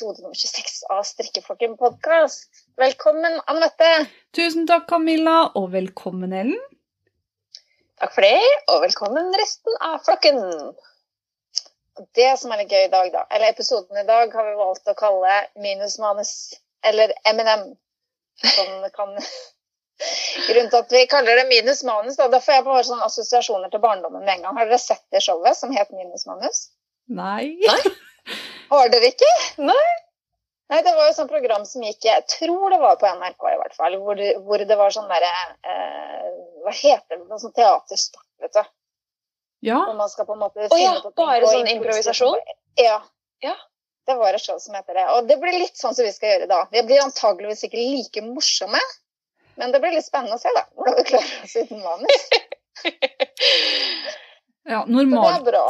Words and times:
episode 0.00 0.22
nummer 0.22 0.34
26 0.34 0.82
av 0.88 1.02
Strikkeflokken 1.02 1.76
podkast. 1.76 2.48
Velkommen, 2.76 3.40
Anne 3.46 3.60
Mette. 3.60 4.06
Tusen 4.32 4.64
takk, 4.64 4.86
Camilla, 4.88 5.50
og 5.60 5.74
velkommen, 5.74 6.32
Ellen. 6.32 6.56
Takk 8.00 8.14
for 8.14 8.24
det, 8.24 8.46
og 8.72 8.80
velkommen 8.86 9.28
resten 9.36 9.76
av 9.84 9.98
flokken. 10.06 10.40
Det 12.16 12.30
som 12.40 12.54
er 12.54 12.62
litt 12.62 12.72
gøy 12.72 12.86
i 12.86 12.92
dag, 12.94 13.12
da, 13.12 13.26
eller 13.28 13.52
episoden 13.52 14.00
i 14.00 14.06
dag, 14.08 14.32
har 14.32 14.48
vi 14.48 14.56
valgt 14.62 14.88
å 14.88 14.96
kalle 14.96 15.36
Minus 15.60 16.00
manus, 16.00 16.34
eller 16.80 17.12
M&M. 17.34 17.68
Som 18.40 18.90
kan 18.96 19.16
Grunnen 20.48 20.72
til 20.72 20.80
at 20.80 20.94
vi 20.96 21.08
kaller 21.12 21.42
det 21.42 21.50
minus 21.52 21.84
manus, 21.84 22.16
da, 22.16 22.32
da 22.32 22.40
får 22.40 22.62
jeg 22.62 22.70
bare 22.70 22.86
sånne 22.88 23.04
assosiasjoner 23.04 23.68
til 23.68 23.84
barndommen 23.84 24.24
med 24.24 24.38
en 24.38 24.48
gang. 24.48 24.56
Har 24.62 24.70
dere 24.70 24.80
sett 24.80 25.04
det 25.12 25.20
showet 25.28 25.60
som 25.60 25.76
het 25.76 25.92
Minus 25.92 26.24
manus? 26.24 26.70
Nei. 27.12 27.58
Har 28.70 28.90
dere 28.92 29.10
ikke? 29.10 29.30
Nei. 29.64 29.90
Nei, 30.70 30.82
det 30.86 30.92
var 30.94 31.08
jo 31.08 31.14
sånn 31.16 31.30
program 31.30 31.64
som 31.66 31.82
gikk 31.82 32.06
Jeg 32.06 32.22
tror 32.30 32.70
det 32.70 32.78
var 32.78 32.98
på 33.00 33.08
NRK 33.10 33.46
i 33.50 33.56
hvert 33.58 33.74
fall. 33.74 33.96
Hvor 34.04 34.18
det, 34.18 34.34
hvor 34.46 34.62
det 34.62 34.76
var 34.78 34.94
sånn 34.94 35.10
derre 35.10 35.30
eh, 35.66 36.28
Hva 36.62 36.74
heter 36.74 37.16
det? 37.16 37.24
Noe 37.24 37.40
sånn 37.42 37.56
teaterstart, 37.56 38.28
vet 38.44 38.54
du. 38.54 38.62
Ja. 39.66 39.80
Hvor 39.82 39.98
man 39.98 40.12
skal 40.12 40.28
på 40.28 40.36
en 40.36 40.44
måte 40.44 40.70
Å 40.70 40.78
ja, 40.78 40.94
på 41.02 41.10
ting 41.10 41.26
bare 41.26 41.50
sånn 41.50 41.72
improvisasjon? 41.74 42.38
Ja. 42.80 43.00
Ja. 43.44 43.56
Det 44.06 44.14
var 44.16 44.34
et 44.34 44.42
show 44.42 44.58
som 44.62 44.78
heter 44.78 44.96
det. 44.96 45.04
Og 45.16 45.26
det 45.28 45.36
blir 45.42 45.58
litt 45.58 45.76
sånn 45.78 45.94
som 45.96 46.06
vi 46.06 46.14
skal 46.14 46.34
gjøre 46.34 46.48
da. 46.50 46.62
Vi 46.72 46.82
blir 46.86 47.02
antageligvis 47.02 47.66
ikke 47.66 47.82
like 47.82 48.22
morsomme, 48.24 48.80
men 49.60 49.74
det 49.74 49.82
blir 49.82 49.94
litt 49.94 50.06
spennende 50.06 50.38
å 50.38 50.40
se, 50.40 50.50
da. 50.56 50.64
Hvordan 50.78 51.02
vi 51.02 51.10
klarer 51.10 51.44
oss 51.44 51.58
uten 51.60 51.84
manus. 51.84 52.26
ja 54.68 54.84
normalt, 54.86 55.44
bra, 55.44 55.62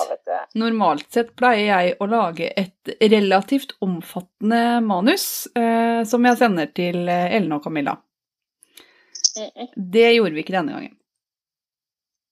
normalt 0.54 1.12
sett 1.12 1.34
pleier 1.38 1.66
jeg 1.68 1.96
å 2.02 2.08
lage 2.10 2.50
et 2.58 2.92
relativt 3.00 3.76
omfattende 3.80 4.80
manus 4.84 5.46
eh, 5.54 6.02
som 6.08 6.26
jeg 6.26 6.40
sender 6.40 6.70
til 6.74 7.08
eh, 7.08 7.36
Ellen 7.36 7.52
og 7.56 7.64
Camilla. 7.64 7.96
Mm 9.38 9.50
-mm. 9.54 9.68
Det 9.76 10.12
gjorde 10.12 10.34
vi 10.34 10.40
ikke 10.40 10.56
denne 10.58 10.72
gangen. 10.72 10.96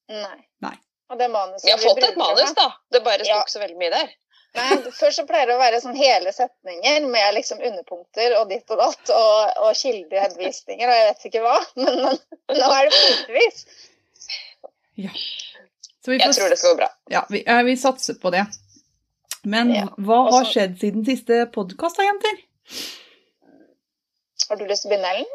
Nei. 0.08 0.38
Nei. 0.60 0.76
Og 1.12 1.18
det 1.18 1.28
manuset 1.28 1.66
Vi 1.66 1.70
har 1.70 1.78
fått 1.78 1.98
et 1.98 2.14
bruker, 2.14 2.18
manus, 2.18 2.54
da. 2.54 2.72
Det 2.90 3.04
bare 3.04 3.24
sto 3.24 3.34
Ja. 3.34 3.40
ikke 3.40 3.56
så 3.56 3.60
veldig 3.60 3.78
mye 3.78 3.90
der. 3.90 4.08
Nei, 4.56 4.76
Før 5.00 5.10
så 5.10 5.24
pleier 5.28 5.46
det 5.46 5.54
å 5.54 5.60
være 5.60 5.80
sånn 5.80 5.96
hele 5.96 6.32
setninger 6.32 7.06
med 7.06 7.34
liksom 7.34 7.60
underpunkter 7.60 8.36
og 8.40 8.48
ditt 8.48 8.70
og 8.70 8.80
datt 8.80 9.12
og, 9.14 9.64
og 9.64 9.76
kildehenvisninger 9.76 10.88
og 10.88 10.96
jeg 10.96 11.08
vet 11.10 11.26
ikke 11.30 11.44
hva. 11.44 11.56
Men, 11.84 12.18
men 12.48 12.60
nå 12.62 12.70
er 12.72 12.88
det 12.88 12.94
punktvis. 12.96 13.66
Så 14.98 15.67
vi 16.10 16.18
Jeg 16.20 16.34
tror 16.36 16.52
det 16.52 16.58
skal 16.60 16.74
gå 16.74 16.80
bra. 16.82 16.88
Ja, 17.12 17.24
vi, 17.32 17.42
vi 17.66 17.76
satser 17.80 18.18
på 18.22 18.32
det. 18.34 18.46
Men 19.48 19.70
Ja, 19.74 19.86
hva 20.02 20.22
har 20.32 20.48
skjedd 20.48 20.78
siden 20.80 21.04
siste 21.06 21.44
podkast, 21.54 22.00
da, 22.00 22.06
jenter? 22.08 22.40
Har 24.48 24.58
du 24.58 24.64
lyst 24.68 24.84
til 24.84 24.90
å 24.90 24.94
begynne, 24.94 25.12
Ellen? 25.14 25.34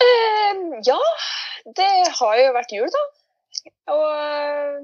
Uh, 0.00 0.78
ja, 0.86 0.98
det 1.76 1.90
har 2.18 2.38
jo 2.40 2.52
vært 2.56 2.72
jul, 2.72 2.88
da. 2.88 3.02
Og 3.92 4.04
eh, 4.14 4.76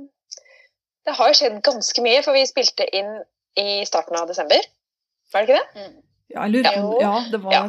det 1.07 1.15
har 1.17 1.31
jo 1.31 1.37
skjedd 1.39 1.61
ganske 1.65 2.03
mye, 2.05 2.23
for 2.27 2.37
vi 2.37 2.43
spilte 2.49 2.87
inn 2.99 3.13
i 3.57 3.85
starten 3.89 4.19
av 4.19 4.27
desember. 4.29 4.67
Var 5.33 5.47
det 5.47 5.55
ikke 5.55 5.61
det? 5.63 5.85
Mm. 5.87 6.03
Ja, 6.35 6.43
jeg 6.43 6.53
lurer 6.57 6.77
Jo. 6.77 6.91
Ja, 7.01 7.15
det 7.31 7.41
var 7.45 7.57
Ja. 7.57 7.63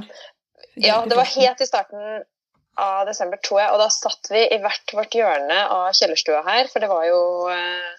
Ja, 0.77 0.97
det 1.09 1.17
var 1.17 1.25
helt 1.25 1.61
i 1.61 1.65
starten 1.65 2.01
av 2.77 3.05
desember, 3.09 3.39
tror 3.43 3.61
jeg. 3.61 3.71
Og 3.73 3.81
da 3.81 3.87
satt 3.93 4.29
vi 4.31 4.43
i 4.53 4.59
hvert 4.61 4.93
vårt 4.95 5.15
hjørne 5.17 5.61
av 5.73 5.87
kjellerstua 5.97 6.43
her, 6.47 6.69
for 6.71 6.83
det 6.83 6.89
var 6.91 7.05
jo 7.07 7.21
eh, 7.53 7.93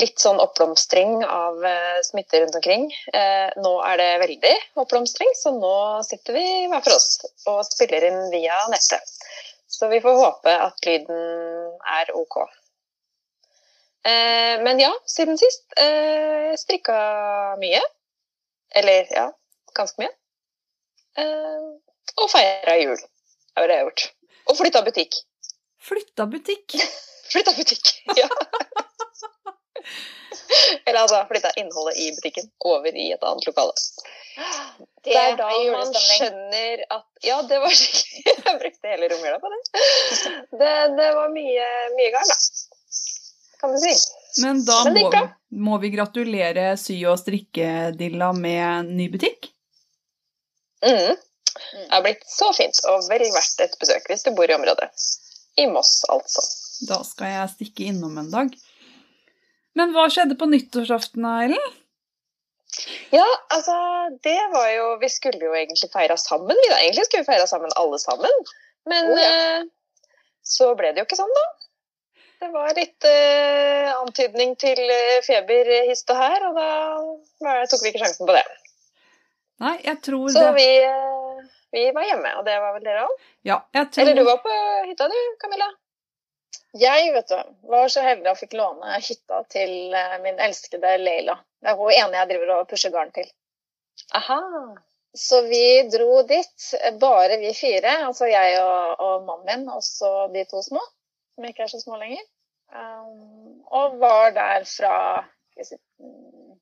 litt 0.00 0.20
sånn 0.22 0.40
oppblomstring 0.42 1.24
av 1.24 1.64
eh, 1.66 1.98
smitte 2.06 2.42
rundt 2.42 2.58
omkring. 2.58 2.86
Eh, 3.12 3.48
nå 3.62 3.72
er 3.88 4.00
det 4.02 4.10
veldig 4.22 4.52
oppblomstring, 4.82 5.32
så 5.38 5.54
nå 5.56 5.74
sitter 6.06 6.38
vi 6.38 6.46
hver 6.70 6.84
for 6.84 6.98
oss 6.98 7.10
og 7.50 7.64
spiller 7.68 8.06
inn 8.10 8.22
via 8.34 8.60
nettet. 8.72 9.16
Så 9.76 9.90
vi 9.92 10.00
får 10.04 10.22
håpe 10.22 10.54
at 10.68 10.86
lyden 10.88 11.18
er 11.98 12.14
ok. 12.16 12.38
Men 14.06 14.78
ja, 14.78 14.92
siden 15.10 15.34
sist 15.36 15.74
strikka 16.62 16.94
mye. 17.58 17.80
Eller 18.78 19.10
ja, 19.10 19.24
ganske 19.74 19.98
mye. 19.98 20.12
Og 22.22 22.30
feira 22.30 22.78
jul. 22.78 23.02
Det 23.56 23.62
var 23.64 23.68
det 23.72 23.76
jeg 23.78 23.84
har 23.84 23.88
gjort. 23.90 24.04
Og 24.46 24.58
flytta 24.60 24.82
butikk. 24.86 25.16
Flytta 25.86 26.26
butikk. 26.28 26.76
Flytta 27.32 27.52
butikk, 27.56 27.88
ja. 28.20 28.28
Eller 30.86 31.00
altså 31.00 31.18
flytta 31.28 31.50
innholdet 31.58 31.96
i 31.98 32.10
butikken 32.14 32.46
over 32.68 32.94
i 32.94 33.08
et 33.16 33.24
annet 33.26 33.46
lokale. 33.48 33.72
Det 34.36 35.08
Det 35.08 35.16
er 35.16 35.34
da 35.40 35.48
man 35.72 35.90
skjønner 35.96 36.82
at 36.92 37.04
Ja, 37.24 37.40
det 37.48 37.58
var 37.62 37.72
skikkelig 37.72 38.34
Jeg 38.46 38.58
brukte 38.60 38.92
hele 38.92 39.08
romjula 39.14 39.38
på 39.42 39.50
det. 39.54 39.60
det. 40.60 40.72
Det 41.00 41.08
var 41.16 41.32
mye, 41.34 41.66
mye 41.96 42.12
garn, 42.14 42.30
da. 42.30 42.38
Kan 43.60 43.72
du 43.72 43.78
si. 43.80 43.94
Men 44.44 44.60
da 44.68 44.76
Men 44.84 44.98
må, 45.00 45.22
må 45.70 45.78
vi 45.82 45.90
gratulere 45.96 46.74
sy- 46.78 47.00
og 47.08 47.16
strikkedilla 47.22 48.30
med 48.36 48.92
ny 48.98 49.08
butikk. 49.14 49.48
Mm. 50.84 51.16
Det 51.72 51.88
har 51.94 52.04
blitt 52.04 52.24
så 52.30 52.50
fint, 52.56 52.78
og 52.90 53.06
vel 53.10 53.24
verdt 53.34 53.62
et 53.66 53.76
besøk 53.80 54.06
hvis 54.10 54.24
du 54.26 54.30
bor 54.36 54.50
i 54.50 54.56
området. 54.56 54.88
I 55.56 55.66
Moss, 55.72 56.02
altså. 56.12 56.42
Da 56.88 56.98
skal 57.08 57.30
jeg 57.32 57.52
stikke 57.54 57.86
innom 57.90 58.18
en 58.20 58.30
dag. 58.32 58.50
Men 59.76 59.92
hva 59.96 60.06
skjedde 60.12 60.36
på 60.40 60.48
nyttårsaften, 60.50 61.24
Eilen? 61.28 61.72
Ja, 63.14 63.24
altså, 63.54 63.74
det 64.24 64.36
var 64.52 64.66
jo 64.74 64.86
Vi 65.00 65.08
skulle 65.08 65.40
jo 65.48 65.54
egentlig 65.56 65.88
feira 65.92 66.16
sammen, 66.20 66.56
vi 66.60 66.68
da. 66.72 66.80
Egentlig 66.82 67.06
skulle 67.06 67.22
vi 67.24 67.30
feira 67.30 67.46
sammen 67.48 67.72
alle 67.80 67.98
sammen. 68.02 68.42
Men 68.86 69.08
Oh, 69.14 69.20
ja. 69.20 69.30
eh, 69.62 69.64
så 70.46 70.74
ble 70.78 70.92
det 70.92 71.00
jo 71.02 71.06
ikke 71.08 71.18
sånn, 71.18 71.32
da. 71.38 71.46
Det 72.44 72.50
var 72.52 72.74
litt 72.76 73.06
eh, 73.08 73.88
antydning 73.96 74.52
til 74.60 74.78
eh, 74.92 75.22
feber 75.24 75.70
hist 75.88 76.10
og 76.12 76.20
her, 76.20 76.44
og 76.50 76.58
da 76.60 77.54
tok 77.72 77.80
vi 77.82 77.94
ikke 77.94 78.02
sjansen 78.04 78.28
på 78.28 78.36
det. 78.36 78.44
Nei, 79.64 79.72
jeg 79.88 79.96
tror 80.04 80.28
Så 80.34 80.42
det 80.44 80.52
vi, 80.58 80.66
eh, 80.84 81.25
vi 81.76 81.88
var 81.94 82.06
hjemme, 82.08 82.30
og 82.38 82.46
det 82.48 82.56
var 82.62 82.76
vel 82.76 82.86
dere 82.86 83.04
òg? 83.06 83.26
Ja, 83.46 83.60
tror 83.74 84.02
Eller 84.02 84.16
du 84.16 84.24
var 84.28 84.40
på 84.44 84.54
hytta 84.88 85.08
du, 85.12 85.18
Camilla? 85.42 85.68
Jeg 86.76 87.12
vet 87.12 87.30
du, 87.32 87.52
var 87.70 87.88
så 87.92 88.02
heldig 88.04 88.32
og 88.32 88.40
fikk 88.40 88.56
låne 88.58 88.98
hytta 89.00 89.42
til 89.52 89.94
eh, 89.96 90.16
min 90.24 90.40
elskede 90.48 90.96
Leila. 91.00 91.38
Det 91.62 91.72
er 91.72 91.78
hun 91.78 91.92
ene 91.92 92.20
jeg 92.20 92.30
driver 92.32 92.52
og 92.58 92.68
pusher 92.70 92.92
garn 92.94 93.12
til. 93.16 93.28
Aha. 94.18 94.40
Så 95.16 95.40
vi 95.48 95.88
dro 95.88 96.22
dit, 96.28 96.66
bare 97.00 97.38
vi 97.40 97.54
fire. 97.56 97.94
Altså 98.08 98.28
jeg 98.28 98.58
og, 98.60 99.00
og 99.00 99.28
mannen 99.28 99.46
min, 99.64 99.68
og 99.72 99.84
så 99.84 100.26
de 100.34 100.44
to 100.50 100.60
små, 100.64 100.82
som 101.34 101.48
ikke 101.48 101.64
er 101.64 101.72
så 101.72 101.80
små 101.80 101.96
lenger. 102.02 102.24
Um, 102.76 103.62
og 103.72 103.96
var 104.02 104.34
der 104.36 104.66
fra, 104.68 104.96
si, 105.62 105.78
mm, 106.02 106.58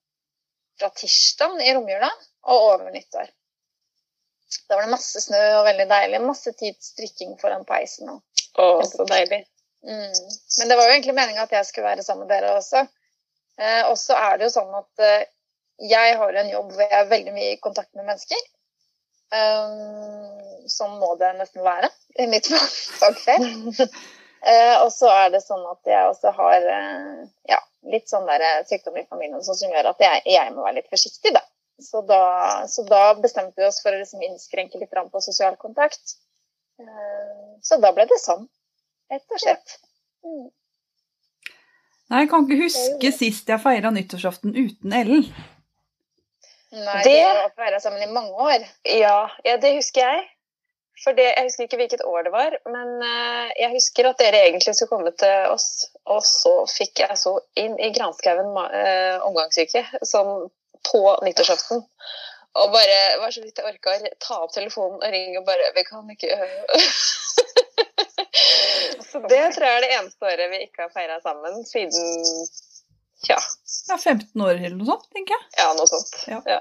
fra 0.79 0.93
tirsdag 1.00 1.59
i 1.65 1.75
romjula 1.75 2.11
og 2.44 2.69
over 2.69 2.93
nyttår. 2.94 3.33
Da 4.69 4.77
var 4.77 4.87
det 4.87 4.95
masse 4.95 5.21
snø 5.25 5.41
og 5.59 5.67
veldig 5.69 5.87
deilig. 5.91 6.21
Masse 6.25 6.53
tid 6.59 6.79
strikking 6.83 7.37
foran 7.41 7.67
peisen. 7.69 8.11
Og, 8.12 8.45
Å, 8.55 8.69
så 8.89 9.06
deilig. 9.09 9.45
mm. 9.87 10.19
Men 10.59 10.71
det 10.71 10.79
var 10.79 10.89
jo 10.89 10.97
egentlig 10.97 11.17
meninga 11.17 11.47
at 11.47 11.55
jeg 11.56 11.69
skulle 11.69 11.91
være 11.91 12.06
sammen 12.06 12.27
med 12.27 12.35
dere 12.35 12.55
også. 12.59 12.85
Eh, 13.61 13.83
og 13.91 13.97
så 14.01 14.17
er 14.19 14.39
det 14.39 14.49
jo 14.49 14.56
sånn 14.56 14.75
at 14.79 15.05
eh, 15.06 15.29
jeg 15.91 16.19
har 16.19 16.41
en 16.41 16.51
jobb 16.51 16.73
hvor 16.73 16.85
jeg 16.85 16.99
er 16.99 17.11
veldig 17.11 17.35
mye 17.35 17.55
i 17.55 17.62
kontakt 17.62 17.91
med 17.99 18.06
mennesker. 18.06 18.43
Um, 19.35 20.67
sånn 20.71 20.99
må 21.00 21.15
det 21.19 21.33
nesten 21.39 21.65
være 21.65 21.89
i 22.23 22.29
mitt 22.31 22.47
fagfelt. 23.00 23.81
Eh, 24.45 24.75
og 24.85 24.91
så 24.93 25.09
er 25.09 25.31
det 25.33 25.41
sånn 25.41 25.65
at 25.71 25.89
jeg 25.89 26.11
også 26.11 26.31
har 26.37 26.67
eh, 26.69 27.21
ja, 27.49 27.59
litt 27.89 28.11
sånn 28.11 28.27
der 28.29 28.45
sykdom 28.69 28.99
i 29.00 29.07
familien 29.09 29.43
sånn 29.43 29.57
som 29.57 29.73
gjør 29.73 29.89
at 29.95 30.05
jeg, 30.05 30.21
jeg 30.29 30.53
må 30.53 30.67
være 30.67 30.83
litt 30.83 30.91
forsiktig, 30.93 31.33
da. 31.33 31.41
Så 31.82 32.03
da, 32.06 32.67
så 32.71 32.85
da 32.87 33.15
bestemte 33.19 33.59
vi 33.59 33.67
oss 33.67 33.81
for 33.82 33.94
å 33.94 33.99
liksom 33.99 34.23
innskrenke 34.23 34.79
litt 34.79 34.94
på 34.94 35.23
sosial 35.25 35.56
kontakt. 35.59 36.17
Eh, 36.79 37.56
så 37.62 37.81
da 37.82 37.91
ble 37.94 38.06
det 38.11 38.21
sånn, 38.23 38.47
rett 39.11 39.26
og 39.35 39.43
slett. 39.43 39.79
Mm. 40.25 40.47
Nei, 42.12 42.21
jeg 42.23 42.31
kan 42.31 42.47
ikke 42.47 42.61
huske 42.62 43.11
sist 43.17 43.50
jeg 43.50 43.62
feira 43.62 43.91
nyttårsaften 43.91 44.55
uten 44.55 44.93
Ellen. 44.94 45.26
Nei, 46.75 47.03
Det- 47.03 47.11
vi 47.11 47.21
har 47.23 47.50
feira 47.56 47.81
sammen 47.81 48.03
i 48.03 48.12
mange 48.12 48.32
år. 48.32 48.67
Ja, 48.85 49.31
ja, 49.44 49.56
det 49.56 49.76
husker 49.76 50.00
jeg. 50.00 50.31
For 51.05 51.12
det, 51.12 51.35
Jeg 51.37 51.44
husker 51.44 51.65
ikke 51.65 51.76
hvilket 51.76 52.05
år 52.06 52.23
det 52.23 52.32
var, 52.32 52.59
men 52.67 53.03
eh, 53.03 53.53
jeg 53.59 53.73
husker 53.73 54.06
at 54.06 54.19
dere 54.19 54.47
egentlig 54.47 54.75
skulle 54.76 54.88
komme 54.88 55.11
til 55.19 55.50
oss. 55.50 55.87
Og 56.06 56.23
så 56.23 56.53
fikk 56.71 57.00
jeg 57.03 57.19
så 57.19 57.41
inn 57.56 57.75
i 57.81 57.91
granskauen 57.91 58.55
eh, 58.71 59.19
omgangssyke 59.26 59.82
sånn 60.03 60.50
på 60.91 61.03
nyttårsaften. 61.27 61.83
Og 62.55 62.71
bare 62.71 62.99
var 63.19 63.33
så 63.35 63.43
vidt 63.43 63.59
jeg 63.59 63.67
orka 63.67 63.97
ta 64.23 64.37
opp 64.45 64.53
telefonen 64.55 65.01
og 65.01 65.15
ringe 65.15 65.41
og 65.41 65.47
bare 65.49 65.73
Vi 65.75 65.83
kan 65.89 66.11
ikke 66.13 66.29
Så 69.03 69.23
det 69.33 69.41
tror 69.57 69.67
jeg 69.67 69.75
er 69.81 69.83
det 69.87 69.97
eneste 69.97 70.29
året 70.29 70.53
vi 70.53 70.63
ikke 70.69 70.87
har 70.87 70.93
feira 70.95 71.19
sammen 71.25 71.65
siden 71.67 72.07
ja, 73.25 73.39
ja, 73.89 73.97
15 73.97 74.43
år 74.43 74.55
eller 74.59 74.77
noe 74.77 74.87
sånt, 74.91 75.07
tenker 75.17 75.35
jeg. 75.35 75.45
ja 75.57 75.69
noe 75.79 75.89
sånt. 75.89 76.15
Ja. 76.29 76.43
Ja. 76.45 76.61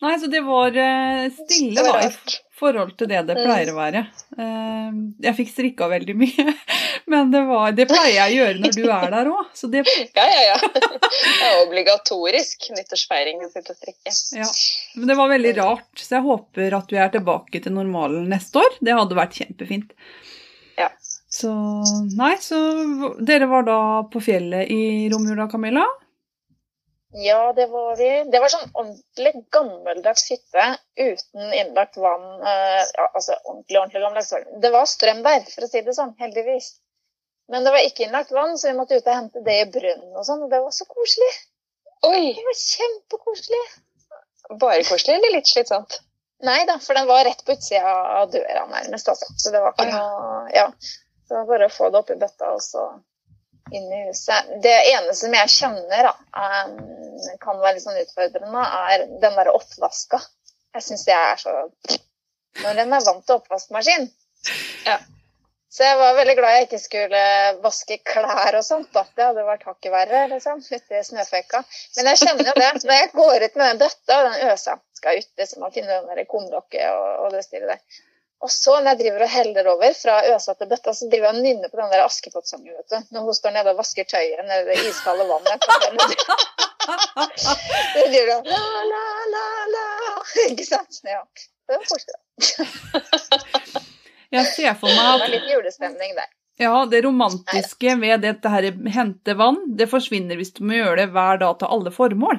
Nei, 0.00 0.14
så 0.20 0.30
det 0.32 0.40
var 0.46 0.76
eh, 0.80 1.26
stille 1.34 1.82
da, 1.84 1.98
i 2.06 2.38
forhold 2.60 2.94
til 3.00 3.08
det 3.10 3.18
det 3.28 3.34
Mm. 3.36 3.42
pleier 3.44 3.70
å 3.72 3.76
være. 3.76 4.00
Eh, 4.40 4.96
jeg 5.26 5.36
fikk 5.36 5.50
strikka 5.52 5.88
veldig 5.92 6.14
mye, 6.16 6.46
men 7.12 7.30
det, 7.34 7.42
var, 7.48 7.72
det 7.76 7.86
pleier 7.90 8.14
jeg 8.16 8.32
å 8.32 8.38
gjøre 8.38 8.62
når 8.64 8.74
du 8.78 8.86
er 8.96 9.10
der 9.16 9.30
òg. 9.32 9.50
Det, 9.74 9.82
Ja, 10.16 10.24
ja, 10.24 10.42
ja. 10.54 10.56
Det 10.72 11.50
er 11.50 11.60
obligatorisk 11.66 12.70
nyttårsfeiring 12.78 13.44
å 13.44 13.50
sitte 13.52 13.74
og 13.76 13.80
strikke. 13.80 14.16
ja. 14.40 14.48
Men 14.96 15.12
det 15.12 15.18
var 15.20 15.32
veldig 15.34 15.54
rart, 15.60 15.88
så 16.00 16.16
jeg 16.18 16.26
håper 16.30 16.78
at 16.80 16.92
vi 16.96 17.00
er 17.04 17.12
tilbake 17.18 17.60
til 17.64 17.76
normalen 17.76 18.28
neste 18.32 18.60
år. 18.64 18.80
Det 18.80 18.96
hadde 18.96 19.20
vært 19.20 19.36
kjempefint. 19.42 19.92
Ja. 20.80 20.88
Så 21.30 21.52
Nei, 22.18 22.32
så 22.42 22.56
dere 23.20 23.46
var 23.52 23.62
da 23.68 23.78
på 24.10 24.18
fjellet 24.24 24.72
i 24.72 25.08
romjula, 25.12 25.44
Camilla? 25.52 25.84
Ja, 27.12 27.52
det 27.52 27.66
var 27.66 27.96
vi. 27.98 28.08
Det 28.30 28.38
var 28.40 28.52
sånn 28.52 28.68
ordentlig 28.70 29.32
gammeldags 29.50 30.28
hytte 30.30 30.66
uten 30.94 31.52
innlagt 31.58 31.96
vann. 31.98 32.28
eh, 32.46 32.84
ja, 32.96 33.06
altså 33.08 33.34
ordentlig, 33.44 33.78
ordentlig 33.80 34.02
gammeldags 34.04 34.32
vann. 34.32 34.60
Det 34.62 34.70
var 34.70 34.86
strøm 34.86 35.22
der, 35.26 35.42
for 35.54 35.66
å 35.66 35.70
si 35.72 35.82
det 35.86 35.94
sånn, 35.96 36.14
heldigvis. 36.22 36.68
Men 37.50 37.66
det 37.66 37.72
var 37.74 37.82
ikke 37.82 38.06
innlagt 38.06 38.30
vann, 38.30 38.54
så 38.58 38.70
vi 38.70 38.76
måtte 38.78 39.00
ut 39.00 39.06
og 39.10 39.16
hente 39.16 39.42
det 39.42 39.56
i 39.64 39.70
brønnen 39.74 40.14
og 40.14 40.26
sånn. 40.28 40.44
Og 40.46 40.52
det 40.52 40.62
var 40.62 40.70
så 40.76 40.86
koselig. 40.86 41.32
Oi! 42.06 42.30
Det 42.36 42.46
var 42.46 42.60
kjempekoselig. 42.62 43.64
Bare 44.62 44.86
koselig 44.86 45.16
eller 45.18 45.34
litt 45.34 45.50
slitsomt? 45.50 45.98
Nei 46.46 46.62
da, 46.66 46.78
for 46.80 46.96
den 46.96 47.10
var 47.10 47.26
rett 47.26 47.42
på 47.44 47.52
utsida 47.58 47.90
av 48.22 48.30
døra 48.32 48.64
nærmest, 48.70 49.10
altså. 49.12 49.26
Så 49.36 49.50
det 49.52 49.60
var 49.60 49.74
ikke 49.74 49.90
noe 49.90 50.46
Ja. 50.54 50.70
Så 51.26 51.34
det 51.34 51.40
var 51.42 51.50
bare 51.50 51.66
å 51.68 51.74
få 51.74 51.90
det 51.90 51.98
oppi 52.00 52.16
bøtta 52.22 52.54
og 52.54 52.62
så 52.64 52.86
inn 53.76 53.92
i 53.92 54.02
huset. 54.08 54.50
Det 54.64 54.74
eneste 54.92 55.18
som 55.22 55.36
jeg 55.36 55.54
kjenner 55.54 56.08
da, 56.10 56.14
kan 57.42 57.60
være 57.60 57.76
litt 57.76 57.86
sånn 57.86 58.00
utfordrende, 58.00 58.66
er 58.92 59.06
den 59.08 59.38
derre 59.38 59.54
oppvaska. 59.56 60.20
Jeg 60.76 60.86
syns 60.86 61.06
det 61.08 61.16
er 61.16 61.40
så 61.40 61.54
Når 62.60 62.82
en 62.82 62.92
er 62.94 63.06
vant 63.06 63.24
til 63.26 63.38
oppvaskmaskin. 63.38 64.08
Ja. 64.86 64.98
Så 65.70 65.84
jeg 65.86 65.98
var 66.00 66.16
veldig 66.18 66.34
glad 66.34 66.54
jeg 66.56 66.66
ikke 66.66 66.80
skulle 66.82 67.20
vaske 67.62 68.00
klær 68.02 68.56
og 68.58 68.64
sånt. 68.66 68.88
da. 68.94 69.04
Det 69.14 69.26
hadde 69.28 69.46
vært 69.46 69.68
hakket 69.68 69.92
verre 69.94 70.24
liksom, 70.32 70.62
ute 70.66 70.98
i 70.98 71.02
snøføyka. 71.06 71.62
Men 71.96 72.10
jeg 72.10 72.20
kjenner 72.24 72.50
jo 72.50 72.54
det. 72.58 72.70
Når 72.82 72.96
jeg 72.96 73.10
går 73.14 73.44
ut 73.44 73.60
med 73.60 73.66
den 73.68 73.82
bøtta 73.84 74.16
og 74.16 74.26
den 74.26 74.50
øsa 74.50 74.74
skal 74.98 75.20
ut 75.22 75.30
liksom, 75.38 75.62
og 75.62 75.76
finne 75.76 76.00
den 76.00 76.10
der 76.10 76.26
kumlokket 76.26 76.88
og, 76.90 77.06
og 77.22 77.36
det 77.36 77.44
styret 77.46 77.70
der. 77.76 78.00
Og 78.40 78.48
så 78.50 78.78
når 78.80 78.94
jeg 78.94 78.98
driver 79.02 79.22
og 79.26 79.30
heller 79.34 79.66
over 79.74 79.92
fra 79.98 80.14
øsa 80.32 80.54
til 80.56 80.68
bøtta, 80.70 80.94
så 80.96 81.08
driver 81.12 81.26
jeg 81.28 81.36
og 81.36 81.42
nynner 81.44 81.68
på 81.68 81.76
den 81.80 81.90
der 81.92 82.04
Askepott-sangen. 82.06 82.72
vet 82.72 82.88
du. 82.94 82.98
Når 83.14 83.26
hun 83.26 83.34
står 83.36 83.52
nede 83.56 83.74
og 83.74 83.80
vasker 83.82 84.06
tøyet 84.08 84.40
nede 84.48 84.64
det 84.70 84.78
iskalde 84.88 85.26
vannet. 85.28 85.60
Det 87.94 88.06
driver 88.08 88.32
og 88.38 88.46
la, 88.48 88.64
la, 88.92 89.04
la, 89.34 89.44
la. 89.74 89.84
Ikke 90.48 90.64
sant? 90.66 91.02
Ja. 91.04 91.20
Det 91.68 91.76
var 91.76 91.84
koselig. 91.86 92.18
Jeg 94.36 94.46
ser 94.54 94.76
for 94.78 94.86
Det 94.88 94.94
meg 94.96 95.06
var 95.10 95.24
at 95.26 95.32
litt 95.32 95.48
julestemning 95.50 96.12
der. 96.16 96.28
ja, 96.60 96.74
det 96.86 97.00
romantiske 97.04 97.96
ved 98.00 98.22
dette 98.22 98.50
her 98.52 98.68
hente 98.94 99.34
vann, 99.38 99.58
det 99.78 99.88
forsvinner 99.90 100.38
hvis 100.38 100.52
du 100.56 100.62
må 100.68 100.76
gjøre 100.76 100.96
det 101.00 101.08
hver 101.14 101.40
dag 101.42 101.58
til 101.58 101.72
alle 101.76 101.90
formål. 101.94 102.38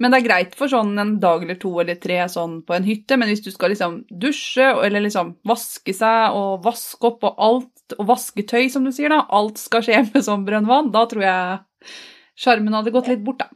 Men 0.00 0.12
det 0.12 0.20
er 0.20 0.24
greit 0.24 0.54
for 0.56 0.72
sånn 0.72 0.94
en 0.98 1.18
dag 1.20 1.42
eller 1.44 1.58
to 1.60 1.74
eller 1.82 1.98
tre 2.00 2.22
sånn 2.32 2.60
på 2.64 2.72
en 2.72 2.86
hytte, 2.88 3.18
men 3.20 3.28
hvis 3.28 3.42
du 3.44 3.50
skal 3.52 3.74
liksom 3.74 3.98
dusje 4.22 4.64
eller 4.86 5.04
liksom 5.04 5.34
vaske 5.48 5.92
seg 5.96 6.36
og 6.36 6.64
vaske 6.64 7.10
opp 7.10 7.26
og 7.28 7.42
alt, 7.50 7.94
og 7.98 8.08
vaske 8.08 8.46
tøy, 8.48 8.70
som 8.72 8.86
du 8.86 8.94
sier, 8.96 9.12
da, 9.12 9.26
alt 9.28 9.60
skal 9.60 9.84
skje 9.84 10.00
med 10.08 10.24
sånn 10.24 10.46
brønnvann, 10.48 10.88
da 10.94 11.04
tror 11.10 11.26
jeg 11.26 11.92
sjarmen 12.40 12.78
hadde 12.78 12.94
gått 12.94 13.12
litt 13.12 13.24
bort, 13.26 13.44
da. 13.44 13.50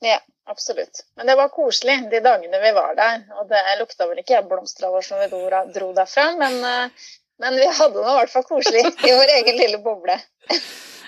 Ja, 0.00 0.16
absolutt. 0.48 1.04
Men 1.20 1.28
det 1.28 1.36
var 1.36 1.52
koselig 1.52 1.98
de 2.08 2.22
dagene 2.24 2.60
vi 2.62 2.72
var 2.72 2.94
der. 2.96 3.26
Og 3.36 3.50
det 3.52 3.60
lukta 3.82 4.08
vel 4.08 4.22
ikke 4.22 4.40
blomster 4.48 4.88
av 4.88 4.96
oss 5.02 5.12
når 5.12 5.26
vi 5.26 5.42
dro, 5.74 5.92
derfra, 5.96 6.30
men, 6.40 6.56
eh, 6.64 7.08
men 7.44 7.60
vi 7.60 7.68
hadde 7.68 8.00
det 8.00 8.08
i 8.08 8.18
hvert 8.22 8.32
fall 8.32 8.48
koselig 8.48 8.86
i 8.88 9.16
vår 9.20 9.36
egen 9.40 9.60
lille 9.64 9.84
boble. 9.84 10.16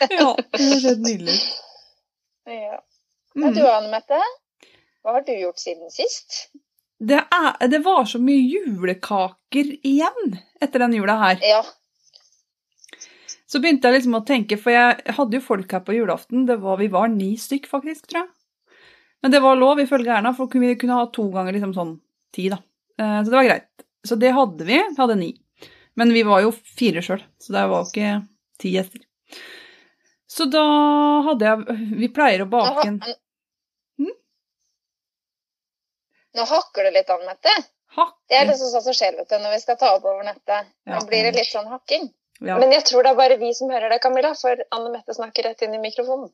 Ja, 0.03 0.32
det 0.35 0.59
har 0.59 0.81
nydelig 0.82 0.99
nydelig. 0.99 1.43
Ja. 2.50 2.81
Mm. 3.37 3.52
Du 3.56 3.62
Anne 3.64 3.90
Mette, 3.93 4.19
hva 5.02 5.17
har 5.17 5.25
du 5.26 5.32
gjort 5.32 5.58
siden 5.62 5.90
sist? 5.93 6.50
Det, 7.02 7.19
er, 7.34 7.69
det 7.73 7.81
var 7.82 8.05
så 8.06 8.20
mye 8.23 8.43
julekaker 8.44 9.70
igjen 9.82 10.37
etter 10.62 10.84
den 10.84 10.93
jula 10.99 11.17
her. 11.19 11.40
Ja, 11.43 11.62
Så 13.46 13.61
begynte 13.61 13.88
jeg 13.90 13.99
liksom 13.99 14.14
å 14.17 14.23
tenke, 14.25 14.56
for 14.56 14.73
jeg 14.73 15.14
hadde 15.17 15.37
jo 15.37 15.44
folk 15.44 15.73
her 15.75 15.82
på 15.84 15.96
julaften. 15.96 16.46
Det 16.49 16.56
var, 16.62 16.79
vi 16.81 16.87
var 16.93 17.11
ni 17.12 17.34
stykk, 17.37 17.67
faktisk, 17.69 18.06
tror 18.08 18.23
jeg. 18.23 18.31
Men 19.23 19.35
det 19.35 19.43
var 19.44 19.58
lov, 19.61 19.81
ifølge 19.82 20.14
Erna, 20.14 20.32
for 20.35 20.49
vi 20.56 20.70
kunne 20.81 20.96
ha 20.96 21.08
to 21.12 21.26
ganger 21.35 21.52
liksom 21.58 21.75
sånn 21.76 21.93
ti, 22.35 22.46
da. 22.49 22.62
Eh, 22.96 23.19
Så 23.20 23.28
det 23.28 23.37
var 23.37 23.49
greit. 23.50 23.69
Så 24.08 24.17
det 24.19 24.32
hadde 24.35 24.64
vi. 24.67 24.78
Hadde 24.96 25.19
ni. 25.20 25.28
Men 26.00 26.14
vi 26.17 26.23
var 26.25 26.40
jo 26.46 26.52
fire 26.52 27.02
sjøl, 27.05 27.20
så 27.38 27.52
det 27.52 27.67
var 27.69 27.85
ikke 27.90 28.14
ti 28.62 28.73
gjester. 28.73 29.05
Så 30.32 30.46
da 30.49 30.62
hadde 31.29 31.49
jeg 31.49 31.76
Vi 32.00 32.08
pleier 32.14 32.44
å 32.44 32.49
bake 32.50 32.87
en 32.88 33.02
nå 36.32 36.44
hakker 36.49 36.87
det 36.88 36.90
litt, 36.94 37.11
an, 37.12 37.25
Mette. 37.29 37.52
Det 38.29 38.38
er 38.38 38.46
liksom 38.49 38.70
sånn 38.73 38.84
som 38.87 38.94
skjer 38.96 39.19
vet 39.19 39.29
du, 39.29 39.37
når 39.37 39.52
vi 39.52 39.61
skal 39.61 39.76
ta 39.81 39.90
opp 39.99 40.06
over 40.08 40.25
nettet. 40.25 40.70
Ja. 40.88 41.00
Blir 41.08 41.26
det 41.29 41.34
litt 41.37 41.50
sånn 41.50 41.69
hakking. 41.69 42.08
Ja. 42.40 42.56
Men 42.58 42.73
jeg 42.75 42.82
tror 42.88 43.05
det 43.06 43.11
er 43.12 43.19
bare 43.20 43.37
vi 43.38 43.52
som 43.55 43.70
hører 43.70 43.93
det, 43.93 44.00
Camilla, 44.02 44.32
for 44.34 44.56
Anne 44.75 44.90
Mette 44.90 45.14
snakker 45.14 45.45
rett 45.47 45.62
inn 45.62 45.75
i 45.76 45.83
mikrofonen. 45.83 46.30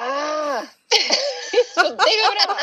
Ah. 0.00 0.62
Så 1.74 1.82
det 1.82 2.14
går 2.20 2.38
bra. 2.38 2.54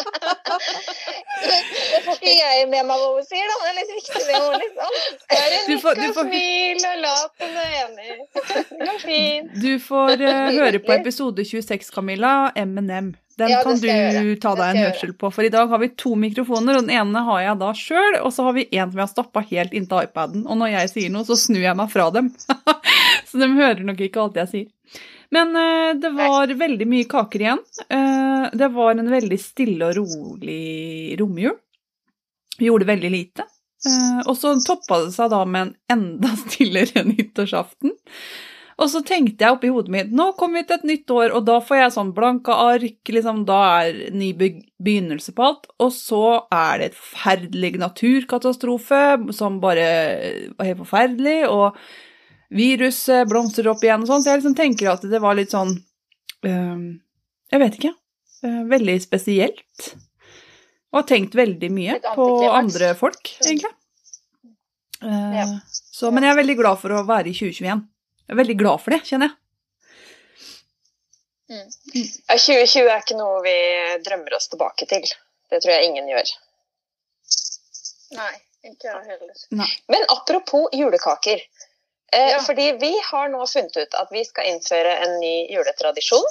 Det 1.38 2.00
får 2.06 2.18
ikke 2.18 2.34
jeg 2.34 2.66
med 2.72 2.88
meg 2.88 2.98
hva 3.00 3.12
hun 3.14 3.28
sier, 3.28 3.46
da. 3.52 3.58
Det 3.62 3.70
er 3.70 3.78
litt 3.78 3.94
viktig 4.00 4.24
det 4.28 4.40
hun 4.42 4.58
liksom. 4.64 4.98
Bare 5.36 5.62
nikk 5.68 5.78
og 5.78 5.84
får- 5.86 6.02
smil 6.18 6.88
og 6.90 6.98
lat 7.06 7.32
som 7.38 7.54
du 7.54 7.62
er 7.62 7.78
enig. 7.84 8.18
Det 8.34 8.82
går 8.82 9.00
fint. 9.06 9.56
Du 9.62 9.70
får 9.86 10.26
uh, 10.26 10.34
høre 10.58 10.82
på 10.84 10.98
episode 10.98 11.46
26, 11.48 11.94
Camilla, 11.96 12.34
M&M. 12.56 13.14
Den 13.38 13.52
Ja, 13.54 13.60
kan 13.62 13.78
du 13.78 13.86
gjøre. 13.86 14.22
ta 14.42 14.56
deg 14.58 14.72
en 14.74 14.80
hørsel 14.88 15.12
på, 15.14 15.30
for 15.30 15.46
i 15.46 15.52
dag 15.54 15.70
har 15.70 15.78
vi 15.84 15.92
to 15.94 16.16
mikrofoner, 16.18 16.80
og 16.80 16.88
den 16.88 16.96
ene 16.98 17.22
har 17.28 17.44
jeg 17.46 17.60
da 17.62 17.68
sjøl, 17.78 18.16
og 18.26 18.32
så 18.34 18.48
har 18.48 18.56
vi 18.58 18.64
en 18.72 18.90
som 18.90 18.98
jeg 18.98 19.04
har 19.06 19.12
stappa 19.12 19.44
helt 19.52 19.76
inntil 19.78 20.08
iPaden, 20.08 20.48
og 20.50 20.58
når 20.58 20.72
jeg 20.74 20.90
sier 20.96 21.14
noe, 21.14 21.22
så 21.28 21.38
snur 21.38 21.62
jeg 21.62 21.78
meg 21.78 21.92
fra 21.94 22.08
dem. 22.16 22.32
så 23.32 23.42
de 23.42 23.52
hører 23.58 23.84
nok 23.88 24.02
ikke 24.06 24.24
alt 24.24 24.40
jeg 24.44 24.52
sier. 24.54 25.06
Men 25.36 25.52
uh, 25.60 25.92
det 26.00 26.14
var 26.16 26.54
veldig 26.60 26.88
mye 26.88 27.08
kaker 27.12 27.44
igjen. 27.44 27.64
Uh, 27.92 28.48
det 28.56 28.72
var 28.76 28.96
en 28.96 29.12
veldig 29.12 29.40
stille 29.42 29.92
og 29.92 29.98
rolig 30.00 31.18
romjul. 31.20 31.58
Vi 32.58 32.70
gjorde 32.70 32.90
veldig 32.90 33.14
lite. 33.14 33.48
Uh, 33.86 34.22
og 34.26 34.36
så 34.40 34.56
toppa 34.64 35.04
det 35.04 35.14
seg 35.16 35.32
da 35.34 35.44
med 35.46 35.68
en 35.68 35.74
enda 35.98 36.32
stillere 36.48 37.04
nyttårsaften. 37.12 37.94
Og 38.78 38.92
så 38.94 39.02
tenkte 39.02 39.42
jeg 39.42 39.56
oppi 39.56 39.70
hodet 39.74 39.90
mitt 39.90 40.12
nå 40.14 40.28
kommer 40.38 40.62
vi 40.62 40.68
til 40.70 40.78
et 40.78 40.84
nytt 40.86 41.14
år, 41.14 41.32
og 41.34 41.48
da 41.48 41.56
får 41.66 41.80
jeg 41.80 41.94
sånn 41.96 42.12
blanke 42.14 42.54
ark, 42.54 43.00
liksom, 43.10 43.40
da 43.48 43.62
er 43.80 44.02
ny 44.14 44.28
begynnelse 44.38 45.34
på 45.34 45.48
alt. 45.48 45.66
Og 45.82 45.90
så 45.96 46.26
er 46.54 46.78
det 46.78 46.92
et 46.92 47.00
forferdelig 47.00 47.72
naturkatastrofe 47.82 49.02
som 49.34 49.58
bare 49.64 49.88
var 50.54 50.70
helt 50.70 50.84
forferdelig, 50.84 51.40
og 51.50 51.80
viruset 52.54 53.28
blomstrer 53.30 53.68
opp 53.74 53.84
igjen 53.84 54.04
og 54.06 54.10
sånn, 54.10 54.24
så 54.24 54.32
jeg 54.34 54.42
liksom 54.42 54.56
tenker 54.58 54.92
at 54.94 55.06
det 55.10 55.20
var 55.24 55.36
litt 55.38 55.52
sånn 55.56 55.74
øh, 56.48 56.84
Jeg 57.52 57.64
vet 57.64 57.80
ikke. 57.80 57.94
øh, 58.48 58.62
veldig 58.72 58.96
spesielt. 59.04 59.90
Og 60.94 61.02
har 61.02 61.08
tenkt 61.10 61.36
veldig 61.36 61.70
mye 61.76 61.98
på 62.16 62.28
andre 62.48 62.94
folk, 62.96 63.34
egentlig. 63.44 63.74
Uh, 65.04 65.36
Ja. 65.36 65.48
Så, 65.98 66.10
men 66.14 66.24
jeg 66.24 66.32
er 66.32 66.40
veldig 66.40 66.56
glad 66.58 66.80
for 66.82 66.94
å 66.94 67.04
være 67.06 67.30
i 67.32 67.36
2021. 67.36 67.84
Jeg 68.28 68.34
er 68.34 68.40
veldig 68.40 68.56
glad 68.60 68.82
for 68.82 68.94
det, 68.94 69.02
kjenner 69.10 69.30
jeg. 69.32 69.36
Ja, 71.48 71.62
2020 72.36 72.90
er 72.92 73.02
ikke 73.02 73.18
noe 73.18 73.40
vi 73.46 73.54
drømmer 74.04 74.36
oss 74.36 74.50
tilbake 74.52 74.88
til. 74.90 75.06
Det 75.52 75.62
tror 75.64 75.74
jeg 75.74 75.88
ingen 75.88 76.10
gjør. 76.12 76.32
Nei, 78.18 78.34
ikke 78.68 78.90
jeg 78.90 79.06
heller. 79.12 79.72
Men 79.92 80.06
apropos 80.12 80.68
julekaker. 80.76 81.44
Eh, 82.14 82.30
Ja. 82.32 82.40
Fordi 82.40 82.72
vi 82.80 82.94
har 83.12 83.30
nå 83.30 83.48
funnet 83.48 83.78
ut 83.78 83.94
at 84.00 84.12
vi 84.12 84.24
skal 84.26 84.46
innføre 84.52 84.94
en 85.04 85.20
ny 85.20 85.48
juletradisjon. 85.52 86.24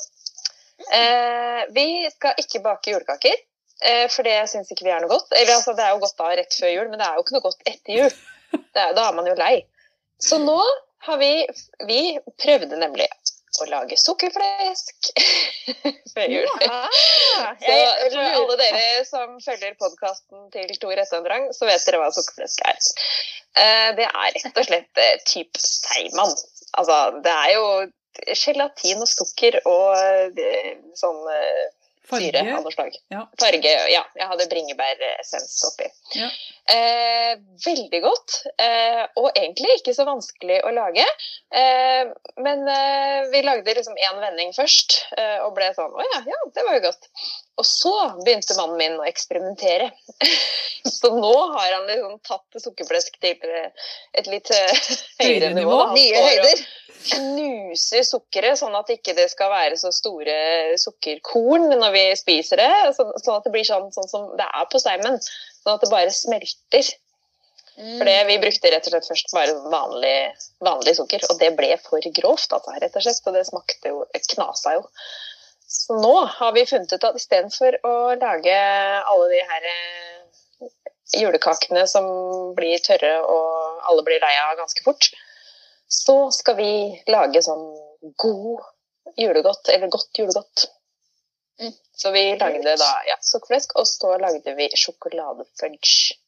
Eh, 0.92 1.64
vi 1.72 2.10
skal 2.10 2.34
ikke 2.40 2.62
bake 2.64 2.90
julekaker, 2.92 3.36
eh, 3.82 4.08
for 4.12 4.22
det 4.22 4.38
syns 4.50 4.72
ikke 4.72 4.84
vi 4.84 4.92
er 4.94 5.04
noe 5.04 5.12
godt. 5.12 5.32
Eller 5.32 5.54
altså, 5.56 5.74
Det 5.76 5.84
er 5.84 5.94
jo 5.94 6.02
godt 6.04 6.18
da 6.18 6.32
rett 6.36 6.58
før 6.60 6.72
jul, 6.72 6.88
men 6.88 6.98
det 6.98 7.06
er 7.06 7.14
jo 7.14 7.24
ikke 7.24 7.36
noe 7.36 7.46
godt 7.48 7.62
etter 7.66 7.92
jul. 8.00 8.10
Det 8.76 8.84
da 8.96 9.08
er 9.08 9.14
man 9.16 9.26
jo 9.26 9.34
lei. 9.34 9.64
Så 10.22 10.38
nå 10.38 10.60
har 11.06 11.18
vi 11.20 11.46
Vi 11.86 12.18
prøvde 12.40 12.76
nemlig 12.78 13.08
å 13.62 13.68
lage 13.70 13.96
sukkerflesk 14.00 15.10
før 16.14 16.32
jul. 16.32 16.48
Ja, 16.62 16.80
Så 17.62 17.76
for 18.12 18.22
alle 18.24 18.56
dere 18.60 19.04
som 19.08 19.36
følger 19.44 19.76
podkasten 19.80 20.50
til 20.54 20.74
Tor 20.82 20.96
rette 20.98 21.22
drang, 21.26 21.48
så 21.56 21.68
vet 21.68 21.86
dere 21.88 22.02
hva 22.02 22.10
sukkerflesk 22.14 22.64
er. 22.68 22.80
Eh, 23.56 23.90
Det 24.00 24.08
er 24.08 24.36
rett 24.36 24.60
og 24.62 24.68
slett 24.68 25.02
eh, 25.02 25.16
typ 25.28 25.60
seigmann. 25.60 26.34
Altså, 26.76 26.98
det 27.24 27.32
er 27.32 27.54
jo 27.56 27.66
gelatin 28.32 29.02
og 29.04 29.10
sukker 29.10 29.60
og 29.64 29.96
eh, 29.96 30.76
sånn 30.96 31.20
syre 32.08 32.38
Farge. 32.38 32.56
av 32.56 32.62
noe 32.64 32.74
slag. 32.74 32.98
Ja. 33.12 33.22
Farge, 33.40 33.72
ja. 33.92 34.02
Jeg 34.16 34.28
hadde 34.30 34.46
bringebæressens 34.50 35.56
oppi. 35.68 35.88
Ja. 36.16 36.28
Eh, 36.76 37.32
veldig 37.62 38.00
godt, 38.02 38.36
eh, 38.62 39.02
og 39.20 39.28
egentlig 39.32 39.76
ikke 39.78 39.94
så 39.94 40.06
vanskelig 40.08 40.60
å 40.66 40.72
lage. 40.74 41.04
Eh, 41.54 42.10
men 42.42 42.64
eh, 42.70 43.26
vi 43.32 43.42
lagde 43.46 43.74
liksom 43.78 43.98
én 43.98 44.22
vending 44.22 44.54
først, 44.56 44.98
eh, 45.18 45.38
og 45.46 45.54
ble 45.58 45.70
sånn 45.76 45.94
Å 45.94 46.06
ja, 46.12 46.22
ja, 46.32 46.40
det 46.54 46.66
var 46.66 46.78
jo 46.78 46.86
godt. 46.88 47.10
Og 47.56 47.64
så 47.68 47.94
begynte 48.24 48.56
mannen 48.58 48.80
min 48.80 48.98
å 49.00 49.06
eksperimentere. 49.08 49.92
så 50.98 51.12
nå 51.14 51.34
har 51.54 51.70
han 51.78 51.86
liksom 51.88 52.18
tatt 52.26 52.60
sukkerflesk 52.64 53.20
til 53.22 53.46
eh, 53.46 53.86
et 54.18 54.30
litt 54.30 54.50
høyere 55.22 55.54
nivå. 55.56 55.78
Nye 55.94 56.26
høyder. 56.30 56.50
og-. 56.50 56.85
Knuser 57.04 58.04
sukkeret, 58.06 58.58
sånn 58.60 58.76
at 58.78 58.90
ikke 58.92 59.14
det 59.16 59.28
skal 59.32 59.50
være 59.52 59.78
så 59.80 59.92
store 59.94 60.36
sukkerkorn 60.80 61.68
når 61.72 61.94
vi 61.94 62.04
spiser 62.18 62.62
det. 62.62 62.70
Så, 62.96 63.06
sånn 63.24 63.38
at 63.38 63.46
det 63.46 63.52
blir 63.54 63.66
sånn, 63.68 63.90
sånn 63.94 64.10
som 64.10 64.30
det 64.38 64.46
er 64.46 64.70
på 64.72 64.80
steimen. 64.82 65.18
Sånn 65.22 65.74
at 65.74 65.84
det 65.84 65.92
bare 65.92 66.14
smelter. 66.14 66.90
Mm. 67.76 67.98
For 67.98 68.08
det, 68.08 68.16
vi 68.30 68.40
brukte 68.40 68.72
rett 68.72 68.88
og 68.88 68.94
slett 68.94 69.08
først 69.10 69.34
bare 69.36 69.56
vanlig, 69.68 70.16
vanlig 70.64 70.96
sukker, 70.96 71.26
og 71.28 71.40
det 71.42 71.52
ble 71.58 71.74
for 71.84 72.12
grovt, 72.18 72.48
altså, 72.48 72.76
rett 72.80 72.96
og 72.96 73.04
slett. 73.04 73.20
Så 73.20 73.34
det 73.36 73.46
smakte 73.50 73.92
jo 73.92 74.04
knasa 74.32 74.78
jo. 74.78 74.86
Så 75.66 75.98
nå 75.98 76.14
har 76.30 76.54
vi 76.54 76.66
funnet 76.68 76.92
ut 76.94 77.04
at 77.04 77.18
istedenfor 77.18 77.76
å 77.84 77.94
lage 78.16 78.56
alle 78.56 79.26
de 79.32 79.40
her 79.50 79.66
eh, 79.72 80.70
julekakene 81.18 81.82
som 81.90 82.06
blir 82.56 82.78
tørre 82.86 83.16
og 83.26 83.82
alle 83.90 84.04
blir 84.06 84.22
lei 84.22 84.32
av 84.44 84.56
ganske 84.60 84.84
fort, 84.86 85.10
så 85.88 86.30
skal 86.34 86.56
vi 86.58 86.70
lage 87.10 87.42
sånn 87.42 87.66
god 88.18 88.64
julegodt, 89.16 89.68
eller 89.68 89.92
godt 89.92 90.18
julegodt. 90.18 90.66
Mm. 91.60 91.72
Så 91.96 92.10
vi 92.12 92.24
lagde 92.36 92.74
da 92.76 92.90
ja, 93.08 93.16
sukkerflesk, 93.24 93.76
og 93.80 93.86
så 93.88 94.16
lagde 94.20 94.54
vi 94.58 94.68
sjokoladefudge. 94.76 96.18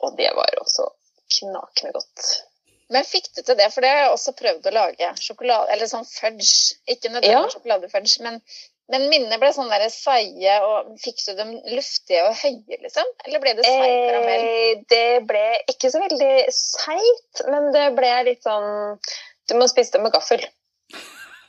Og 0.00 0.16
det 0.16 0.30
var 0.36 0.54
også 0.60 0.86
knakende 1.40 1.92
godt. 1.96 2.28
Men 2.90 3.06
fikk 3.06 3.28
du 3.36 3.42
til 3.42 3.56
det? 3.58 3.68
For 3.70 3.84
det 3.84 3.90
har 3.90 4.00
jeg 4.04 4.14
også 4.14 4.32
prøvd 4.38 4.66
å 4.66 4.74
lage. 4.74 5.10
Sjokolade, 5.22 5.70
eller 5.74 5.90
sånn 5.90 6.06
fudge. 6.08 6.78
Ikke 6.90 7.10
nødvendigvis 7.12 7.52
Ja. 7.52 7.52
sjokoladefudge, 7.54 8.22
men, 8.26 8.40
men 8.90 9.06
mine 9.12 9.38
ble 9.38 9.50
sånn 9.54 9.70
der 9.70 9.84
seige 9.92 10.56
og 10.66 10.94
Fikk 11.00 11.22
du 11.28 11.32
dem 11.38 11.52
luftige 11.70 12.24
og 12.26 12.38
høye, 12.40 12.78
liksom? 12.82 13.10
Eller 13.26 13.42
ble 13.42 13.54
det 13.58 13.66
seig 13.66 13.96
karamell? 14.10 14.46
Eh, 14.46 14.72
det 14.90 15.04
ble 15.30 15.44
ikke 15.70 15.92
så 15.92 16.02
veldig 16.02 16.34
seigt, 16.54 17.44
men 17.50 17.70
det 17.76 17.86
ble 17.98 18.14
litt 18.30 18.46
sånn 18.46 18.98
Du 19.50 19.56
må 19.58 19.68
spise 19.70 19.96
det 19.96 20.02
med 20.04 20.14
gaffel. 20.14 20.42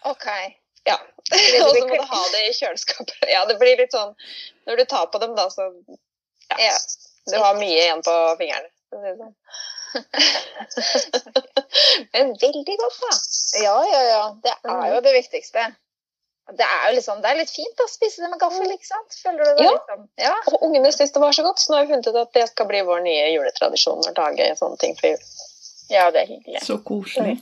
OK. 0.09 0.27
Ja. 0.89 0.97
Og 1.31 1.75
så 1.77 1.83
må 1.87 1.97
du 1.97 2.07
ha 2.13 2.21
det 2.35 2.45
i 2.47 2.55
kjøleskapet. 2.57 3.17
Ja, 3.33 3.43
det 3.49 3.57
blir 3.61 3.77
litt 3.79 3.93
sånn 3.95 4.15
Når 4.69 4.81
du 4.81 4.87
tar 4.89 5.09
på 5.13 5.21
dem, 5.21 5.37
da, 5.37 5.49
så 5.53 5.69
ja. 6.59 6.73
Du 7.31 7.37
har 7.37 7.55
mye 7.55 7.77
igjen 7.77 8.01
på 8.05 8.15
fingrene. 8.39 8.69
sånn. 8.91 9.35
Men 12.13 12.33
veldig 12.41 12.75
godt, 12.81 12.97
da. 13.03 13.11
Ja, 13.61 13.75
ja, 13.87 14.01
ja. 14.09 14.23
Det 14.43 14.53
er 14.73 14.85
jo 14.95 14.99
det 15.05 15.13
viktigste. 15.15 15.67
Det 16.57 16.65
er 16.67 16.87
jo 16.89 16.95
liksom, 16.97 17.21
det 17.23 17.29
er 17.31 17.37
litt 17.39 17.51
fint 17.53 17.83
å 17.83 17.87
spise 17.89 18.21
det 18.23 18.29
med 18.31 18.39
gaffel, 18.41 18.71
ikke 18.73 18.87
sant? 18.87 19.15
Føler 19.23 19.43
du 19.43 19.51
det? 19.61 19.65
Ja. 19.67 19.71
Liksom? 19.77 20.01
ja. 20.25 20.33
Og 20.51 20.65
ungene 20.67 20.91
syntes 20.91 21.13
det 21.15 21.21
var 21.23 21.35
så 21.37 21.43
godt, 21.45 21.59
så 21.63 21.71
nå 21.71 21.77
har 21.79 21.85
vi 21.87 21.93
funnet 21.93 22.09
ut 22.11 22.19
at 22.23 22.33
det 22.37 22.47
skal 22.51 22.67
bli 22.71 22.81
vår 22.87 23.03
nye 23.05 23.29
juletradisjon 23.35 24.03
å 24.09 24.13
lage 24.17 24.49
sånne 24.59 24.77
ting 24.81 24.97
for 24.99 25.13
jul. 25.13 25.23
Ja, 25.91 26.09
det 26.15 26.23
er 26.25 26.29
hyggelig. 26.33 26.61
Så 26.67 26.77
koselig. 26.87 27.37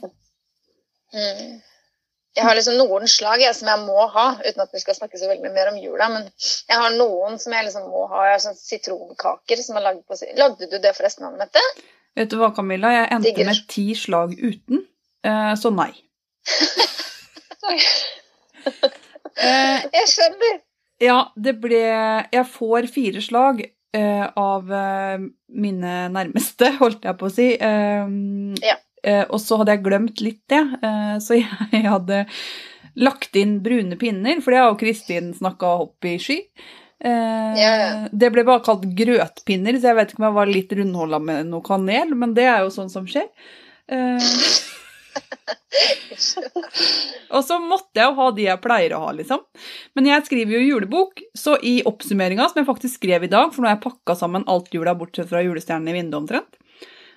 Mm. 1.14 1.58
Jeg 2.38 2.46
har 2.46 2.54
liksom 2.54 2.76
noen 2.78 3.08
slag 3.10 3.42
jeg, 3.42 3.54
som 3.58 3.66
jeg 3.72 3.82
må 3.82 4.04
ha, 4.14 4.26
uten 4.46 4.62
at 4.62 4.70
vi 4.74 4.80
skal 4.82 4.94
snakke 4.94 5.18
så 5.18 5.26
veldig 5.30 5.42
mye 5.48 5.54
mer 5.56 5.70
om 5.72 5.78
jula. 5.82 6.06
Men 6.12 6.28
jeg 6.38 6.78
har 6.78 6.92
noen 6.94 7.40
som 7.42 7.54
jeg 7.56 7.66
liksom 7.66 7.88
må 7.90 8.04
ha. 8.12 8.20
Jeg 8.28 8.36
har 8.36 8.44
sånn 8.44 8.58
sitronkaker 8.60 9.62
som 9.66 9.78
er 9.80 9.86
lagd 9.88 10.04
på 10.06 10.18
si- 10.18 10.30
Lagde 10.38 10.68
du 10.70 10.78
det 10.78 10.92
forresten, 10.98 11.26
Anne 11.26 11.42
Mette? 11.42 11.62
Vet 12.18 12.30
du 12.30 12.38
hva, 12.38 12.52
Camilla? 12.54 12.92
Jeg 12.94 13.10
endte 13.16 13.28
Digger. 13.32 13.50
med 13.50 13.66
ti 13.70 13.88
slag 13.98 14.36
uten, 14.38 14.84
eh, 15.26 15.52
så 15.58 15.70
nei. 15.74 15.90
Eh, 19.40 19.84
Jeg 19.94 20.08
skjønner. 20.10 20.56
ja, 21.00 21.18
det 21.36 21.54
ble 21.62 21.78
Jeg 22.32 22.46
får 22.52 22.88
fire 22.92 23.22
slag 23.24 23.62
eh, 23.94 24.26
av 24.36 24.70
eh, 24.72 25.22
mine 25.54 25.94
nærmeste, 26.12 26.72
holdt 26.82 27.04
jeg 27.08 27.16
på 27.20 27.28
å 27.30 27.32
si. 27.34 27.48
Eh, 27.54 28.10
Ja. 28.66 28.76
eh, 29.04 29.24
og 29.30 29.40
så 29.40 29.60
hadde 29.60 29.76
jeg 29.78 29.84
glemt 29.86 30.20
litt 30.24 30.42
det, 30.52 30.60
eh, 30.82 31.16
så 31.22 31.38
jeg 31.72 31.86
hadde 31.86 32.24
lagt 33.00 33.36
inn 33.38 33.60
brune 33.62 33.96
pinner, 33.96 34.40
for 34.42 34.50
det 34.52 34.60
har 34.60 34.72
jo 34.72 34.80
Kristin 34.82 35.30
snakka 35.38 35.70
opp 35.86 36.04
i 36.10 36.16
sky. 36.20 36.40
Eh, 37.00 37.54
Ja, 37.56 37.70
ja. 37.80 37.90
Det 38.12 38.28
ble 38.34 38.42
bare 38.44 38.60
kalt 38.66 38.82
grøtpinner, 38.98 39.78
så 39.80 39.92
jeg 39.92 39.96
vet 40.00 40.10
ikke 40.12 40.20
om 40.20 40.26
jeg 40.28 40.38
var 40.40 40.50
litt 40.50 40.72
rundhåla 40.76 41.20
med 41.22 41.46
noe 41.48 41.64
kanel, 41.64 42.12
men 42.18 42.34
det 42.36 42.44
er 42.50 42.66
jo 42.66 42.74
sånn 42.74 42.90
som 42.92 43.06
skjer. 43.08 43.30
Eh, 43.90 44.18
og 47.34 47.44
så 47.46 47.58
måtte 47.62 48.00
jeg 48.00 48.06
jo 48.08 48.16
ha 48.18 48.28
de 48.36 48.46
jeg 48.46 48.62
pleier 48.64 48.94
å 48.96 49.02
ha, 49.04 49.12
liksom. 49.16 49.42
Men 49.98 50.10
jeg 50.10 50.26
skriver 50.28 50.56
jo 50.56 50.62
julebok, 50.66 51.22
så 51.36 51.56
i 51.62 51.80
oppsummeringa, 51.88 52.48
som 52.50 52.62
jeg 52.62 52.68
faktisk 52.68 53.00
skrev 53.00 53.26
i 53.26 53.32
dag, 53.32 53.50
for 53.54 53.62
nå 53.62 53.70
har 53.70 53.78
jeg 53.78 53.84
pakka 53.86 54.16
sammen 54.18 54.46
alt 54.50 54.72
jula 54.74 54.96
bortsett 54.98 55.30
fra 55.30 55.42
julestjernen 55.44 55.92
i 55.92 55.96
vinduet 55.98 56.20
omtrent, 56.22 56.60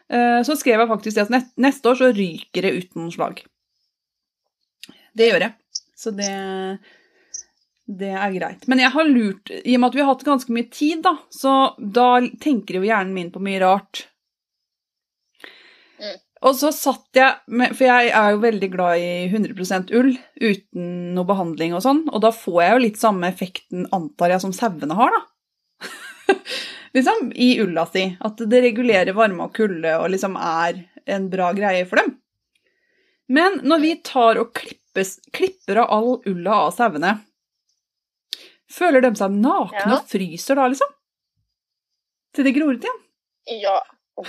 eh, 0.09 0.39
så 0.47 0.57
skrev 0.59 0.83
jeg 0.83 0.91
faktisk 0.91 1.23
at 1.25 1.53
neste 1.61 1.93
år 1.93 2.01
så 2.01 2.11
ryker 2.15 2.67
det 2.67 2.75
uten 2.81 3.13
slag. 3.13 3.45
Det 5.13 5.29
gjør 5.29 5.47
jeg. 5.47 5.57
Så 5.97 6.11
det 6.17 6.33
det 7.83 8.13
er 8.15 8.31
greit. 8.31 8.67
Men 8.71 8.79
jeg 8.79 8.93
har 8.93 9.09
lurt, 9.09 9.51
i 9.51 9.75
og 9.75 9.81
med 9.81 9.89
at 9.89 9.95
vi 9.97 10.03
har 10.03 10.13
hatt 10.13 10.25
ganske 10.25 10.53
mye 10.55 10.69
tid, 10.71 11.01
da, 11.03 11.17
så 11.33 11.73
da 11.77 12.21
tenker 12.41 12.79
jo 12.79 12.87
hjernen 12.87 13.13
min 13.15 13.31
på 13.33 13.41
mye 13.43 13.59
rart. 13.63 14.05
Og 16.43 16.55
så 16.59 16.73
satt 16.75 17.15
jeg 17.15 17.38
med 17.55 17.71
For 17.77 17.85
jeg 17.88 18.09
er 18.12 18.33
jo 18.33 18.41
veldig 18.43 18.69
glad 18.73 19.00
i 19.00 19.12
100% 19.31 19.93
ull 19.95 20.09
uten 20.43 20.88
noe 21.15 21.27
behandling 21.29 21.75
og 21.77 21.83
sånn, 21.85 22.01
og 22.12 22.19
da 22.25 22.33
får 22.35 22.57
jeg 22.65 22.73
jo 22.73 22.81
litt 22.83 23.00
samme 23.00 23.29
effekten, 23.31 23.85
antar 23.95 24.33
jeg, 24.33 24.41
som 24.43 24.51
sauene 24.55 24.97
har, 24.97 25.13
da. 25.15 25.21
liksom, 26.97 27.31
i 27.35 27.53
ulla 27.63 27.85
si. 27.89 28.05
At 28.27 28.43
det 28.51 28.63
regulerer 28.65 29.15
varme 29.15 29.47
og 29.47 29.53
kulde 29.55 29.95
og 30.01 30.09
liksom 30.12 30.35
er 30.39 30.83
en 31.15 31.29
bra 31.31 31.51
greie 31.55 31.85
for 31.88 32.01
dem. 32.01 32.17
Men 33.31 33.62
når 33.63 33.79
vi 33.85 33.93
tar 34.03 34.39
og 34.41 34.51
klippes, 34.57 35.15
klipper 35.35 35.79
av 35.85 35.91
all 35.95 36.12
ulla 36.29 36.57
av 36.67 36.73
sauene, 36.75 37.13
føler 38.73 39.03
de 39.05 39.13
seg 39.15 39.31
nakne 39.39 39.79
Ja. 39.85 39.95
og 40.01 40.07
fryser 40.12 40.59
da, 40.59 40.67
liksom? 40.71 40.91
Til 42.33 42.47
det 42.47 42.55
gror 42.55 42.73
ut 42.75 42.83
igjen? 42.83 43.01
Ja, 43.63 43.79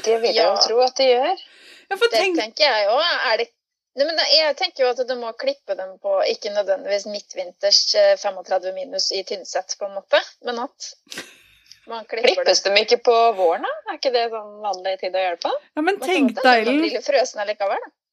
Det 0.02 0.14
vil 0.23 0.33
jeg 0.35 0.37
Ja. 0.44 0.54
jo 0.54 0.61
tro 0.64 0.78
at 0.80 0.94
det 0.97 1.06
gjør. 1.11 1.42
Ja, 1.91 1.99
for 1.99 2.09
det 2.11 2.23
tenk, 2.23 2.41
tenker 2.41 2.64
jeg 2.64 2.88
jo. 2.88 2.97
Er 3.31 3.38
det 3.43 3.50
jeg 3.95 4.57
tenker 4.59 4.83
jo 4.85 4.91
at 4.91 5.00
du 5.07 5.14
må 5.21 5.31
klippe 5.38 5.76
dem 5.79 5.95
på 6.03 6.17
ikke 6.26 6.50
nødvendigvis 6.50 7.07
midtvinters 7.07 7.95
eh, 7.95 8.17
35 8.19 8.73
minus 8.75 9.12
i 9.14 9.23
Tynset, 9.23 9.76
på 9.79 9.87
en 9.87 9.95
måte, 9.95 10.19
men 10.43 10.59
at 10.64 10.88
man 11.87 12.03
klipper 12.09 12.26
dem. 12.26 12.41
Klippes 12.41 12.64
de 12.64 12.73
ikke 12.81 12.99
på 13.07 13.14
våren, 13.38 13.62
da? 13.62 13.71
Er 13.93 14.00
ikke 14.00 14.11
det 14.14 14.25
sånn 14.33 14.57
vanlig 14.64 14.97
tid 15.05 15.14
å 15.14 15.23
gjøre 15.23 15.41
på? 15.45 15.53
ja, 15.76 15.85
men 15.87 16.00
tenk 16.03 16.35
deg, 16.41 16.67
Ellen. 16.67 16.83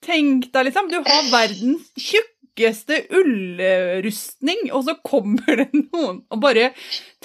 Tenk 0.05 0.51
deg 0.53 0.69
liksom, 0.69 0.91
du 0.91 0.99
har 1.01 1.27
verdens 1.33 1.89
tjukkeste 1.97 3.01
ullrustning, 3.17 4.67
og 4.75 4.85
så 4.85 4.97
kommer 5.01 5.63
det 5.63 5.69
noen 5.73 6.23
og 6.29 6.45
bare 6.45 6.71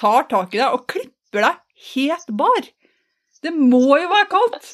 tar 0.00 0.28
tak 0.32 0.56
i 0.56 0.62
deg 0.62 0.72
og 0.72 0.88
klipper 0.88 1.44
deg 1.50 1.62
helt 1.92 2.36
bar. 2.40 2.72
Det 3.44 3.52
må 3.52 3.98
jo 4.00 4.08
være 4.08 4.28
kaldt. 4.32 4.70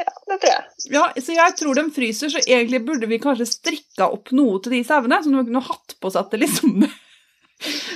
Ja, 0.00 0.10
det 0.28 0.38
tror 0.42 0.50
jeg. 0.50 0.64
Ja, 0.94 1.04
så 1.22 1.36
jeg 1.36 1.56
tror 1.60 1.78
de 1.78 1.84
fryser, 1.94 2.32
så 2.32 2.42
egentlig 2.42 2.82
burde 2.86 3.08
vi 3.10 3.20
kanskje 3.22 3.46
strikka 3.46 4.08
opp 4.10 4.32
noe 4.34 4.60
til 4.64 4.74
de 4.76 4.82
sauene, 4.86 5.20
så 5.22 5.30
de 5.30 5.44
kunne 5.46 5.64
hatt 5.68 5.96
på 6.02 6.10
seg 6.10 6.24
at 6.24 6.34
det 6.34 6.42
liksom 6.44 6.86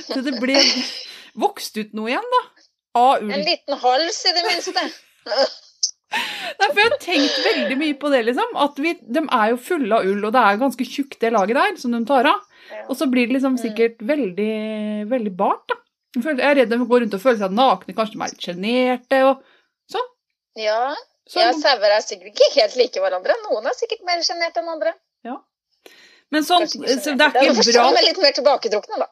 Så 0.09 0.21
det 0.25 0.37
ble 0.39 0.59
vokst 1.39 1.75
ut 1.77 1.91
noe 1.97 2.09
igjen, 2.09 2.29
da. 2.35 2.43
Av 2.99 3.23
ull. 3.23 3.33
En 3.35 3.43
liten 3.45 3.81
hals, 3.83 4.21
i 4.25 4.35
det 4.37 4.45
minste. 4.47 4.85
Nei, 6.09 6.67
for 6.71 6.79
jeg 6.79 6.87
har 6.87 6.95
tenkt 7.03 7.41
veldig 7.45 7.77
mye 7.77 7.97
på 8.01 8.09
det, 8.13 8.23
liksom. 8.31 8.55
At 8.63 8.79
vi, 8.81 8.95
de 8.97 9.25
er 9.25 9.51
jo 9.51 9.59
fulle 9.61 9.99
av 9.99 10.07
ull, 10.09 10.23
og 10.25 10.33
det 10.33 10.41
er 10.41 10.63
ganske 10.63 10.87
tjukt 10.87 11.19
det 11.21 11.33
laget 11.35 11.59
der 11.59 11.75
som 11.81 11.93
de 11.93 12.01
tar 12.09 12.31
av. 12.31 12.47
Ja. 12.69 12.85
Og 12.87 12.97
så 12.97 13.09
blir 13.11 13.27
det 13.29 13.37
liksom 13.37 13.59
sikkert 13.61 14.01
veldig, 14.05 14.55
veldig 15.11 15.35
bart, 15.37 15.67
da. 15.69 15.77
Jeg 16.17 16.39
er 16.41 16.55
redd 16.57 16.71
de 16.73 16.79
går 16.89 17.03
rundt 17.03 17.13
og 17.13 17.21
føler 17.21 17.43
seg 17.43 17.53
nakne, 17.53 17.93
kanskje 17.93 18.15
de 18.15 18.23
er 18.23 18.31
litt 18.31 18.45
sjenerte 18.47 19.19
og 19.27 19.43
sånn. 19.93 20.07
Ja, 20.57 20.81
sånn. 21.29 21.45
ja, 21.45 21.53
sauer 21.61 21.93
er 21.95 22.03
sikkert 22.05 22.33
ikke 22.33 22.49
helt 22.55 22.75
like 22.79 23.03
hverandre. 23.03 23.37
Noen 23.47 23.69
er 23.69 23.77
sikkert 23.77 24.03
mer 24.07 24.21
sjenerte 24.25 24.63
enn 24.63 24.73
andre. 24.73 24.95
Ja. 25.27 25.37
Men 26.29 26.45
sånn, 26.45 26.67
så 26.69 27.15
det 27.17 27.25
er 27.25 27.49
ikke 27.49 27.65
bra 27.71 27.85
er 27.89 28.05
litt 28.05 28.19
mer 28.21 28.35
tilbaketrukne, 28.37 28.99
da. 29.01 29.07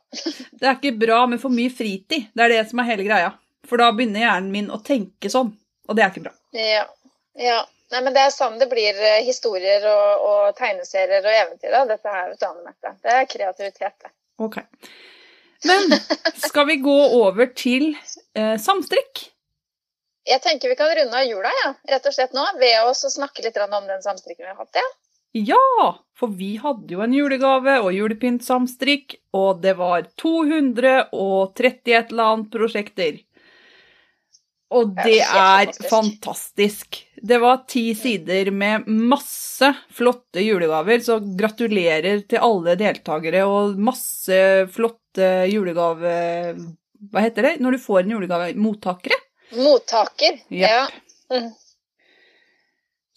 Det 0.58 0.68
er 0.68 0.76
ikke 0.76 0.94
bra 1.02 1.24
med 1.30 1.42
for 1.42 1.54
mye 1.54 1.72
fritid. 1.74 2.30
Det 2.34 2.46
er 2.46 2.54
det 2.54 2.62
som 2.70 2.82
er 2.84 2.92
hele 2.92 3.08
greia. 3.08 3.32
For 3.68 3.82
da 3.82 3.90
begynner 3.96 4.24
hjernen 4.24 4.54
min 4.54 4.70
å 4.74 4.78
tenke 4.86 5.32
sånn, 5.34 5.50
og 5.88 5.98
det 5.98 6.06
er 6.06 6.14
ikke 6.14 6.28
bra. 6.28 6.36
Ja. 6.56 6.86
ja. 7.42 7.64
Nei, 7.94 8.02
men 8.04 8.14
Det 8.16 8.24
er 8.28 8.34
sånn 8.36 8.58
det 8.60 8.68
blir 8.72 8.98
eh, 9.00 9.22
historier 9.26 9.86
og, 9.88 10.26
og 10.30 10.58
tegneserier 10.58 11.24
og 11.24 11.34
eventyr. 11.34 11.74
av 11.80 11.90
Dette 11.90 12.12
her, 12.12 12.34
vet 12.34 12.42
du, 12.42 12.48
Anne 12.50 12.96
Det 13.04 13.14
er 13.14 13.30
kreativitet, 13.32 13.96
det. 14.04 14.14
Ok. 14.44 14.60
Men 15.66 15.96
skal 16.48 16.68
vi 16.70 16.78
gå 16.84 16.98
over 17.18 17.50
til 17.58 17.94
eh, 18.38 18.56
samstrikk? 18.62 19.24
Jeg 20.28 20.44
tenker 20.44 20.74
vi 20.74 20.76
kan 20.80 20.92
runde 20.92 21.16
av 21.16 21.28
jula, 21.28 21.52
ja. 21.64 21.74
rett 21.94 22.08
og 22.10 22.16
slett 22.16 22.34
nå, 22.36 22.44
ved 22.60 22.82
å 22.84 22.94
snakke 22.94 23.46
litt 23.46 23.60
om 23.64 23.86
den 23.88 24.04
samstrikken 24.04 24.44
vi 24.44 24.52
har 24.52 24.60
hatt. 24.60 24.82
ja. 24.82 24.88
Ja, 25.36 26.06
for 26.18 26.34
vi 26.34 26.56
hadde 26.62 26.96
jo 26.96 27.04
en 27.04 27.14
julegave 27.14 27.78
og 27.84 27.92
julepyntsamstrikk, 27.94 29.18
og 29.38 29.62
det 29.62 29.76
var 29.78 30.08
230 30.18 31.94
et 31.94 32.14
eller 32.14 32.32
annet 32.32 32.52
prosjekter. 32.54 33.20
Og 34.74 34.96
det 34.98 35.22
er 35.24 35.70
fantastisk. 35.88 36.98
Det 37.24 37.38
var 37.40 37.62
ti 37.72 37.86
sider 37.96 38.50
med 38.52 38.88
masse 38.88 39.70
flotte 39.96 40.44
julegaver, 40.44 41.00
så 41.04 41.22
gratulerer 41.22 42.26
til 42.28 42.44
alle 42.44 42.76
deltakere 42.80 43.46
og 43.48 43.80
masse 43.80 44.42
flotte 44.74 45.32
julegave... 45.52 46.18
Hva 46.98 47.22
heter 47.22 47.46
det 47.46 47.58
når 47.62 47.78
du 47.78 47.84
får 47.84 48.02
en 48.02 48.16
julegave? 48.16 48.52
Mottakere? 48.58 49.20
Mottaker. 49.56 50.40
Yep. 50.50 50.60
Ja. 50.70 50.88
Mm. 51.32 51.52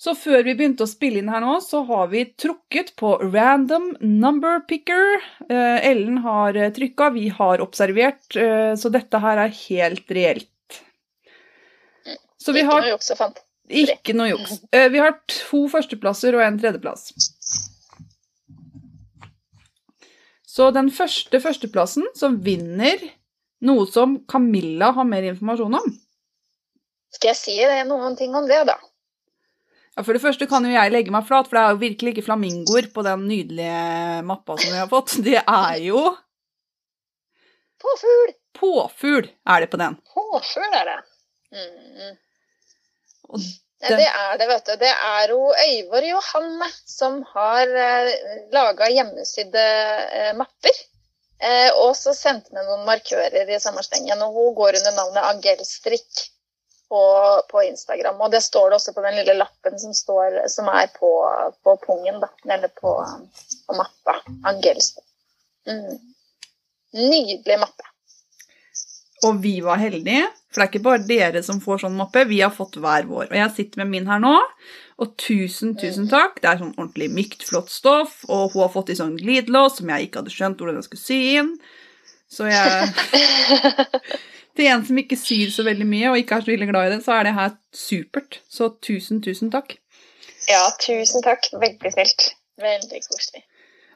Så 0.00 0.14
før 0.16 0.40
vi 0.46 0.54
begynte 0.56 0.86
å 0.86 0.88
spille 0.88 1.20
inn 1.20 1.28
her 1.28 1.42
nå, 1.44 1.58
så 1.60 1.82
har 1.84 2.06
vi 2.08 2.22
trukket 2.40 2.94
på 2.96 3.18
random 3.34 3.90
number 4.00 4.62
picker. 4.64 5.18
Eh, 5.50 5.88
Ellen 5.90 6.22
har 6.24 6.56
eh, 6.56 6.70
trykka, 6.72 7.10
vi 7.12 7.26
har 7.36 7.60
observert, 7.60 8.24
eh, 8.40 8.72
så 8.80 8.88
dette 8.94 9.20
her 9.20 9.42
er 9.44 9.52
helt 9.68 10.08
reelt. 10.16 10.48
Så 12.40 12.54
vi 12.56 12.62
Ikke 12.62 12.70
har 12.72 12.80
noe 12.86 12.94
juks 12.94 13.10
og 13.12 13.18
fant. 13.20 13.42
ikke 13.68 14.14
noe 14.16 14.30
juks. 14.30 14.62
Eh, 14.72 14.88
Vi 14.88 14.98
har 15.04 15.18
to 15.28 15.66
førsteplasser 15.68 16.34
og 16.38 16.46
en 16.46 16.56
tredjeplass. 16.62 17.10
Så 20.50 20.70
den 20.74 20.88
første 20.90 21.38
førsteplassen, 21.44 22.08
som 22.16 22.40
vinner 22.42 22.96
noe 23.68 23.84
som 23.86 24.16
Camilla 24.26 24.94
har 24.96 25.04
mer 25.04 25.28
informasjon 25.28 25.76
om 25.76 25.92
Skal 27.14 27.32
jeg 27.32 27.38
si 27.40 27.56
det, 27.58 27.82
noen 27.88 28.16
ting 28.18 28.34
om 28.38 28.46
det, 28.48 28.62
da? 28.68 28.76
Ja, 29.96 30.04
For 30.06 30.14
det 30.14 30.22
første 30.22 30.46
kan 30.50 30.64
jo 30.64 30.72
jeg 30.72 30.92
legge 30.94 31.12
meg 31.14 31.26
flat, 31.28 31.48
for 31.50 31.58
det 31.58 31.62
er 31.62 31.74
jo 31.74 31.80
virkelig 31.82 32.14
ikke 32.14 32.26
flamingoer 32.28 32.90
på 32.94 33.04
den 33.06 33.24
nydelige 33.28 34.20
mappa 34.28 34.56
som 34.60 34.74
vi 34.74 34.78
har 34.78 34.90
fått. 34.90 35.16
Det 35.26 35.40
er 35.40 35.80
jo 35.84 36.04
Påfugl! 37.80 38.36
påfugl, 38.60 39.28
er 39.48 39.60
det 39.60 39.70
på 39.72 39.78
den. 39.80 39.96
Påfugl 40.12 40.76
er 40.76 40.86
det. 40.90 41.00
Mm. 41.56 42.14
Og 43.30 43.40
Ja, 43.80 43.96
det 43.96 44.06
er 44.06 44.34
det, 44.36 44.46
vet 44.50 44.66
du. 44.68 44.72
Det 44.76 44.90
er 44.92 45.30
jo 45.32 45.38
Øyvor 45.56 46.04
Johanne 46.04 46.66
som 46.84 47.22
har 47.30 47.70
eh, 47.84 48.10
laga 48.52 48.90
hjemmesydde 48.92 49.62
eh, 50.18 50.34
mapper. 50.36 50.82
Eh, 51.40 51.70
og 51.80 51.94
så 51.96 52.12
sendte 52.12 52.52
hun 52.52 52.60
noen 52.60 52.84
markører 52.84 53.48
i 53.48 53.60
sommerstengen, 53.62 54.20
og 54.20 54.36
hun 54.36 54.52
går 54.58 54.76
under 54.82 54.98
navnet 54.98 55.30
Angelstrikk 55.30 56.26
på, 56.90 57.02
på 57.50 57.62
Instagram. 57.62 58.20
Og 58.20 58.32
det 58.32 58.42
står 58.42 58.70
det 58.70 58.80
også 58.80 58.94
på 58.96 59.04
den 59.04 59.20
lille 59.20 59.36
lappen 59.38 59.78
som, 59.78 59.94
står, 59.94 60.40
som 60.50 60.68
er 60.72 60.90
på, 60.96 61.10
på 61.62 61.76
pungen, 61.86 62.18
da. 62.22 62.30
Eller 62.50 62.72
på, 62.74 62.96
på 63.66 63.78
mappa. 63.78 64.16
Angelsen. 64.50 65.04
Mm. 65.70 66.00
Nydelig 66.98 67.58
mappe. 67.62 67.86
Og 69.28 69.42
vi 69.42 69.58
var 69.60 69.76
heldige, 69.76 70.24
for 70.48 70.62
det 70.62 70.64
er 70.64 70.70
ikke 70.70 70.86
bare 70.86 71.04
dere 71.04 71.42
som 71.44 71.58
får 71.60 71.82
sånn 71.82 71.98
mappe, 71.98 72.24
vi 72.26 72.40
har 72.40 72.50
fått 72.54 72.78
hver 72.80 73.04
vår. 73.06 73.28
Og 73.28 73.36
jeg 73.36 73.52
sitter 73.56 73.82
med 73.82 73.90
min 73.92 74.08
her 74.08 74.22
nå, 74.22 74.32
og 75.00 75.12
tusen, 75.20 75.74
tusen 75.78 76.08
takk. 76.10 76.40
Det 76.40 76.48
er 76.48 76.62
sånn 76.62 76.72
ordentlig 76.78 77.10
mykt, 77.12 77.44
flott 77.46 77.70
stoff, 77.70 78.22
og 78.32 78.54
hun 78.54 78.64
har 78.64 78.72
fått 78.72 78.90
i 78.94 78.98
sånn 78.98 79.18
glidelås 79.20 79.78
som 79.78 79.92
jeg 79.92 80.08
ikke 80.08 80.24
hadde 80.24 80.34
skjønt 80.34 80.64
hvordan 80.64 80.80
jeg 80.80 80.88
skulle 80.88 81.04
sy 81.04 81.20
inn. 81.36 81.52
Så 82.32 82.48
jeg 82.48 82.88
Til 84.58 84.70
en 84.70 84.82
som 84.86 84.98
ikke 84.98 85.18
syr 85.18 85.52
så 85.54 85.64
veldig 85.66 85.86
mye, 85.86 86.10
og 86.10 86.18
ikke 86.20 86.38
er 86.38 86.44
så 86.46 86.52
veldig 86.52 86.68
glad 86.72 86.88
i 86.88 86.96
det, 86.96 87.04
så 87.04 87.16
er 87.16 87.28
det 87.28 87.36
her 87.36 87.54
supert. 87.76 88.40
Så 88.50 88.72
tusen, 88.82 89.22
tusen 89.24 89.52
takk. 89.52 89.76
Ja, 90.50 90.64
tusen 90.82 91.22
takk. 91.24 91.46
Veldig 91.54 91.94
snilt. 91.94 92.32
Veldig 92.60 93.00
koselig. 93.06 93.44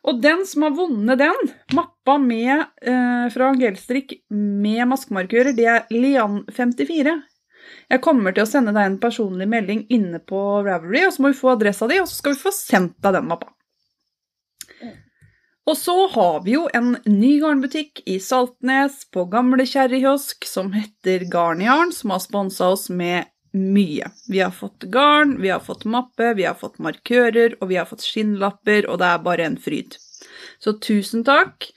Og 0.04 0.20
den 0.20 0.42
som 0.46 0.66
har 0.66 0.74
vunnet 0.76 1.20
den, 1.20 1.52
mappa 1.72 2.18
med, 2.20 2.66
eh, 2.84 3.28
fra 3.32 3.52
Gelstrik 3.56 4.18
med 4.30 4.84
maskemarkører, 4.90 5.56
det 5.56 5.64
er 5.64 5.86
Lian54. 5.90 7.14
Jeg 7.90 8.00
kommer 8.04 8.34
til 8.34 8.44
å 8.44 8.48
sende 8.48 8.74
deg 8.76 8.84
en 8.84 9.00
personlig 9.00 9.48
melding 9.48 9.86
inne 9.92 10.20
på 10.20 10.40
Ravery, 10.64 11.06
og 11.06 11.12
så 11.14 11.24
må 11.24 11.32
vi 11.32 11.40
få 11.40 11.54
adressa 11.54 11.88
di, 11.88 12.00
og 12.00 12.08
så 12.08 12.20
skal 12.20 12.34
vi 12.34 12.42
få 12.44 12.52
sendt 12.52 12.96
deg 13.00 13.16
den 13.16 13.28
mappa. 13.28 13.48
Og 15.64 15.76
så 15.80 15.94
har 16.12 16.42
vi 16.44 16.56
jo 16.58 16.66
en 16.76 16.96
ny 17.08 17.38
garnbutikk 17.40 18.02
i 18.10 18.18
Saltnes 18.20 19.06
på 19.14 19.24
gamle 19.32 19.64
Kjerrikiosk 19.66 20.44
som 20.44 20.74
heter 20.76 21.24
Garnjarn, 21.32 21.92
som 21.92 22.12
har 22.12 22.20
sponsa 22.20 22.68
oss 22.74 22.90
med 22.92 23.30
mye. 23.54 24.10
Vi 24.28 24.42
har 24.42 24.52
fått 24.52 24.84
garn, 24.92 25.38
vi 25.40 25.48
har 25.48 25.62
fått 25.64 25.86
mappe, 25.88 26.34
vi 26.36 26.44
har 26.44 26.58
fått 26.58 26.76
markører, 26.82 27.56
og 27.62 27.70
vi 27.70 27.78
har 27.80 27.88
fått 27.88 28.04
skinnlapper, 28.04 28.88
og 28.90 28.98
det 29.00 29.08
er 29.08 29.24
bare 29.24 29.46
en 29.46 29.56
fryd. 29.56 29.96
Så 30.60 30.76
tusen 30.84 31.24
takk. 31.24 31.70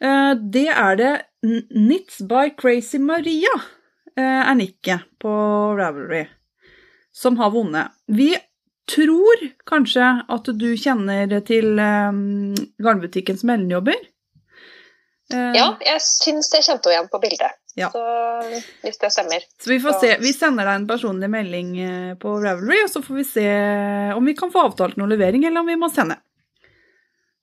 Eh, 0.00 0.34
Det 0.34 0.68
er 0.68 0.96
det 0.96 1.12
Knits 1.44 2.20
by 2.28 2.50
Crazy 2.58 2.98
Maria, 2.98 3.54
eh, 4.16 4.42
er 4.50 4.54
nikket 4.54 5.00
på 5.20 5.32
Ravelry, 5.78 6.26
som 7.12 7.36
har 7.36 7.50
vunnet. 7.50 7.88
Vi 8.08 8.34
tror 8.90 9.44
kanskje 9.66 10.08
at 10.28 10.50
du 10.58 10.66
kjenner 10.76 11.32
til 11.46 11.78
eh, 11.78 12.18
garnbutikken 12.84 13.38
som 13.40 13.50
Ellen 13.54 13.70
jobber? 13.72 13.96
Eh, 15.32 15.52
Ja, 15.56 15.70
jeg 15.80 16.00
syns 16.04 16.50
jeg 16.52 16.66
kjente 16.66 16.90
henne 16.90 16.98
igjen 16.98 17.10
på 17.12 17.20
bildet. 17.22 17.54
Ja. 17.76 17.88
Så 17.90 18.02
hvis 18.84 19.00
det 19.02 19.08
stemmer. 19.10 19.42
Så 19.58 19.70
vi 19.72 19.80
får 19.82 19.92
Så- 19.96 20.00
se. 20.04 20.16
Vi 20.22 20.32
sender 20.32 20.64
deg 20.68 20.74
en 20.82 20.86
personlig 20.86 21.30
melding 21.32 21.70
eh, 21.82 22.14
på 22.14 22.36
Ravelry, 22.44 22.82
og 22.84 22.90
så 22.92 23.02
får 23.02 23.16
vi 23.16 23.24
se 23.24 23.46
om 24.14 24.24
vi 24.24 24.34
kan 24.38 24.52
få 24.52 24.62
avtalt 24.68 24.96
noe 25.00 25.08
levering, 25.10 25.44
eller 25.48 25.60
om 25.60 25.66
vi 25.66 25.74
må 25.80 25.88
sende. 25.90 26.20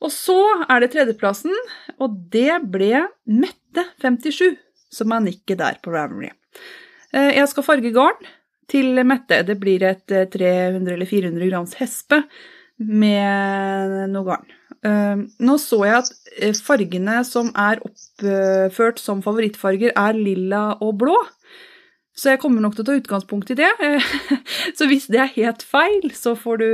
Og 0.02 0.10
så 0.10 0.38
er 0.70 0.80
det 0.82 0.92
tredjeplassen, 0.94 1.52
og 2.00 2.16
det 2.34 2.62
ble 2.72 3.04
Mette57, 3.30 4.56
som 4.92 5.12
er 5.14 5.20
nikket 5.28 5.58
der 5.60 5.78
på 5.84 5.92
Ravelry. 5.94 6.32
Eh, 7.14 7.34
Jeg 7.36 7.48
skal 7.52 7.64
farge 7.64 7.92
garn 7.94 8.16
til 8.72 9.04
Mette. 9.08 9.42
Det 9.48 9.58
blir 9.60 9.84
et 9.88 10.16
eh, 10.16 10.28
300 10.32 10.96
eller 10.96 11.10
400 11.10 11.52
grams 11.52 11.76
hespe 11.82 12.24
med 12.82 14.10
noe 14.14 14.28
garn. 14.30 14.48
Eh, 14.82 15.26
Nå 15.46 15.58
så 15.62 15.84
jeg 15.86 16.00
at 16.00 16.32
eh, 16.38 16.56
fargene 16.66 17.22
som 17.28 17.52
er 17.54 17.84
oppført 17.86 19.02
som 19.02 19.22
favorittfarger, 19.26 19.94
er 19.96 20.18
lilla 20.18 20.72
og 20.80 20.98
blå. 21.04 21.18
Så 22.18 22.34
jeg 22.34 22.42
kommer 22.42 22.62
nok 22.62 22.76
til 22.76 22.84
å 22.84 22.88
ta 22.90 22.96
utgangspunkt 23.00 23.54
i 23.54 23.56
det. 23.58 23.70
Så 24.78 24.86
hvis 24.90 25.08
det 25.10 25.22
er 25.24 25.32
helt 25.38 25.64
feil, 25.64 26.12
så 26.14 26.34
får 26.38 26.60
du, 26.60 26.68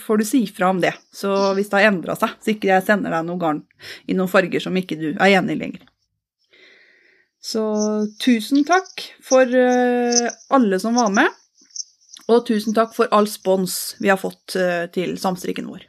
får 0.00 0.18
du 0.18 0.24
si 0.26 0.40
fra 0.50 0.70
om 0.72 0.80
det. 0.82 0.94
Så 1.14 1.30
hvis 1.54 1.68
det 1.68 1.78
har 1.78 1.90
endra 1.92 2.16
seg, 2.18 2.32
så 2.40 2.54
ikke 2.54 2.70
jeg 2.72 2.86
sender 2.86 3.12
deg 3.12 3.28
noe 3.28 3.38
garn 3.42 3.60
i 4.08 4.16
noen 4.16 4.30
farger 4.32 4.64
som 4.64 4.76
ikke 4.80 4.98
du 4.98 5.06
er 5.12 5.36
enig 5.36 5.58
i 5.58 5.60
lenger. 5.60 5.84
Så 7.48 7.62
tusen 8.20 8.64
takk 8.68 9.04
for 9.24 9.48
eh, 9.48 10.26
alle 10.52 10.78
som 10.82 10.96
var 10.98 11.12
med. 11.14 11.28
Og 12.28 12.42
tusen 12.48 12.74
takk 12.76 12.92
for 12.96 13.08
all 13.14 13.28
spons 13.30 13.94
vi 14.02 14.10
har 14.12 14.20
fått 14.20 14.56
eh, 14.60 14.84
til 14.92 15.14
samstrikken 15.20 15.70
vår. 15.70 15.86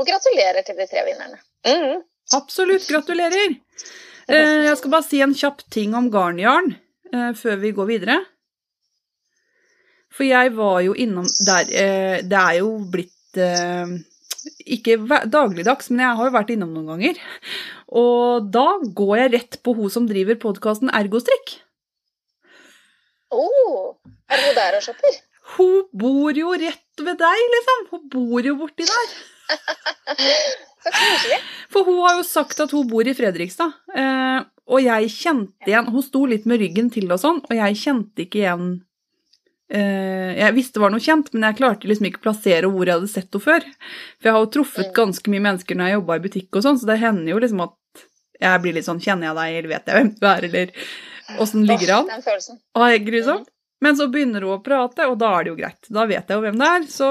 Og 0.00 0.08
gratulerer 0.08 0.64
til 0.64 0.78
de 0.78 0.86
tre 0.88 1.04
vinnerne. 1.04 1.42
Mm. 1.68 2.00
Absolutt, 2.38 2.86
gratulerer! 2.88 3.58
Eh, 4.30 4.64
Jeg 4.70 4.78
skal 4.80 4.94
bare 4.94 5.04
si 5.04 5.20
en 5.20 5.36
kjapp 5.36 5.66
ting 5.74 5.96
om 5.98 6.08
garnjarn 6.12 6.76
før 7.10 7.56
vi 7.58 7.72
går 7.74 7.88
videre. 7.88 8.14
For 10.14 10.22
jeg 10.28 10.52
var 10.54 10.76
jo 10.84 10.92
innom 10.94 11.26
der 11.42 11.66
Det 12.22 12.38
er 12.38 12.60
jo 12.60 12.68
blitt 12.86 13.40
ikke 14.64 14.98
dagligdags, 15.30 15.90
men 15.92 16.04
jeg 16.04 16.18
har 16.18 16.28
jo 16.28 16.36
vært 16.36 16.52
innom 16.54 16.72
noen 16.74 16.92
ganger. 16.94 17.18
Og 18.00 18.46
da 18.54 18.66
går 19.00 19.16
jeg 19.24 19.32
rett 19.34 19.58
på 19.64 19.74
hun 19.78 19.92
som 19.92 20.06
driver 20.10 20.38
podkasten 20.42 20.92
Ergostrikk. 20.96 21.58
Oh, 23.30 23.96
er 24.30 24.46
hun 24.46 24.56
der 24.58 24.78
og 24.78 24.86
shopper? 24.86 25.20
Hun 25.56 25.84
bor 25.96 26.36
jo 26.36 26.54
rett 26.54 27.02
ved 27.02 27.18
deg, 27.18 27.44
liksom. 27.56 27.86
Hun 27.92 28.08
bor 28.12 28.46
jo 28.46 28.56
borti 28.58 28.86
der. 28.86 29.14
Så 30.80 30.92
koselig. 30.94 31.38
For 31.72 31.84
hun 31.84 31.98
har 32.04 32.16
jo 32.18 32.26
sagt 32.26 32.62
at 32.62 32.72
hun 32.74 32.88
bor 32.88 33.06
i 33.06 33.14
Fredrikstad. 33.16 33.74
Eh, 33.92 34.38
og 34.70 34.84
jeg 34.84 35.10
kjente 35.10 35.68
igjen 35.68 35.88
Hun 35.90 36.04
sto 36.04 36.22
litt 36.30 36.46
med 36.48 36.62
ryggen 36.62 36.90
til 36.94 37.10
og 37.10 37.20
sånn, 37.20 37.40
og 37.42 37.52
jeg 37.58 37.78
kjente 37.82 38.24
ikke 38.24 38.44
igjen 38.44 38.70
Jeg 39.70 40.54
visste 40.56 40.78
det 40.78 40.82
var 40.82 40.90
noe 40.90 41.02
kjent, 41.04 41.28
men 41.34 41.44
jeg 41.46 41.58
klarte 41.60 41.86
liksom 41.86 42.06
ikke 42.08 42.22
plassere 42.24 42.66
hvor 42.70 42.88
jeg 42.88 42.96
hadde 42.98 43.10
sett 43.12 43.28
henne 43.30 43.44
før. 43.44 43.66
For 44.18 44.28
jeg 44.28 44.34
har 44.34 44.42
jo 44.44 44.50
truffet 44.56 44.88
Mm. 44.90 44.94
ganske 44.96 45.30
mye 45.30 45.44
mennesker 45.46 45.78
når 45.78 45.86
jeg 45.90 45.96
jobba 46.00 46.16
i 46.16 46.24
butikk 46.24 46.56
og 46.58 46.64
sånn, 46.66 46.78
så 46.80 46.86
det 46.90 46.98
hender 46.98 47.30
jo 47.30 47.38
liksom 47.44 47.62
at 47.68 48.04
jeg 48.40 48.62
blir 48.64 48.74
litt 48.74 48.86
sånn 48.88 49.00
Kjenner 49.04 49.28
jeg 49.30 49.36
deg, 49.36 49.54
eller 49.60 49.68
vet 49.68 49.86
jeg 49.86 49.94
hvem 50.00 50.10
du 50.18 50.26
er, 50.26 50.44
eller 50.48 50.72
åssen 51.38 51.66
ligger 51.68 51.86
det 51.86 51.96
an? 52.00 52.08
Grusomt? 53.06 53.48
Men 53.80 53.96
så 53.96 54.08
begynner 54.12 54.42
hun 54.44 54.58
å 54.58 54.62
prate, 54.64 55.06
og 55.08 55.18
da 55.22 55.28
er 55.38 55.44
det 55.44 55.50
jo 55.52 55.56
greit. 55.56 55.86
Da 55.88 56.02
vet 56.04 56.26
jeg 56.28 56.36
jo 56.36 56.42
hvem 56.44 56.58
det 56.58 56.66
er. 56.68 56.82
Så 56.90 57.06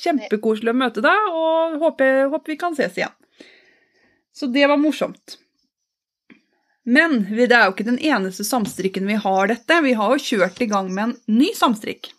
kjempekoselig 0.00 0.70
å 0.72 0.78
møte 0.80 1.02
deg, 1.04 1.26
og 1.28 1.74
håper, 1.82 2.30
håper 2.32 2.54
vi 2.54 2.56
kan 2.56 2.72
ses 2.78 2.96
igjen. 2.96 3.12
Så 4.32 4.46
det 4.52 4.64
var 4.70 4.78
morsomt. 4.80 5.36
Men 6.88 7.18
det 7.28 7.52
er 7.52 7.66
jo 7.66 7.74
ikke 7.74 7.90
den 7.90 8.00
eneste 8.00 8.44
samstrikken 8.46 9.08
vi 9.08 9.18
har 9.20 9.50
dette. 9.50 9.82
Vi 9.84 9.92
har 9.98 10.14
jo 10.14 10.24
kjørt 10.30 10.62
i 10.64 10.70
gang 10.70 10.88
med 10.94 11.04
en 11.04 11.16
ny 11.40 11.50
samstrikk. 11.56 12.12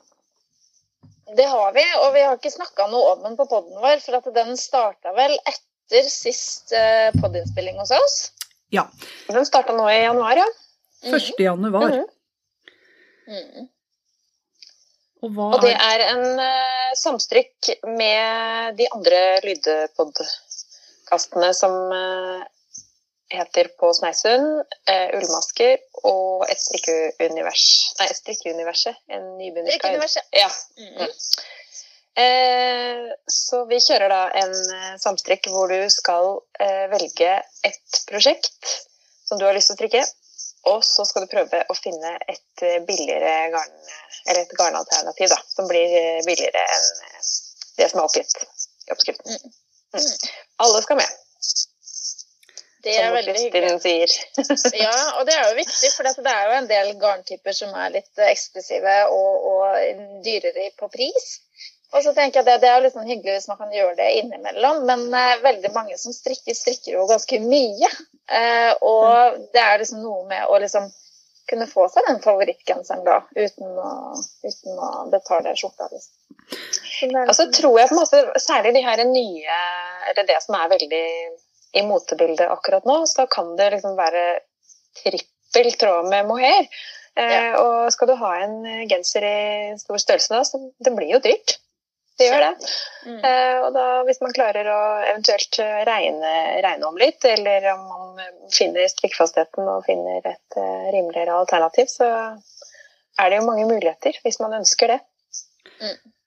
Det 1.36 1.45
har 1.47 1.74
vi, 1.74 1.84
og 2.04 2.13
vi 2.13 2.21
har 2.26 2.36
ikke 2.36 2.52
snakka 2.52 2.88
noe 2.91 3.13
om 3.15 3.21
den 3.24 3.38
på 3.39 3.45
poden 3.47 3.78
vår, 3.80 4.02
for 4.04 4.19
at 4.19 4.26
den 4.36 4.58
starta 4.60 5.13
vel 5.15 5.32
etter 5.47 6.04
sist 6.12 6.74
eh, 6.76 7.08
podinnspilling 7.21 7.80
hos 7.80 7.91
oss. 7.95 8.15
Ja. 8.76 8.84
Den 9.32 9.47
starta 9.47 9.71
nå 9.76 9.88
i 9.91 10.02
januar, 10.04 10.36
ja. 10.43 10.50
1. 11.08 11.39
januar. 11.39 11.91
Mhm. 11.91 12.06
Mm. 13.32 13.69
Og 15.21 15.30
hva 15.36 15.52
Og 15.56 15.62
det 15.63 15.76
er 15.78 16.02
en 16.10 16.39
uh, 16.41 16.91
samstrykk 16.97 17.69
med 17.86 18.76
de 18.80 18.88
andre 18.91 19.19
lydpodkastene 19.45 21.52
som 21.56 21.76
eh, 21.93 22.41
heter 23.32 23.72
På 23.80 23.94
Sneisund, 23.96 24.62
eh, 24.91 25.08
Ullmasker 25.17 25.80
og 26.04 26.46
Et 26.52 26.60
strikkeunivers. 26.60 27.65
Nei, 28.00 28.08
Et 28.12 28.20
strikkeuniverset. 28.20 29.02
En 29.10 29.28
nybegynnersguide. 29.39 30.26
Ja. 30.36 30.50
Mm. 30.78 31.10
Eh, 32.22 33.12
så 33.32 33.63
vi 33.70 33.80
kjører 33.80 34.12
da 34.12 34.24
en 34.41 34.56
eh, 34.76 34.96
samstrikk 35.00 35.48
hvor 35.54 35.72
du 35.72 35.86
skal 35.94 36.34
eh, 36.60 36.88
velge 36.91 37.38
et 37.67 38.02
prosjekt 38.10 38.74
som 39.28 39.39
du 39.39 39.46
har 39.48 39.56
lyst 39.56 39.72
til 39.72 39.78
å 39.78 39.80
strikke, 39.80 40.02
og 40.70 40.84
så 40.84 41.06
skal 41.08 41.24
du 41.24 41.32
prøve 41.32 41.62
å 41.72 41.76
finne 41.78 42.12
et 42.28 42.65
eh, 42.67 42.82
billigere 42.84 43.48
garn, 43.54 43.78
eller 44.28 44.41
et 44.44 44.56
garnalternativ 44.60 45.32
da, 45.32 45.39
som 45.56 45.70
blir 45.72 45.96
eh, 46.02 46.20
billigere 46.28 46.65
enn 46.76 46.89
det 47.80 47.88
som 47.88 48.02
er 48.02 48.10
oppgitt 48.10 48.36
i 48.89 48.94
oppskriften. 48.94 49.39
Mm. 49.96 50.12
Alle 50.65 50.84
skal 50.84 51.00
med, 51.00 51.15
Det 52.82 52.96
er 52.98 53.08
som 53.08 53.15
veldig 53.15 53.36
hyggelig. 53.38 53.74
Kristin 53.78 54.58
sier. 54.58 54.82
Ja, 54.82 54.96
og 55.20 55.28
det 55.28 55.36
er 55.38 55.50
jo 55.50 55.58
viktig, 55.60 55.91
for 55.94 56.08
det 56.08 56.34
er 56.34 56.48
jo 56.48 56.58
en 56.58 56.70
del 56.72 56.91
garntyper 57.02 57.56
som 57.58 57.76
er 57.78 57.94
litt 57.98 58.24
eksklusive 58.26 58.96
og, 59.13 59.48
og 59.52 60.22
dyrere 60.26 60.72
på 60.80 60.89
pris. 60.94 61.28
Og 61.91 62.06
så 62.06 62.13
tenker 62.15 62.39
jeg 62.39 62.48
det, 62.48 62.58
det 62.63 62.70
er 62.72 62.82
litt 62.86 62.96
sånn 62.96 63.10
hyggelig 63.10 63.36
hvis 63.36 63.50
man 63.52 63.60
kan 63.60 63.74
gjøre 63.76 63.98
det 64.00 64.08
innimellom, 64.22 64.86
men 64.88 65.06
eh, 65.12 65.41
veldig 65.44 65.74
mange 65.76 65.98
som 66.00 66.15
strikker, 66.15 66.56
strikker 66.56 66.96
jo 66.96 67.06
ganske 67.10 67.39
mye. 67.44 67.89
Eh, 68.32 68.72
og 68.88 69.41
det 69.52 69.60
er 69.60 69.82
liksom 69.82 70.00
noe 70.06 70.24
med 70.30 70.48
å 70.48 70.60
liksom 70.63 70.88
kunne 71.52 71.67
få 71.67 71.89
seg 71.91 72.08
den 72.08 72.22
favorittgenseren 72.24 73.04
da, 73.04 73.17
uten 73.36 73.76
å, 73.76 73.91
uten 74.46 74.80
å 74.80 74.91
betale 75.12 75.52
skjorta. 75.60 75.89
Liksom. 75.91 76.15
Så 77.02 77.10
Altså 77.12 77.44
liksom- 77.44 77.54
tror 77.60 77.80
jeg 77.80 77.89
på 77.89 77.96
en 77.96 78.00
måte, 78.00 78.39
Særlig 78.39 78.74
de 78.74 78.86
her 78.88 79.04
nye, 79.06 79.60
eller 80.10 80.28
det 80.28 80.39
som 80.44 80.56
er 80.56 80.72
veldig 80.72 81.06
i 81.72 81.84
motebildet 81.88 82.50
akkurat 82.52 82.86
nå, 82.86 83.02
så 83.08 83.28
kan 83.32 83.56
det 83.60 83.70
liksom 83.76 83.96
være 84.00 84.26
trippel 85.02 85.72
tråd 85.80 86.10
med 86.12 86.28
mohair. 86.28 86.68
Eh, 87.16 87.32
Ja. 87.32 87.60
Og 87.60 87.92
skal 87.94 88.08
du 88.08 88.16
ha 88.20 88.32
en 88.44 88.88
genser 88.88 89.26
i 89.28 89.80
stor 89.80 90.00
størrelse 90.00 90.34
da, 90.34 90.44
så 90.48 90.60
det 90.80 90.96
blir 90.96 91.12
jo 91.12 91.20
dyrt. 91.24 91.58
Det 92.20 92.28
gjør 92.28 92.44
det. 92.44 92.70
Mm. 93.08 93.20
Eh, 93.26 93.58
og 93.66 93.70
da, 93.74 93.86
hvis 94.06 94.20
man 94.22 94.34
klarer 94.36 94.68
å 94.70 94.80
eventuelt 95.10 95.60
eh, 95.64 95.82
regne, 95.88 96.34
regne 96.62 96.88
om 96.88 97.00
litt, 97.00 97.24
eller 97.26 97.66
om 97.74 97.86
man 97.88 98.26
finner 98.54 98.88
strikkfastheten 98.92 99.68
og 99.72 99.86
finner 99.88 100.28
et 100.30 100.60
rimeligere 100.94 101.40
alternativ, 101.40 101.88
så 101.90 102.12
er 103.20 103.32
det 103.32 103.40
jo 103.40 103.48
mange 103.48 103.66
muligheter 103.70 104.20
hvis 104.24 104.40
man 104.44 104.60
ønsker 104.60 104.94
det. 104.96 105.00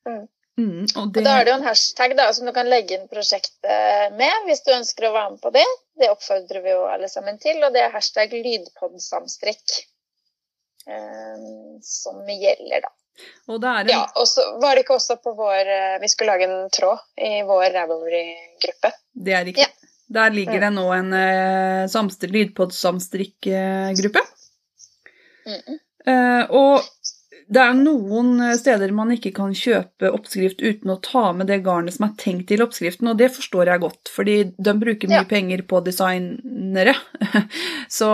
mm, 0.09 0.25
Og 0.55 0.93
Og 1.01 1.09
det, 1.15 1.25
da 1.27 1.33
er 1.41 1.45
det 1.49 1.51
jo 1.51 1.59
en 1.59 1.67
hashtag 1.67 2.13
da, 2.19 2.29
som 2.33 2.47
du 2.47 2.53
kan 2.55 2.69
legge 2.71 2.95
inn 2.95 3.09
prosjektet 3.11 4.15
med 4.15 4.45
hvis 4.47 4.63
du 4.63 4.71
ønsker 4.71 5.09
å 5.09 5.15
være 5.17 5.31
med 5.35 5.41
på 5.43 5.51
det. 5.57 5.65
Det 5.99 6.11
oppfordrer 6.13 6.63
vi 6.63 6.71
jo 6.71 6.85
alle 6.87 7.09
sammen 7.11 7.41
til, 7.43 7.59
og 7.67 7.75
det 7.75 7.83
er 7.83 7.95
hashtag 7.95 8.31
lydpodsamstrikk 8.39 9.81
um, 10.87 11.81
som 11.83 12.23
gjelder, 12.31 12.87
da. 12.87 12.93
og 13.51 13.61
det 13.65 13.73
en, 13.81 13.91
Ja, 13.97 14.05
og 14.15 14.27
så 14.31 14.47
var 14.63 14.75
det 14.75 14.85
ikke 14.87 14.99
også 15.01 15.17
på 15.23 15.35
vår 15.39 15.71
eh, 15.71 15.99
Vi 16.03 16.09
skulle 16.13 16.35
lage 16.35 16.47
en 16.51 16.71
tråd 16.71 16.99
i 17.19 17.43
vår 17.47 17.67
Ravelry-gruppe. 17.75 18.91
det 19.27 19.35
er 19.35 19.45
riktig. 19.51 19.71
Der 20.15 20.31
ligger 20.31 20.61
det 20.61 20.71
nå 20.77 20.87
en 20.95 21.11
uh, 21.11 21.91
samstri- 21.91 22.31
lydpod-samstrikk-gruppe. 22.31 24.23
Mm. 25.49 25.79
Eh, 26.05 26.43
og 26.53 26.85
det 27.53 27.61
er 27.61 27.75
noen 27.77 28.39
steder 28.57 28.93
man 28.97 29.11
ikke 29.15 29.33
kan 29.37 29.53
kjøpe 29.57 30.11
oppskrift 30.15 30.63
uten 30.65 30.91
å 30.95 30.97
ta 31.05 31.33
med 31.37 31.47
det 31.51 31.59
garnet 31.67 31.95
som 31.97 32.07
er 32.09 32.15
tenkt 32.21 32.47
til 32.49 32.63
oppskriften, 32.65 33.09
og 33.11 33.19
det 33.21 33.29
forstår 33.35 33.71
jeg 33.73 33.83
godt, 33.83 34.11
fordi 34.13 34.37
de 34.57 34.75
bruker 34.81 35.09
mye 35.13 35.23
Ja. 35.23 35.29
penger 35.29 35.63
på 35.69 35.83
designere, 35.85 36.95
så 37.99 38.09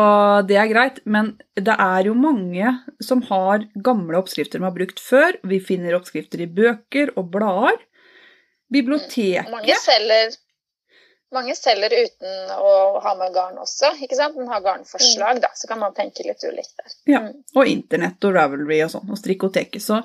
det 0.49 0.57
er 0.59 0.71
greit. 0.73 0.99
Men 1.05 1.37
det 1.55 1.77
er 1.79 2.09
jo 2.11 2.15
mange 2.19 2.73
som 3.01 3.23
har 3.31 3.65
gamle 3.77 4.19
oppskrifter 4.19 4.59
de 4.59 4.65
har 4.67 4.75
brukt 4.77 4.99
før. 5.01 5.39
Vi 5.47 5.61
finner 5.61 5.95
oppskrifter 5.99 6.41
i 6.43 6.51
bøker 6.51 7.13
og 7.17 7.31
blader. 7.31 7.79
Biblioteket 8.71 9.51
mange 9.51 9.75
selger, 9.83 10.35
mange 11.35 11.55
selger 11.55 11.93
uten 11.95 12.53
å 12.57 12.73
ha 13.05 13.13
med 13.19 13.35
garn 13.35 13.59
også, 13.63 13.93
ikke 14.03 14.17
sant? 14.19 14.37
Den 14.39 14.51
har 14.51 14.63
garnforslag, 14.65 15.41
da, 15.43 15.53
så 15.55 15.69
kan 15.71 15.79
man 15.83 15.95
tenke 15.97 16.25
litt 16.27 16.43
ulikt 16.43 16.73
der. 16.81 16.95
Ja, 17.11 17.21
og 17.55 17.71
internett 17.71 18.27
og 18.27 18.35
Ravelry 18.35 18.81
og 18.85 18.91
sånn, 18.95 19.11
og 19.11 19.21
strikkoteket. 19.21 19.83
Så 19.85 20.01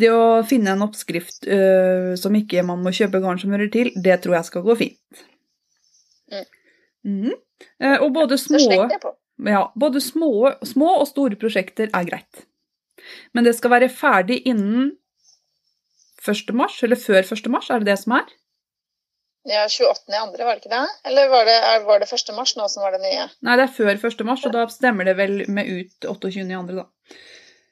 det 0.00 0.12
å 0.14 0.40
finne 0.48 0.74
en 0.74 0.86
oppskrift 0.86 1.48
øh, 1.48 2.14
som 2.20 2.36
ikke 2.38 2.64
man 2.66 2.80
må 2.84 2.94
kjøpe 2.96 3.20
garn 3.22 3.40
som 3.42 3.52
hører 3.52 3.72
til, 3.72 3.92
det 3.96 4.20
tror 4.24 4.38
jeg 4.38 4.48
skal 4.48 4.64
gå 4.66 4.78
fint. 4.80 5.24
Mm. 6.32 6.46
Mm. 7.10 7.34
Eh, 7.80 7.98
og 7.98 8.14
både 8.16 8.40
små, 8.40 8.88
ja, 9.50 9.64
både 9.84 10.00
små, 10.04 10.32
små 10.64 10.94
og 11.02 11.08
store 11.12 11.36
prosjekter 11.40 11.92
er 11.92 12.08
greit. 12.08 12.46
Men 13.36 13.44
det 13.44 13.56
skal 13.58 13.76
være 13.76 13.92
ferdig 13.92 14.42
innen 14.48 14.94
1. 16.20 16.52
mars, 16.56 16.76
eller 16.84 17.00
før 17.00 17.22
1. 17.24 17.48
mars, 17.52 17.70
er 17.72 17.80
det 17.80 17.92
det 17.92 18.00
som 18.02 18.16
er? 18.18 18.28
Ja, 19.48 19.62
28. 19.68 20.12
i 20.12 20.16
andre, 20.20 20.44
var 20.44 20.56
det 20.58 20.60
ikke 20.66 20.74
det? 20.74 20.82
Eller 21.08 21.28
var 21.32 21.44
det, 21.48 21.54
er- 21.64 21.84
var 21.88 21.98
det 22.02 22.08
1. 22.12 22.34
mars 22.36 22.52
nå 22.58 22.66
som 22.68 22.82
var 22.84 22.92
det 22.92 23.00
nye? 23.00 23.28
Nei, 23.46 23.54
det 23.56 23.64
er 23.64 23.72
før 23.72 23.94
1. 23.96 24.24
mars, 24.28 24.44
og 24.44 24.52
da 24.52 24.66
stemmer 24.68 25.04
det 25.08 25.16
vel 25.16 25.44
med 25.48 25.66
ut 25.70 26.08
28. 26.12 26.44
i 26.50 26.58
andre, 26.58 26.82
da. 26.82 26.86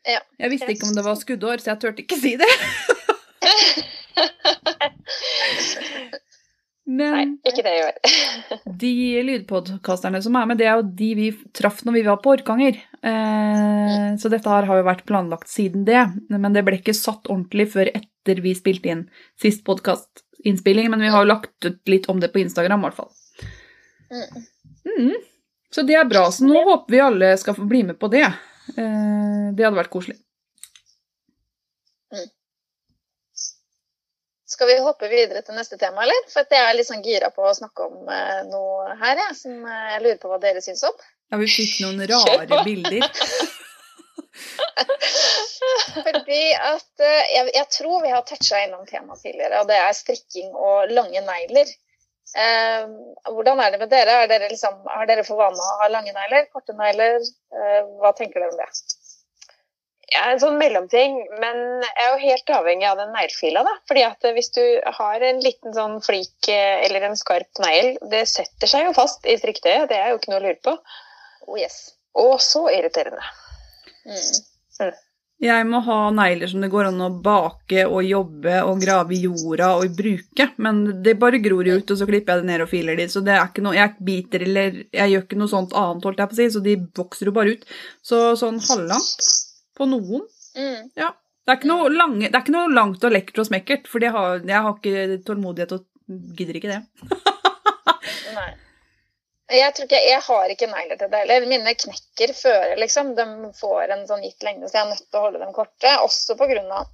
Ja. 0.09 0.20
Jeg 0.40 0.50
visste 0.54 0.70
ikke 0.72 0.88
om 0.88 0.94
det 0.96 1.04
var 1.04 1.18
skuddår, 1.20 1.61
så 1.61 1.74
jeg 1.74 1.81
turte 1.83 2.04
ikke 2.07 2.16
si 2.22 2.37
det. 2.40 2.48
Men 6.88 7.12
Nei, 7.12 7.24
ikke 7.44 7.61
det 7.66 7.72
i 7.76 7.81
år. 7.85 7.96
de 8.83 8.92
lydpodkasterne 9.28 10.22
som 10.24 10.38
er 10.40 10.46
med, 10.48 10.57
det 10.57 10.70
er 10.70 10.78
jo 10.81 10.87
de 10.96 11.09
vi 11.18 11.26
traff 11.57 11.83
når 11.85 11.98
vi 11.98 12.04
var 12.07 12.16
på 12.24 12.33
Orkanger. 12.33 12.78
Eh, 13.04 14.07
så 14.16 14.31
dette 14.33 14.48
her 14.48 14.64
har 14.70 14.81
jo 14.81 14.87
vært 14.87 15.04
planlagt 15.09 15.50
siden 15.52 15.85
det, 15.85 16.00
men 16.33 16.57
det 16.57 16.64
ble 16.64 16.78
ikke 16.81 16.96
satt 16.96 17.28
ordentlig 17.28 17.68
før 17.74 17.90
etter 17.92 18.40
vi 18.44 18.54
spilte 18.57 18.88
inn 18.94 19.04
sist 19.40 19.61
podkastinnspilling. 20.38 20.90
Men 20.90 21.01
vi 21.01 21.09
har 21.09 21.22
jo 21.22 21.29
lagt 21.29 21.64
ut 21.64 21.88
litt 21.88 22.09
om 22.09 22.20
det 22.20 22.29
på 22.29 22.38
Instagram, 22.38 22.81
i 22.81 22.83
hvert 22.83 22.96
fall. 22.96 23.11
Mm. 24.11 24.44
Mm. 24.98 25.16
Så 25.70 25.83
det 25.83 25.94
er 25.94 26.05
bra. 26.05 26.31
Så 26.33 26.44
nå 26.44 26.64
håper 26.64 26.92
vi 26.92 27.01
alle 27.01 27.37
skal 27.37 27.55
få 27.55 27.64
bli 27.64 27.83
med 27.83 27.98
på 27.98 28.09
det. 28.09 28.24
Eh, 28.77 29.53
det 29.55 29.64
hadde 29.64 29.77
vært 29.77 29.90
koselig. 29.92 30.18
Skal 34.48 34.66
vi 34.66 34.79
hoppe 34.81 35.11
videre 35.11 35.42
til 35.44 35.55
neste 35.55 35.77
tema, 35.79 36.03
eller? 36.03 36.22
For 36.33 36.48
jeg 36.51 36.64
er 36.64 36.74
litt 36.74 36.88
sånn 36.88 37.03
gira 37.05 37.29
på 37.31 37.44
å 37.44 37.53
snakke 37.55 37.85
om 37.85 38.09
eh, 38.09 38.40
noe 38.48 38.94
her, 38.96 39.20
jeg, 39.20 39.37
som 39.37 39.61
eh, 39.61 39.90
jeg 39.92 40.01
lurer 40.03 40.18
på 40.22 40.31
hva 40.31 40.38
dere 40.40 40.62
syns 40.64 40.81
om. 40.88 40.96
Ja, 41.29 41.37
vi 41.37 41.51
fikk 41.53 41.74
noen 41.85 42.01
rare 42.11 42.62
bilder. 42.64 43.05
Fordi 46.04 46.42
at 46.54 47.04
eh, 47.04 47.26
jeg, 47.34 47.50
jeg 47.54 47.66
tror 47.74 48.02
vi 48.04 48.14
har 48.14 48.24
toucha 48.28 48.62
innom 48.64 48.86
temaet 48.88 49.22
tidligere, 49.24 49.62
og 49.62 49.70
det 49.70 49.78
er 49.80 49.96
strikking 49.96 50.54
og 50.54 50.92
lange 50.94 51.22
negler. 51.26 51.70
Eh, 52.36 52.88
hvordan 53.32 53.60
er 53.64 53.72
det 53.72 53.82
med 53.82 53.92
dere? 53.92 54.22
Er 54.22 54.30
dere 54.30 54.50
liksom, 54.52 54.80
har 54.92 55.08
dere 55.08 55.24
for 55.26 55.40
vane 55.40 55.58
å 55.58 55.76
ha 55.82 55.90
lange 55.92 56.12
negler? 56.14 56.48
Korte 56.52 56.76
negler? 56.76 57.20
Eh, 57.54 57.82
hva 58.00 58.12
tenker 58.16 58.42
dere 58.42 58.52
om 58.52 58.60
det? 58.60 58.68
Jeg 60.08 60.24
er 60.24 60.32
en 60.32 60.40
sånn 60.40 60.56
mellomting, 60.56 61.18
men 61.40 61.58
jeg 61.84 62.04
er 62.04 62.12
jo 62.14 62.20
helt 62.22 62.52
avhengig 62.56 62.86
av 62.88 63.00
den 63.00 63.10
neglefila. 63.12 63.64
Fordi 63.90 64.04
at 64.06 64.28
hvis 64.36 64.52
du 64.56 64.62
har 64.98 65.24
en 65.24 65.42
liten 65.44 65.74
sånn 65.76 65.98
flik 66.04 66.48
eh, 66.52 66.84
eller 66.86 67.10
en 67.10 67.18
skarp 67.18 67.60
negl, 67.64 67.94
det 68.12 68.24
setter 68.30 68.70
seg 68.70 68.88
jo 68.88 68.94
fast 68.96 69.28
i 69.28 69.36
strikketøyet. 69.40 69.90
Det 69.90 69.98
er 70.00 70.12
jo 70.12 70.20
ikke 70.20 70.32
noe 70.32 70.40
å 70.40 70.46
lure 70.46 70.62
på. 70.64 70.76
Oh 71.48 71.60
yes. 71.60 71.80
Og 72.18 72.38
så 72.44 72.64
irriterende. 72.72 73.24
Mm. 74.08 74.40
Jeg 75.38 75.66
må 75.70 75.78
ha 75.86 75.96
negler 76.10 76.50
som 76.50 76.64
det 76.64 76.70
går 76.72 76.88
an 76.88 77.02
å 77.04 77.12
bake 77.22 77.84
og 77.86 78.00
jobbe 78.02 78.56
og 78.66 78.80
grave 78.82 79.14
i 79.14 79.20
jorda 79.22 79.68
og 79.78 79.92
bruke, 79.94 80.48
men 80.58 80.80
det 81.04 81.14
bare 81.22 81.38
gror 81.38 81.68
jo 81.68 81.76
ut, 81.78 81.92
og 81.94 82.00
så 82.00 82.08
klipper 82.08 82.34
jeg 82.34 82.42
det 82.42 82.48
ned 82.48 82.64
og 82.64 82.70
filer 82.72 82.98
de, 82.98 83.06
så 83.12 83.22
det 83.22 83.36
er 83.36 83.44
ikke 83.44 83.62
noe 83.62 83.76
Jeg 83.78 83.94
biter 84.08 84.42
eller 84.48 84.80
Jeg 84.82 85.12
gjør 85.12 85.22
ikke 85.28 85.38
noe 85.38 85.52
sånt 85.52 85.76
annet, 85.78 86.08
holdt 86.08 86.24
jeg 86.24 86.32
på 86.32 86.34
å 86.34 86.40
si, 86.40 86.48
så 86.56 86.64
de 86.64 86.74
vokser 86.98 87.30
jo 87.30 87.36
bare 87.36 87.54
ut. 87.54 87.62
Så 88.02 88.24
sånn 88.40 88.58
halvlangt 88.66 89.30
på 89.78 89.86
noen, 89.86 90.26
Mm. 90.58 90.88
Det 91.48 91.54
er 91.54 91.68
noe, 91.70 91.88
lange, 91.88 92.26
det 92.26 92.34
er 92.34 92.42
ikke 92.42 92.52
noe 92.52 92.72
langt 92.74 93.04
og 93.04 93.12
lekkert 93.14 93.38
og 93.40 93.46
smekkert, 93.48 93.86
for 93.88 94.04
jeg 94.04 94.12
har, 94.12 94.40
jeg 94.44 94.64
har 94.64 94.74
ikke 94.74 95.20
tålmodighet 95.24 95.74
og 95.76 95.84
gidder 96.36 96.58
ikke 96.58 96.72
det. 96.74 96.80
Nei. 98.38 98.50
Jeg 99.48 99.74
tror 99.74 99.87
ikke, 99.88 99.98
jeg 100.04 100.20
har 100.26 100.52
ikke 100.52 100.68
negler 100.68 100.98
til 101.00 101.08
det 101.08 101.22
heller. 101.22 101.48
Mine 101.48 101.72
knekker 101.72 102.34
føre, 102.37 102.76
liksom. 102.82 103.14
De 103.16 103.24
får 103.56 103.94
en 103.94 104.04
sånn 104.11 104.24
gitt 104.26 104.44
lengde, 104.44 104.68
så 104.68 104.76
jeg 104.76 104.84
er 104.84 104.90
nødt 104.92 105.06
til 105.06 105.20
å 105.20 105.24
holde 105.24 105.40
dem 105.40 105.54
korte. 105.56 105.92
Også 106.04 106.37
av 106.37 106.90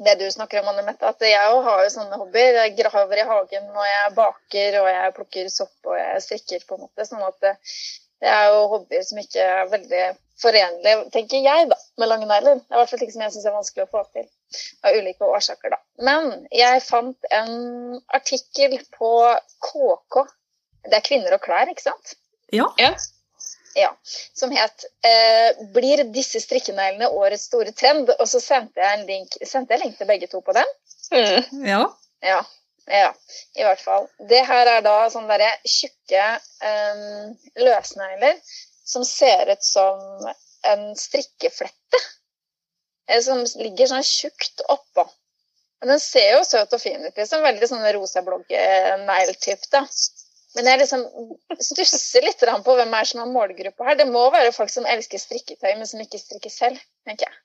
det 0.00 0.14
du 0.16 0.30
snakker 0.32 0.62
om, 0.62 0.70
Anne 0.70 0.86
Mette, 0.86 1.04
at 1.04 1.20
jeg 1.24 1.52
òg 1.52 1.60
har 1.66 1.82
jo 1.84 1.92
sånne 1.92 2.16
hobbyer. 2.16 2.62
Jeg 2.62 2.76
graver 2.78 3.20
i 3.20 3.26
hagen, 3.28 3.68
og 3.74 3.84
jeg 3.84 4.14
baker, 4.16 4.78
og 4.80 4.88
jeg 4.88 5.14
plukker 5.18 5.52
sopp, 5.52 5.76
og 5.84 5.98
jeg 5.98 6.24
strikker, 6.24 6.64
på 6.68 6.78
en 6.78 6.86
måte. 6.86 7.06
Sånn 7.08 7.26
at 7.26 7.36
det, 7.44 7.52
det 8.24 8.32
er 8.32 8.48
jo 8.54 8.66
hobbyer 8.74 9.04
som 9.04 9.20
ikke 9.20 9.44
er 9.44 9.70
veldig 9.74 10.02
forenlige, 10.40 11.04
tenker 11.12 11.44
jeg, 11.44 11.68
da, 11.68 11.76
med 12.00 12.08
lange 12.08 12.28
negler. 12.30 12.62
Det 12.62 12.72
er 12.72 12.78
i 12.78 12.80
hvert 12.80 12.92
fall 12.94 13.02
ting 13.02 13.12
som 13.12 13.24
jeg 13.26 13.34
syns 13.36 13.48
er 13.50 13.56
vanskelig 13.58 13.84
å 13.84 13.92
få 13.92 14.04
til. 14.16 14.28
Av 14.88 14.96
ulike 14.96 15.28
årsaker, 15.28 15.74
da. 15.76 15.80
Men 16.08 16.46
jeg 16.54 16.84
fant 16.86 17.32
en 17.36 18.00
artikkel 18.16 18.78
på 18.96 19.12
KK. 19.68 20.22
Det 20.86 20.96
er 20.96 21.06
kvinner 21.06 21.34
og 21.36 21.42
klær, 21.44 21.68
ikke 21.70 21.82
sant? 21.88 22.14
Ja. 22.52 22.68
Ja. 22.80 22.94
Ja, 23.78 23.90
som 24.34 24.50
het 24.50 24.84
eh, 25.06 25.54
'Blir 25.74 26.02
disse 26.10 26.40
strikkeneglene 26.42 27.06
årets 27.14 27.44
store 27.46 27.70
trend?' 27.72 28.10
Og 28.18 28.26
så 28.28 28.40
sendte 28.42 28.80
jeg 28.82 28.98
en 28.98 29.06
link, 29.06 29.36
sendte 29.46 29.74
jeg 29.76 29.84
link 29.84 29.98
til 29.98 30.08
begge 30.10 30.26
to 30.26 30.40
på 30.42 30.52
den. 30.56 30.66
Mm. 31.12 31.66
ja. 31.66 31.84
Ja, 32.22 32.40
ja, 32.90 33.12
i 33.56 33.62
hvert 33.62 33.80
fall. 33.80 34.08
Det 34.28 34.42
her 34.46 34.66
er 34.66 34.82
da 34.84 34.96
sånne 35.10 35.30
derre 35.30 35.52
tjukke 35.64 36.24
um, 36.66 37.36
løsnegler 37.62 38.36
som 38.84 39.04
ser 39.06 39.52
ut 39.52 39.62
som 39.64 40.26
en 40.66 40.82
strikkeflette. 40.98 42.00
eh, 43.08 43.20
Som 43.22 43.44
ligger 43.62 43.86
sånn 43.86 44.02
tjukt 44.04 44.60
oppå. 44.68 45.06
Men 45.80 45.94
den 45.94 46.00
ser 46.02 46.34
jo 46.34 46.42
søt 46.44 46.74
og 46.76 46.80
fin 46.82 47.00
ut, 47.06 47.16
liksom. 47.16 47.40
Veldig 47.42 47.68
sånn 47.70 47.86
rosablogg-negl-typ, 47.96 49.62
da. 49.72 49.86
Men 50.56 50.66
jeg 50.66 50.80
liksom 50.80 51.04
stusser 51.62 52.24
litt 52.26 52.40
på 52.42 52.74
hvem 52.74 52.94
er 52.98 53.06
som 53.06 53.22
er 53.22 53.30
målgruppa 53.30 53.86
her. 53.86 53.98
Det 54.00 54.08
må 54.10 54.24
være 54.34 54.54
folk 54.54 54.72
som 54.72 54.88
elsker 54.88 55.22
strikketøy, 55.22 55.76
men 55.76 55.86
som 55.86 56.02
ikke 56.02 56.18
strikker 56.18 56.50
selv, 56.50 56.80
tenker 57.06 57.28
jeg. 57.28 57.38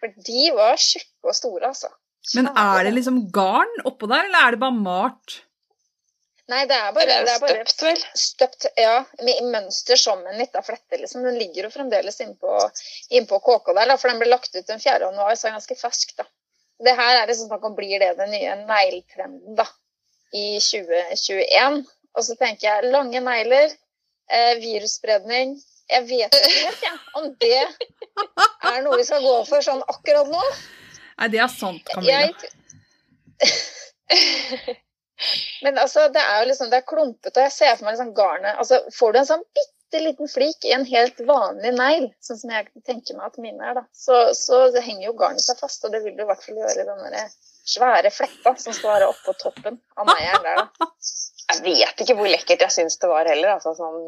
For 0.00 0.12
de 0.28 0.44
var 0.54 0.78
tjukke 0.78 1.32
og 1.32 1.34
store, 1.34 1.72
altså. 1.72 1.90
Men 2.36 2.50
er 2.52 2.86
det 2.86 2.94
liksom 2.94 3.18
garn 3.34 3.82
oppå 3.86 4.08
der, 4.10 4.28
eller 4.28 4.46
er 4.46 4.54
det 4.54 4.62
bare 4.62 4.78
malt? 4.78 5.40
Nei, 6.46 6.62
det 6.70 6.76
er 6.78 6.92
bare, 6.94 7.06
Det 7.06 7.32
er 7.32 7.40
bare 7.42 7.64
støpt, 7.66 7.82
vel? 7.82 8.02
støpt, 8.22 8.66
ja, 8.78 9.00
med 9.26 9.48
mønster 9.50 9.98
som 9.98 10.20
en 10.30 10.38
lita 10.38 10.62
flette. 10.62 11.00
liksom. 11.00 11.24
Den 11.26 11.38
ligger 11.40 11.66
jo 11.66 11.72
fremdeles 11.74 12.20
innpå 12.22 12.58
inn 13.18 13.26
på 13.26 13.40
KK 13.42 13.72
der, 13.74 13.90
da, 13.90 13.96
for 13.98 14.12
den 14.12 14.20
ble 14.22 14.30
lagt 14.30 14.54
ut 14.54 14.66
den 14.66 14.82
4. 14.82 15.00
januar, 15.08 15.34
så 15.34 15.48
er 15.48 15.56
ganske 15.56 15.78
fersk. 15.80 16.14
da. 16.18 16.26
Det 16.86 16.94
her 16.94 17.22
er 17.22 17.26
liksom 17.26 17.50
snakk 17.50 17.66
om 17.66 17.74
blir 17.74 17.98
det 17.98 18.12
den 18.20 18.30
nye 18.30 18.54
negletrenden 18.62 19.58
da, 19.58 19.66
i 20.34 20.60
2021. 20.62 21.82
Og 22.16 22.24
så 22.24 22.36
tenker 22.40 22.68
jeg 22.68 22.92
lange 22.92 23.20
negler, 23.20 23.74
eh, 24.32 24.54
virusspredning 24.62 25.56
Jeg 25.86 26.02
vet 26.08 26.34
ikke 26.34 26.54
helt 26.56 27.12
om 27.14 27.28
det 27.38 27.60
er 27.60 28.80
noe 28.82 28.96
vi 28.98 29.04
skal 29.06 29.22
gå 29.22 29.36
for 29.46 29.62
sånn 29.62 29.84
akkurat 29.86 30.26
nå. 30.32 30.40
Nei, 31.20 31.28
det 31.30 31.38
er 31.44 31.52
sant, 31.52 31.84
Camilla. 31.92 32.24
Jeg... 32.26 32.34
Men 35.64 35.78
altså, 35.78 36.08
det 36.12 36.20
er 36.20 36.42
jo 36.42 36.48
liksom, 36.50 36.72
det 36.72 36.80
er 36.80 36.90
klumpete, 36.90 37.38
og 37.38 37.46
jeg 37.46 37.54
ser 37.54 37.76
for 37.76 37.86
meg 37.86 37.94
liksom 37.94 38.12
garnet 38.16 38.58
altså, 38.60 38.82
Får 38.92 39.14
du 39.14 39.20
en 39.20 39.28
sånn 39.30 39.44
bitte 39.56 40.02
liten 40.02 40.28
flik 40.28 40.66
i 40.66 40.74
en 40.76 40.84
helt 40.88 41.22
vanlig 41.28 41.72
negl, 41.76 42.10
sånn 42.20 42.40
som 42.42 42.52
jeg 42.52 42.66
tenker 42.88 43.16
meg 43.16 43.30
at 43.30 43.38
mine 43.40 43.62
er, 43.70 43.78
da, 43.78 43.84
så, 43.94 44.26
så 44.36 44.66
det 44.74 44.82
henger 44.84 45.06
jo 45.08 45.16
garnet 45.20 45.44
seg 45.46 45.62
fast, 45.62 45.86
og 45.86 45.94
det 45.94 46.02
vil 46.04 46.18
du 46.18 46.24
i 46.24 46.28
hvert 46.28 46.42
fall 46.42 46.58
gjøre 46.58 46.82
i 46.82 46.88
den 46.90 47.22
svære 47.66 48.10
fletta 48.14 48.52
som 48.60 48.74
skal 48.74 48.96
være 48.96 49.08
oppå 49.14 49.34
toppen 49.40 49.80
av 49.96 50.10
neglen 50.10 50.44
der, 50.44 50.66
da. 50.66 50.90
Jeg 51.52 51.62
vet 51.62 52.00
ikke 52.02 52.16
hvor 52.18 52.26
lekkert 52.30 52.64
jeg 52.66 52.74
syns 52.74 52.98
det 52.98 53.08
var 53.10 53.28
heller, 53.30 53.52
altså 53.54 53.72
sånn 53.78 54.00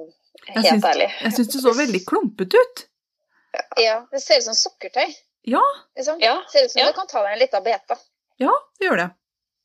Jeg 0.48 0.56
helt 0.56 0.66
syns- 0.72 0.88
ærlig. 0.90 1.08
Jeg 1.22 1.32
syns 1.36 1.52
det 1.54 1.62
så 1.62 1.72
veldig 1.78 2.00
klumpete 2.08 2.58
ut. 2.64 2.84
Ja, 3.80 4.00
det 4.12 4.20
ser 4.22 4.38
ut 4.42 4.44
som 4.48 4.54
sukkertøy. 4.58 5.14
Ja, 5.48 5.62
Liksom. 5.96 6.18
Ja, 6.20 6.34
Det 6.42 6.50
ser 6.52 6.64
ut 6.66 6.70
som 6.72 6.80
ja. 6.82 6.86
du 6.90 6.92
kan 6.98 7.06
ta 7.08 7.22
deg 7.24 7.32
en 7.32 7.38
liten 7.44 7.62
beta. 7.64 7.96
ja, 8.38 8.52
det 8.78 8.86
gjør 8.88 8.96
det. 9.04 9.08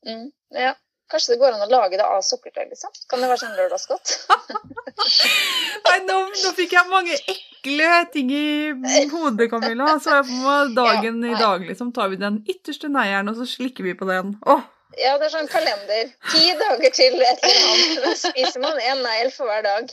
Mm, 0.06 0.30
ja. 0.54 0.72
Kanskje 1.10 1.34
det 1.34 1.38
går 1.42 1.52
an 1.52 1.66
å 1.66 1.70
lage 1.70 1.98
det 2.00 2.04
av 2.06 2.22
sukkertøy, 2.24 2.64
liksom? 2.70 2.90
Kan 3.10 3.20
det 3.20 3.28
være 3.28 3.42
sånn 3.42 3.56
lørdagsgodt? 3.58 4.14
Nei, 5.84 5.98
nå, 6.08 6.16
nå 6.30 6.52
fikk 6.56 6.72
jeg 6.74 6.88
mange 6.90 7.16
ekle 7.28 7.90
ting 8.14 8.30
i 8.32 9.04
hodet, 9.12 9.50
Camilla. 9.52 9.98
Så 10.02 10.14
jeg 10.16 10.26
på 10.30 10.38
meg 10.46 10.72
dagen 10.78 11.20
Ja, 11.24 11.34
i 11.34 11.40
dag, 11.40 11.66
liksom, 11.68 11.92
tar 11.96 12.08
vi 12.12 12.16
den 12.22 12.40
ytterste 12.48 12.88
neieren, 12.92 13.28
og 13.30 13.36
så 13.36 13.46
slikker 13.48 13.84
vi 13.86 13.94
på 13.98 14.08
den. 14.08 14.32
Åh, 14.46 14.64
Ja, 15.00 15.16
det 15.18 15.28
er 15.28 15.32
sånn 15.32 15.50
kalender. 15.50 16.10
Ti 16.30 16.54
dager 16.60 16.94
til 16.94 17.20
et 17.22 17.44
eller 17.46 17.68
annet. 17.72 18.00
Da 18.04 18.14
spiser 18.20 18.62
man 18.62 18.80
en 18.80 19.02
negl 19.04 19.30
for 19.34 19.50
hver 19.50 19.64
dag. 19.66 19.92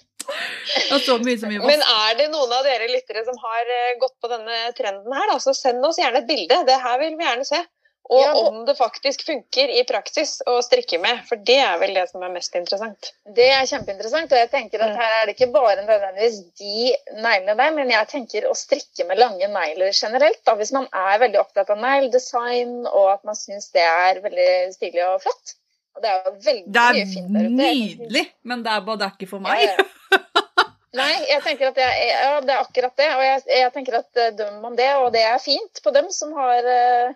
så 1.02 1.18
mye 1.24 1.40
som 1.42 1.50
vi 1.50 1.58
Men 1.58 1.82
er 1.82 2.18
det 2.20 2.28
noen 2.34 2.52
av 2.54 2.68
dere 2.68 2.90
lyttere 2.92 3.24
som 3.26 3.38
har 3.42 3.72
eh, 3.78 3.96
gått 4.02 4.14
på 4.22 4.30
denne 4.32 4.60
trenden 4.78 5.16
her, 5.18 5.32
da, 5.32 5.40
så 5.42 5.56
send 5.58 5.86
oss 5.88 6.00
gjerne 6.02 6.22
et 6.22 6.30
bilde. 6.30 6.60
Det 6.68 6.78
her 6.84 7.00
vil 7.02 7.18
vi 7.18 7.26
gjerne 7.26 7.48
se. 7.48 7.62
Og 8.10 8.20
Ja, 8.26 8.32
om 8.50 8.66
det 8.66 8.74
faktisk 8.76 9.22
funker 9.24 9.70
i 9.72 9.84
praksis 9.88 10.42
å 10.50 10.58
strikke 10.66 10.98
med, 11.00 11.22
for 11.30 11.36
det 11.48 11.60
er 11.64 11.78
vel 11.80 11.94
det 11.96 12.08
som 12.10 12.24
er 12.26 12.32
mest 12.34 12.56
interessant. 12.58 13.12
Det 13.26 13.46
er 13.54 13.64
kjempeinteressant, 13.70 14.32
og 14.34 14.40
jeg 14.42 14.50
tenker 14.52 14.82
at 14.84 14.90
Mm. 14.92 14.98
her 15.00 15.14
er 15.22 15.26
det 15.30 15.36
ikke 15.38 15.52
bare 15.54 15.86
nødvendigvis 15.86 16.40
de 16.60 16.96
neglene 17.22 17.56
der, 17.62 17.72
men 17.78 17.90
jeg 17.94 18.08
tenker 18.12 18.50
å 18.50 18.56
strikke 18.58 19.06
med 19.08 19.18
lange 19.22 19.48
negler 19.48 19.94
generelt. 19.96 20.42
Da, 20.46 20.56
hvis 20.56 20.74
man 20.76 20.88
er 20.92 21.20
veldig 21.24 21.40
opptatt 21.40 21.70
av 21.70 21.78
negledesign, 21.78 22.86
og 22.88 23.12
at 23.14 23.24
man 23.24 23.36
syns 23.36 23.70
det 23.72 23.86
er 23.86 24.20
veldig 24.26 24.74
stilig 24.76 25.06
og 25.08 25.22
flott. 25.24 25.56
Og 25.96 26.02
det 26.04 26.10
er 26.10 26.22
jo 26.26 26.32
veldig 26.32 26.74
Det 26.74 26.82
mye 26.82 27.02
er 27.02 27.14
fint 27.14 27.34
der 27.34 27.48
ute. 27.48 27.56
nydelig, 27.62 28.26
men 28.44 28.64
det 28.64 28.72
er 28.72 28.82
bare 28.82 28.98
det 28.98 29.08
er 29.08 29.16
ikke 29.20 29.30
for 29.30 29.40
meg. 29.40 29.64
ja. 29.70 29.88
Nei, 31.00 31.14
jeg 31.30 31.42
tenker 31.46 31.70
at 31.72 31.78
jeg, 31.80 32.08
ja, 32.12 32.40
det 32.44 32.52
er 32.52 32.60
akkurat 32.66 32.96
det. 33.00 33.10
Og 33.16 33.22
jeg, 33.24 33.44
jeg 33.48 33.72
tenker 33.72 33.96
at 34.02 34.18
eh, 34.20 34.32
dømmer 34.36 34.60
man 34.66 34.76
det, 34.76 34.90
og 35.00 35.14
det 35.14 35.22
er 35.24 35.38
fint 35.40 35.80
på 35.84 35.94
dem 35.96 36.10
som 36.12 36.34
har 36.36 36.68
eh, 36.68 37.14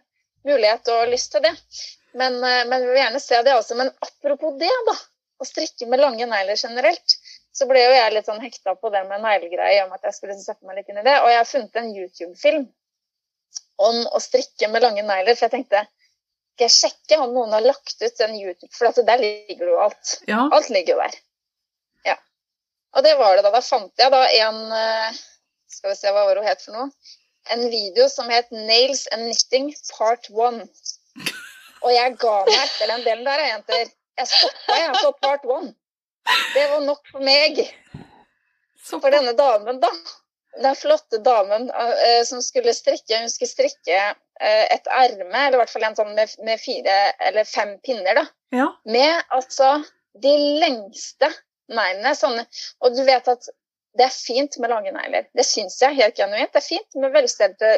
mulighet 0.47 0.91
og 0.93 1.09
lyst 1.11 1.33
til 1.33 1.43
det. 1.45 1.53
Men, 2.15 2.37
eh, 2.43 2.63
men 2.69 2.81
vi 2.81 2.91
vil 2.91 3.01
gjerne 3.01 3.19
se 3.23 3.41
det 3.43 3.55
også. 3.55 3.75
Men 3.75 3.91
apropos 4.07 4.55
det, 4.59 4.71
da. 4.91 4.95
Å 5.35 5.45
strikke 5.47 5.87
med 5.91 5.99
lange 5.99 6.25
negler 6.31 6.55
generelt. 6.55 7.17
Så 7.55 7.67
ble 7.67 7.81
jo 7.81 7.91
jeg 7.91 8.13
litt 8.13 8.27
sånn 8.27 8.43
hekta 8.43 8.75
på 8.79 8.91
det 8.93 9.01
med 9.09 9.23
neglegreier, 9.23 9.85
om 9.85 9.93
at 9.95 10.07
jeg 10.07 10.15
skulle 10.15 10.37
sette 10.39 10.63
meg 10.67 10.79
litt 10.79 10.91
inn 10.91 11.01
i 11.01 11.05
det. 11.07 11.17
Og 11.23 11.27
jeg 11.31 11.41
har 11.41 11.49
funnet 11.49 11.79
en 11.81 11.91
YouTube-film 11.91 12.65
om 13.83 14.01
å 14.15 14.21
strikke 14.23 14.69
med 14.71 14.83
lange 14.83 15.03
negler. 15.03 15.35
For 15.35 15.47
jeg 15.47 15.57
tenkte 15.57 15.83
skal 16.55 16.69
jeg 16.69 16.71
sjekke 16.71 17.17
om 17.19 17.33
noen 17.35 17.51
har 17.51 17.65
lagt 17.65 17.99
ut 17.99 18.21
en 18.23 18.35
YouTube, 18.39 18.71
for 18.71 19.03
der 19.03 19.19
ligger 19.19 19.73
jo 19.73 19.79
alt. 19.83 20.11
Ja, 20.23 20.45
Alt 20.55 20.69
ligger 20.71 20.95
jo 20.95 21.01
der. 21.01 21.17
Ja. 22.07 22.15
Og 22.95 23.03
det 23.03 23.17
var 23.19 23.35
det 23.35 23.43
da. 23.43 23.51
Da 23.51 23.59
fant 23.65 23.91
jeg 23.99 24.13
da 24.13 24.21
en 24.39 24.61
eh, 24.71 25.23
Skal 25.75 25.91
vi 25.91 25.97
se, 25.99 26.13
hva 26.15 26.23
var 26.23 26.39
hun 26.39 26.47
het 26.47 26.63
for 26.63 26.77
noe? 26.77 26.87
En 27.53 27.69
video 27.69 28.07
som 28.09 28.29
het 28.29 28.49
'Nails 28.51 29.07
and 29.07 29.21
Knitting 29.21 29.75
Part 29.97 30.29
1'. 30.29 30.67
Og 31.81 31.91
jeg 31.93 32.17
ga 32.17 32.35
meg 32.45 32.59
etter 32.63 32.91
den 32.91 33.03
delen 33.05 33.25
der, 33.25 33.43
jenter. 33.45 33.89
Jeg 34.17 34.27
stoppa 34.27 34.77
jeg 34.79 34.93
på 35.03 35.11
part 35.21 35.43
1. 35.45 35.73
Det 36.53 36.69
var 36.71 36.79
nok 36.81 37.01
for 37.11 37.25
meg. 37.25 37.61
For 38.85 39.13
denne 39.13 39.35
damen, 39.37 39.81
da. 39.83 39.91
Den 40.63 40.75
flotte 40.75 41.19
damen 41.19 41.67
eh, 41.69 42.21
som 42.23 42.39
skulle 42.41 42.71
strikke 42.73 43.17
Hun 43.19 43.29
skulle 43.29 43.51
strikke 43.51 43.97
eh, 44.39 44.65
et 44.71 44.87
erme, 44.87 45.35
eller 45.35 45.57
i 45.57 45.61
hvert 45.61 45.73
fall 45.73 45.83
en 45.83 45.97
sånn 45.97 46.13
med, 46.15 46.31
med 46.47 46.61
fire 46.61 46.95
eller 47.27 47.43
fem 47.49 47.75
pinner, 47.83 48.21
da 48.21 48.25
Ja, 48.55 48.69
med 48.87 49.35
altså 49.35 49.83
de 50.23 50.31
lengste 50.63 51.27
neglene. 51.67 52.15
Sånne, 52.15 52.45
og 52.79 52.95
du 52.95 53.03
vet 53.03 53.27
at 53.27 53.49
det 53.97 54.03
er 54.03 54.11
fint 54.11 54.57
med 54.59 54.69
lange 54.69 54.91
negler. 54.91 55.27
Det 55.35 55.45
syns 55.47 55.77
jeg 55.79 55.95
helt 55.95 56.17
genuint. 56.19 56.51
Det 56.51 56.59
er 56.59 56.65
fint 56.65 56.97
med 56.99 57.13
velstelte, 57.13 57.71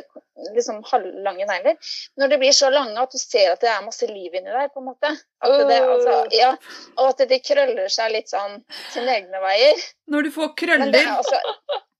liksom 0.56 0.80
halvlange 0.90 1.46
negler. 1.46 1.78
Når 2.18 2.32
det 2.32 2.40
blir 2.42 2.56
så 2.58 2.72
lange 2.74 2.98
at 3.02 3.14
du 3.14 3.20
ser 3.22 3.52
at 3.54 3.62
det 3.62 3.70
er 3.70 3.86
masse 3.86 4.10
liv 4.10 4.34
inni 4.34 4.50
der, 4.50 4.72
på 4.74 4.82
en 4.82 4.90
måte. 4.90 5.14
At 5.46 5.56
det, 5.70 5.78
altså, 5.78 6.18
ja, 6.34 6.52
og 6.98 7.12
at 7.12 7.26
de 7.30 7.42
krøller 7.46 7.94
seg 7.94 8.16
litt 8.16 8.34
sånn 8.34 8.60
sine 8.94 9.20
egne 9.20 9.42
veier. 9.46 9.84
når 10.10 10.28
du 10.28 10.32
får 10.34 10.54
krøller, 10.64 10.98
er 10.98 11.14
altså, 11.20 11.42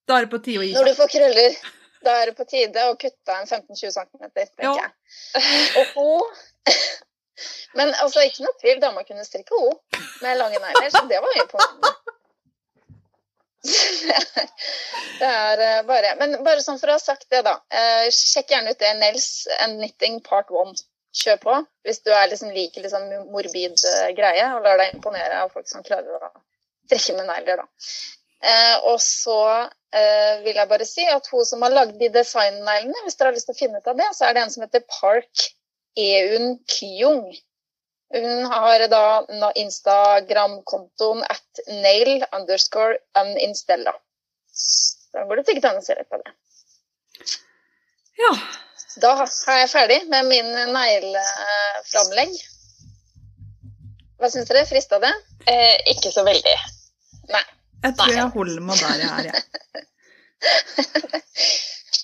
da 0.10 0.18
er 0.18 0.26
det 0.26 0.34
på 0.34 0.42
tide 0.50 0.64
å 0.64 0.66
gi 0.66 0.74
når 0.78 0.90
du 0.90 0.98
får 0.98 1.14
krøller, 1.14 1.62
da 2.08 2.18
er 2.22 2.32
det 2.32 2.38
på 2.38 2.50
tide 2.50 2.90
å 2.90 2.98
kutte 2.98 3.38
en 3.38 3.46
15-20 3.46 3.96
cm, 4.00 4.28
tenker 4.34 4.82
jeg. 4.82 4.92
Og 5.82 5.94
hun 5.98 6.74
Men 7.78 7.92
altså, 8.02 8.24
ikke 8.26 8.48
noe 8.48 8.58
tvil, 8.58 8.80
dama 8.82 9.04
kunne 9.06 9.26
strikke 9.28 9.54
hun 9.62 9.76
med 10.24 10.40
lange 10.40 10.58
negler, 10.58 10.90
så 10.90 11.04
det 11.06 11.20
var 11.22 11.36
imponerende. 11.38 11.92
på 11.94 12.17
Det 15.18 15.28
er 15.28 15.62
eh, 15.64 15.80
bare 15.88 16.14
Men 16.20 16.38
bare 16.46 16.62
sånn 16.64 16.80
for 16.80 16.92
å 16.92 16.98
ha 16.98 17.02
sagt 17.02 17.28
det, 17.34 17.42
da. 17.48 17.58
eh, 17.74 18.08
Sjekk 18.14 18.54
gjerne 18.54 18.74
ut 18.74 18.82
det 18.84 18.94
Nels 19.00 19.30
and 19.64 19.80
Knitting 19.82 20.22
Part 20.26 20.54
1. 20.54 20.78
Kjør 21.18 21.38
på 21.42 21.54
hvis 21.88 22.04
du 22.06 22.12
er 22.14 22.28
liksom 22.30 22.52
liker 22.54 22.84
liksom 22.84 23.08
morbid 23.32 23.80
eh, 23.90 24.12
greie 24.18 24.46
og 24.54 24.66
lar 24.66 24.78
deg 24.78 24.94
imponere 24.94 25.40
av 25.42 25.54
folk 25.54 25.66
som 25.70 25.86
klarer 25.86 26.28
å 26.28 26.30
trekke 26.92 27.16
med 27.18 27.28
negler, 27.32 27.64
da. 27.64 27.88
Eh, 28.46 28.76
og 28.92 29.00
så 29.02 29.40
eh, 29.98 30.44
vil 30.44 30.60
jeg 30.60 30.70
bare 30.70 30.86
si 30.86 31.08
at 31.10 31.26
hun 31.32 31.46
som 31.48 31.66
har 31.66 31.74
lagd 31.74 31.98
de 32.00 32.12
designneglene, 32.14 33.02
hvis 33.06 33.18
dere 33.18 33.32
har 33.32 33.38
lyst 33.40 33.50
til 33.50 33.58
å 33.58 33.62
finne 33.64 33.82
ut 33.82 33.90
av 33.90 33.98
det, 33.98 34.10
så 34.14 34.28
er 34.28 34.38
det 34.38 34.44
en 34.44 34.54
som 34.54 34.66
heter 34.68 34.86
Park 35.00 35.48
Eun 35.98 36.60
Kyung. 36.70 37.26
Hun 38.14 38.46
har 38.52 38.88
da 38.88 39.52
Instagram-kontoen 39.56 41.24
at 41.28 41.62
nail 41.68 42.24
underscore 42.32 42.98
uninstella. 43.20 43.94
Da 45.14 45.26
går 45.28 45.42
det 45.42 45.48
sikkert 45.50 45.70
an 45.72 45.82
å 45.82 45.84
se 45.86 45.98
litt 45.98 46.10
på 46.10 46.20
det. 46.22 46.32
Ja. 48.18 48.32
Da 49.02 49.12
er 49.26 49.60
jeg 49.62 49.70
ferdig 49.74 50.00
med 50.10 50.26
min 50.32 50.48
negleframlegg. 50.74 52.34
Hva 54.18 54.32
syns 54.34 54.50
dere? 54.50 54.66
Frista 54.66 54.98
det? 55.04 55.14
Eh, 55.46 55.76
ikke 55.94 56.10
så 56.14 56.24
veldig. 56.26 56.56
Nei. 57.30 57.44
Jeg 57.84 57.94
tror 58.00 58.10
Nei. 58.10 58.18
jeg 58.18 58.34
holder 58.34 58.64
meg 58.66 58.82
der 58.82 59.04
jeg 59.04 59.12
er, 59.12 59.26
jeg. 59.32 59.42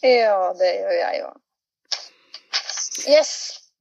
Ja, 0.04 0.52
det 0.60 0.70
gjør 0.76 0.96
jeg 0.98 1.20
òg. 1.24 1.36
Yes. 3.08 3.30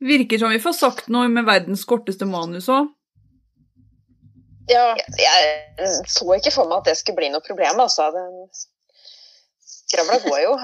Virker 0.02 0.40
som 0.42 0.50
vi 0.50 0.58
får 0.62 0.74
sagt 0.74 1.08
noe 1.14 1.30
med 1.30 1.46
verdens 1.46 1.84
korteste 1.88 2.26
manus 2.26 2.68
òg. 2.72 2.90
Ja. 4.70 4.92
Jeg 5.18 5.88
så 6.10 6.26
ikke 6.36 6.52
for 6.54 6.70
meg 6.70 6.82
at 6.82 6.90
det 6.90 6.98
skulle 6.98 7.20
bli 7.20 7.30
noe 7.32 7.44
problem, 7.44 7.80
altså. 7.82 8.08
Den 8.14 8.48
skravla 9.62 10.18
går 10.24 10.40
jo. 10.44 10.56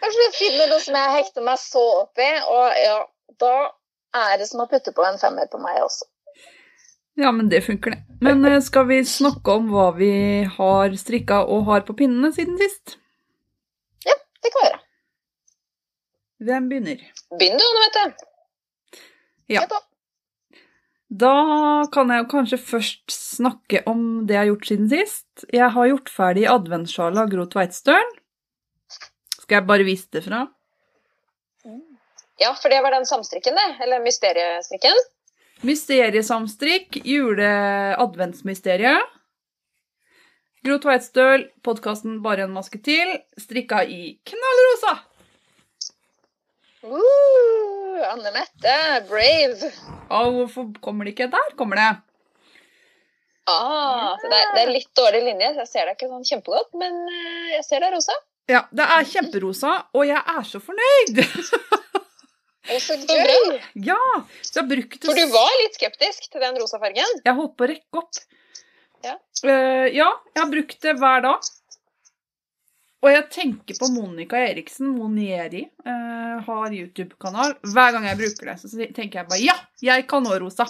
Kanskje 0.00 0.24
jeg 0.26 0.34
finner 0.38 0.70
noe 0.70 0.80
som 0.84 0.98
jeg 1.00 1.16
hekter 1.18 1.46
meg 1.46 1.60
så 1.60 1.84
opp 2.04 2.22
i, 2.22 2.30
og 2.48 2.80
ja, 2.80 2.98
da 3.42 3.54
er 4.24 4.36
det 4.40 4.48
som 4.50 4.62
å 4.62 4.68
putte 4.70 4.94
på 4.94 5.04
en 5.06 5.20
femmer 5.20 5.50
på 5.50 5.60
meg 5.62 5.82
også. 5.82 6.06
Ja, 7.18 7.30
men 7.30 7.48
det 7.50 7.62
funker, 7.66 7.94
det. 7.94 8.18
Men 8.24 8.44
eh, 8.48 8.60
skal 8.62 8.88
vi 8.88 8.98
snakke 9.06 9.58
om 9.58 9.68
hva 9.70 9.90
vi 9.94 10.14
har 10.56 10.96
strikka 10.98 11.44
og 11.46 11.68
har 11.68 11.84
på 11.86 11.94
pinnene 11.98 12.32
siden 12.34 12.58
sist? 12.58 12.96
Ja, 14.06 14.16
Det 14.42 14.50
kan 14.50 14.60
vi 14.62 14.70
gjøre. 14.70 14.83
Hvem 16.44 16.68
begynner? 16.68 17.00
Begynn 17.38 17.58
du, 17.58 17.64
Anne 17.64 17.82
Mette. 17.84 18.04
Ja. 19.52 19.62
Da 21.14 21.34
kan 21.94 22.10
jeg 22.10 22.26
kanskje 22.32 22.58
først 22.58 23.12
snakke 23.12 23.82
om 23.90 24.26
det 24.26 24.34
jeg 24.34 24.40
har 24.42 24.50
gjort 24.50 24.68
siden 24.68 24.90
sist. 24.90 25.44
Jeg 25.52 25.68
har 25.76 25.88
gjort 25.90 26.10
ferdig 26.12 26.44
adventssjalet 26.50 27.22
av 27.22 27.30
Gro 27.32 27.44
Tveitstølen. 27.52 28.12
Skal 29.44 29.60
jeg 29.60 29.68
bare 29.68 29.86
vise 29.86 30.08
det 30.16 30.24
fra? 30.24 30.40
Ja, 32.40 32.50
for 32.58 32.68
det 32.72 32.80
var 32.82 32.90
den 32.96 33.06
samstrikken, 33.06 33.54
det. 33.54 33.68
Eller 33.84 34.02
mysteriestrikken. 34.04 34.96
Mysteriesamstrikk, 35.64 36.98
jule-adventsmysteriet. 37.06 39.02
Gro 40.64 40.78
Tveitstøl, 40.80 41.46
podkasten 41.64 42.22
Bare 42.24 42.42
en 42.48 42.56
maske 42.56 42.78
til, 42.84 43.08
strikka 43.40 43.84
i 43.84 44.16
knallrosa. 44.26 45.13
Uh, 46.84 48.02
Anne 48.12 48.30
Mette, 48.34 48.74
brave. 49.08 49.70
Og 50.12 50.34
hvorfor 50.38 50.66
kommer 50.84 51.06
det 51.08 51.14
ikke 51.14 51.30
der? 51.32 51.54
Kommer 51.58 51.80
det? 51.80 51.90
Ah, 53.48 54.14
så 54.20 54.28
det, 54.30 54.36
er, 54.40 54.52
det 54.56 54.62
er 54.64 54.70
litt 54.72 54.90
dårlig 54.96 55.20
linje, 55.26 55.50
så 55.52 55.64
jeg 55.64 55.70
ser 55.72 55.88
deg 55.88 55.96
ikke 55.98 56.08
sånn 56.12 56.24
kjempegodt, 56.28 56.70
men 56.80 56.94
eh, 57.12 57.50
jeg 57.58 57.64
ser 57.66 57.84
deg 57.84 57.92
rosa. 57.92 58.14
Ja, 58.48 58.62
det 58.72 58.86
er 58.94 59.08
kjemperosa, 59.08 59.72
og 59.96 60.06
jeg 60.08 60.20
er 60.20 60.46
så 60.48 60.60
fornøyd! 60.64 61.20
Og 62.64 62.78
så 62.80 62.94
Så 62.96 63.12
gøy. 63.12 63.58
ja! 63.84 63.98
Så 64.40 64.62
jeg 64.62 64.68
brukte... 64.70 65.02
For 65.04 65.18
du 65.18 65.26
var 65.34 65.50
litt 65.60 65.74
skeptisk 65.76 66.30
til 66.32 66.40
den 66.40 66.56
rosa 66.56 66.78
fargen. 66.80 67.10
Jeg 67.26 67.36
holdt 67.36 67.52
på 67.60 67.66
å 67.66 67.68
rekke 67.68 68.00
opp. 68.00 68.20
Ja. 69.04 69.18
Uh, 69.44 69.84
ja, 69.92 70.06
jeg 70.32 70.40
har 70.40 70.48
brukt 70.48 70.78
det 70.86 70.94
hver 70.96 71.20
dag. 71.26 71.50
Og 73.04 73.10
jeg 73.12 73.24
tenker 73.28 73.76
på 73.76 73.90
Monica 73.92 74.38
Eriksen, 74.40 74.94
Monieri, 74.96 75.66
uh, 75.84 76.40
har 76.46 76.72
YouTube-kanal. 76.72 77.58
Hver 77.74 77.92
gang 77.92 78.06
jeg 78.08 78.20
bruker 78.22 78.48
det, 78.48 78.54
så 78.62 78.70
tenker 78.96 79.20
jeg 79.20 79.28
bare 79.28 79.40
ja, 79.44 79.56
jeg 79.84 80.06
kan 80.08 80.24
nå 80.24 80.38
rosa. 80.40 80.64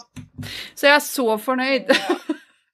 Så 0.75 0.89
jeg 0.89 0.97
er 0.97 1.05
så 1.05 1.37
fornøyd. 1.39 1.93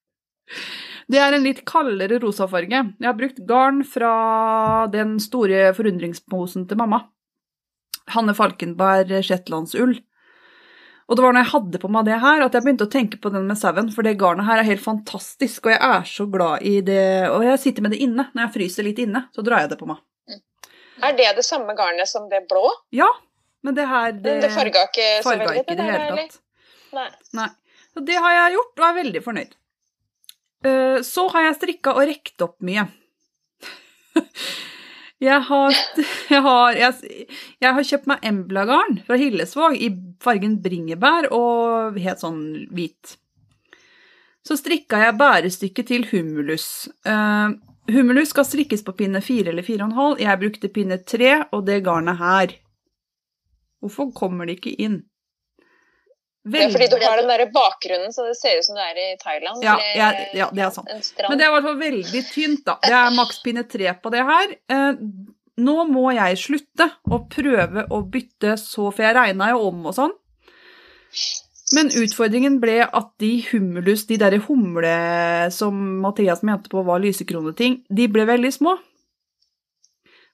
det 1.12 1.20
er 1.20 1.36
en 1.36 1.44
litt 1.44 1.60
kaldere 1.68 2.22
rosafarge. 2.24 2.80
Jeg 2.96 3.10
har 3.10 3.18
brukt 3.18 3.42
garn 3.50 3.84
fra 3.84 4.14
den 4.94 5.18
store 5.20 5.74
forundringsposen 5.76 6.64
til 6.70 6.80
mamma. 6.80 7.04
Hanne 8.16 8.32
Falkenberg 8.34 9.12
shetlandsull. 9.28 9.98
Og 11.10 11.18
det 11.18 11.24
var 11.24 11.34
når 11.34 11.42
jeg 11.42 11.50
hadde 11.50 11.78
på 11.82 11.88
meg 11.90 12.04
det 12.06 12.18
her, 12.22 12.42
at 12.44 12.54
jeg 12.54 12.62
begynte 12.62 12.86
å 12.86 12.90
tenke 12.92 13.18
på 13.18 13.32
den 13.34 13.48
med 13.50 13.58
sauen, 13.58 13.88
for 13.90 14.06
det 14.06 14.12
garnet 14.20 14.46
her 14.46 14.60
er 14.62 14.68
helt 14.68 14.84
fantastisk, 14.84 15.64
og 15.66 15.72
jeg 15.74 15.80
er 15.82 16.04
så 16.06 16.26
glad 16.30 16.62
i 16.70 16.76
det. 16.86 17.00
Og 17.34 17.42
jeg 17.48 17.58
sitter 17.64 17.82
med 17.82 17.96
det 17.96 17.98
inne. 18.06 18.28
Når 18.30 18.44
jeg 18.44 18.54
fryser 18.54 18.86
litt 18.86 19.00
inne, 19.02 19.24
så 19.34 19.42
drar 19.42 19.64
jeg 19.64 19.72
det 19.72 19.80
på 19.80 19.88
meg. 19.90 19.98
Er 21.02 21.16
det 21.18 21.26
det 21.40 21.44
samme 21.48 21.74
garnet 21.74 22.06
som 22.06 22.28
det 22.30 22.44
blå? 22.46 22.62
Ja, 22.94 23.08
men 23.66 23.74
det 23.74 23.88
her 23.90 24.12
det, 24.14 24.36
det 24.44 24.52
farga 24.54 24.86
ikke 24.86 25.08
så 25.24 25.32
veldig? 25.34 25.64
ikke 25.64 25.74
i 25.74 25.80
det 25.80 25.88
hele 25.88 26.20
tatt. 26.20 26.38
Nei. 26.94 27.08
Nei. 27.40 27.48
Så 27.90 28.04
det 28.06 28.18
har 28.22 28.36
jeg 28.36 28.54
gjort, 28.58 28.72
og 28.78 28.86
er 28.86 28.96
veldig 29.00 29.22
fornøyd. 29.26 29.56
Eh, 30.70 30.98
Så 31.10 31.26
har 31.34 31.48
jeg 31.48 31.56
strikka 31.58 31.96
og 31.96 32.06
rekt 32.06 32.46
opp 32.46 32.54
mye. 32.62 32.86
Jeg 35.30 35.42
har, 35.50 35.74
jeg 36.32 36.40
har, 36.40 36.76
jeg, 36.78 37.26
jeg 37.60 37.74
har 37.76 37.84
kjøpt 37.84 38.06
meg 38.08 38.22
Embla-garn 38.24 39.02
fra 39.04 39.18
Hillesvåg 39.20 39.74
i 39.76 39.90
fargen 40.24 40.54
bringebær 40.64 41.28
og 41.36 41.98
helt 42.00 42.22
sånn 42.22 42.38
hvit. 42.72 43.18
Så 44.40 44.56
strikka 44.56 45.02
jeg 45.02 45.18
bærestykket 45.20 45.90
til 45.90 46.06
humulus. 46.08 46.88
Uh, 47.04 47.52
humulus 47.92 48.32
skal 48.32 48.48
strikkes 48.48 48.80
på 48.86 48.96
pinne 48.96 49.20
fire 49.20 49.52
eller 49.52 49.66
4,5. 49.66 50.22
Jeg 50.24 50.40
brukte 50.40 50.72
pinne 50.72 51.00
tre 51.04 51.34
og 51.52 51.66
det 51.68 51.82
garnet 51.84 52.16
her. 52.16 52.56
Hvorfor 53.84 54.14
kommer 54.16 54.48
det 54.48 54.56
ikke 54.56 54.76
inn? 54.80 55.02
Det 56.40 56.62
er 56.64 56.70
fordi 56.72 56.86
du 56.88 56.96
har 57.02 57.18
den 57.20 57.28
der 57.28 57.42
bakgrunnen, 57.52 58.14
så 58.14 58.24
det 58.24 58.38
ser 58.38 58.56
ut 58.56 58.64
som 58.64 58.78
du 58.78 58.80
er 58.80 58.96
i 58.96 59.08
Thailand. 59.20 59.60
Ja, 59.64 59.74
jeg, 59.92 60.30
ja, 60.38 60.46
det 60.56 60.62
er 60.64 60.70
sant. 60.72 60.88
Men 61.26 61.36
det 61.36 61.44
er 61.44 61.50
i 61.50 61.54
hvert 61.56 61.66
fall 61.68 61.76
veldig 61.82 62.22
tynt, 62.30 62.62
da. 62.64 62.78
Det 62.86 62.96
er 62.96 63.12
makspinne 63.18 63.64
tre 63.68 63.92
på 64.00 64.12
det 64.14 64.24
her. 64.24 64.54
Eh, 64.72 65.02
nå 65.60 65.76
må 65.90 66.06
jeg 66.16 66.40
slutte 66.40 66.86
å 67.12 67.20
prøve 67.28 67.84
å 67.92 68.00
bytte 68.08 68.56
så, 68.60 68.88
for 68.88 69.04
jeg 69.04 69.16
regna 69.18 69.50
jo 69.52 69.66
om 69.68 69.84
og 69.90 69.96
sånn. 69.98 70.16
Men 71.76 71.92
utfordringen 72.00 72.56
ble 72.62 72.80
at 72.86 73.10
de 73.22 73.34
humulus, 73.50 74.06
de 74.08 74.18
derre 74.18 74.40
humle 74.48 74.94
som 75.54 75.76
Mathias 76.02 76.40
mente 76.46 76.72
på 76.72 76.82
var 76.86 77.02
lysekroneting, 77.04 77.82
de 77.86 78.08
ble 78.10 78.24
veldig 78.26 78.54
små. 78.56 78.78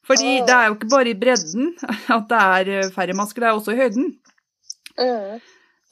Fordi 0.07 0.39
det 0.47 0.55
er 0.55 0.71
jo 0.71 0.79
ikke 0.79 0.93
bare 0.95 1.11
i 1.11 1.19
bredden 1.19 1.75
at 2.17 2.31
det 2.31 2.47
er 2.47 2.95
færre 2.95 3.19
masker, 3.19 3.43
det 3.43 3.51
er 3.51 3.59
også 3.59 3.75
i 3.75 3.81
høyden. 3.83 4.09
Mm. 4.97 5.43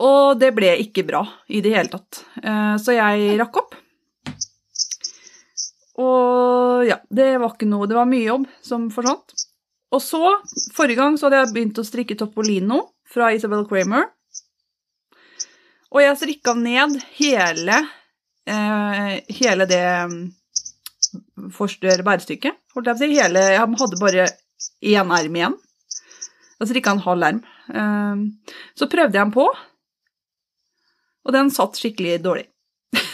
Og 0.02 0.38
det 0.40 0.50
ble 0.56 0.72
ikke 0.82 1.04
bra 1.06 1.22
i 1.54 1.60
det 1.62 1.74
hele 1.76 1.92
tatt. 1.92 2.24
Eh, 2.42 2.76
Så 2.82 2.96
jeg 2.96 3.38
rakk 3.38 3.56
opp. 3.62 3.74
Og 6.02 6.84
ja, 6.88 6.96
det 7.06 7.36
var 7.38 7.52
ikke 7.54 7.68
noe 7.70 7.86
Det 7.86 7.94
var 7.94 8.08
mye 8.10 8.26
jobb 8.26 8.46
som 8.66 8.88
forsvant. 8.90 9.34
Og 9.94 10.02
så, 10.02 10.20
forrige 10.74 10.98
gang, 10.98 11.14
så 11.18 11.28
hadde 11.28 11.44
jeg 11.44 11.54
begynt 11.54 11.78
å 11.78 11.86
strikke 11.86 12.16
Topolino 12.18 12.80
fra 13.06 13.28
Isabel 13.30 13.62
Kramer. 13.70 14.08
Og 15.94 16.02
jeg 16.02 16.18
strikka 16.18 16.56
ned 16.58 16.96
hele 17.14 17.76
eh, 18.50 19.20
hele 19.38 19.68
det 19.70 19.84
forstørre 21.54 22.02
bærestykket, 22.02 22.56
holdt 22.74 22.90
jeg 22.90 22.96
på 22.96 22.98
å 22.98 23.04
si. 23.04 23.12
Hele, 23.20 23.44
jeg 23.54 23.60
hadde 23.62 24.00
bare 24.00 24.26
én 24.82 25.14
erm 25.14 25.38
igjen. 25.38 25.54
Da 26.58 26.66
strikka 26.66 26.90
jeg 26.90 26.98
en 26.98 27.04
halv 27.06 27.28
erm. 27.28 27.40
Eh, 27.70 28.58
så 28.74 28.90
prøvde 28.90 29.14
jeg 29.14 29.20
den 29.20 29.34
på, 29.36 29.46
og 31.24 31.34
den 31.36 31.50
satt 31.54 31.80
skikkelig 31.80 32.18
dårlig. 32.24 32.48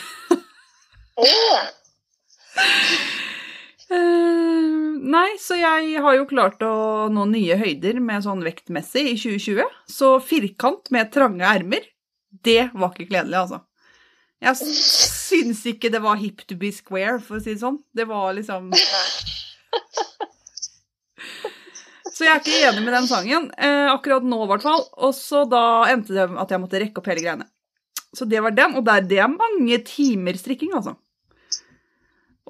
Eh, 3.90 3.96
nei, 5.02 5.30
så 5.42 5.56
jeg 5.58 5.98
har 5.98 6.14
jo 6.14 6.26
klart 6.30 6.60
å 6.62 7.08
nå 7.10 7.24
nye 7.32 7.56
høyder 7.58 7.98
med 7.98 8.22
sånn 8.22 8.44
vektmessig 8.46 9.02
i 9.02 9.16
2020. 9.18 9.66
Så 9.90 10.12
firkant 10.22 10.92
med 10.94 11.10
trange 11.10 11.42
ermer, 11.42 11.88
det 12.46 12.70
var 12.70 12.94
ikke 12.94 13.08
kledelig, 13.10 13.40
altså. 13.40 13.58
Jeg 14.40 14.56
syns 14.62 15.64
ikke 15.68 15.90
det 15.92 16.00
var 16.04 16.22
hip 16.22 16.46
to 16.46 16.54
be 16.56 16.70
square, 16.72 17.18
for 17.18 17.40
å 17.40 17.42
si 17.42 17.50
det 17.52 17.64
sånn. 17.64 17.82
Det 17.92 18.06
var 18.08 18.30
liksom 18.38 18.70
Så 22.10 22.26
jeg 22.26 22.30
er 22.30 22.40
ikke 22.40 22.62
enig 22.68 22.82
med 22.84 22.94
den 22.94 23.06
sangen, 23.08 23.50
eh, 23.56 23.88
akkurat 23.90 24.22
nå 24.22 24.44
i 24.44 24.48
hvert 24.52 24.64
fall. 24.64 24.82
Og 25.02 25.12
så 25.16 25.42
da 25.48 25.88
endte 25.90 26.14
det 26.14 26.26
med 26.30 26.40
at 26.42 26.50
jeg 26.52 26.62
måtte 26.62 26.80
rekke 26.82 27.00
opp 27.00 27.08
hele 27.10 27.24
greiene. 27.24 27.46
Så 28.16 28.26
det 28.26 28.40
var 28.42 28.54
den, 28.54 28.74
og 28.78 28.84
der, 28.86 29.04
det 29.06 29.20
er 29.22 29.30
mange 29.30 29.78
timer 29.86 30.38
strikking, 30.38 30.72
altså. 30.74 30.96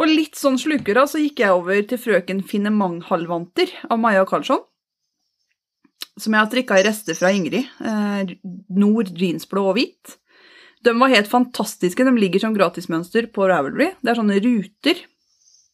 Og 0.00 0.08
litt 0.08 0.38
sånn 0.38 0.56
slukere, 0.60 1.04
så 1.10 1.20
gikk 1.20 1.42
jeg 1.42 1.52
over 1.52 1.82
til 1.88 2.00
frøken 2.00 2.40
Finnemang-halvvanter 2.48 3.74
av 3.90 4.00
Maja 4.00 4.24
Karlsson. 4.28 4.62
Som 6.20 6.34
jeg 6.34 6.40
har 6.40 6.48
strikka 6.48 6.78
i 6.80 6.86
rester 6.86 7.16
fra 7.16 7.32
Ingrid. 7.36 7.68
Eh, 7.84 8.32
nord 8.80 9.12
jeansblå 9.16 9.66
og 9.68 9.76
hvit. 9.76 10.16
De 10.84 10.94
var 10.96 11.12
helt 11.12 11.28
fantastiske. 11.28 12.04
De 12.06 12.16
ligger 12.16 12.40
som 12.40 12.56
gratismønster 12.56 13.28
på 13.34 13.48
Ravelry. 13.50 13.90
Det 14.00 14.12
er 14.12 14.20
sånne 14.20 14.40
ruter. 14.40 15.02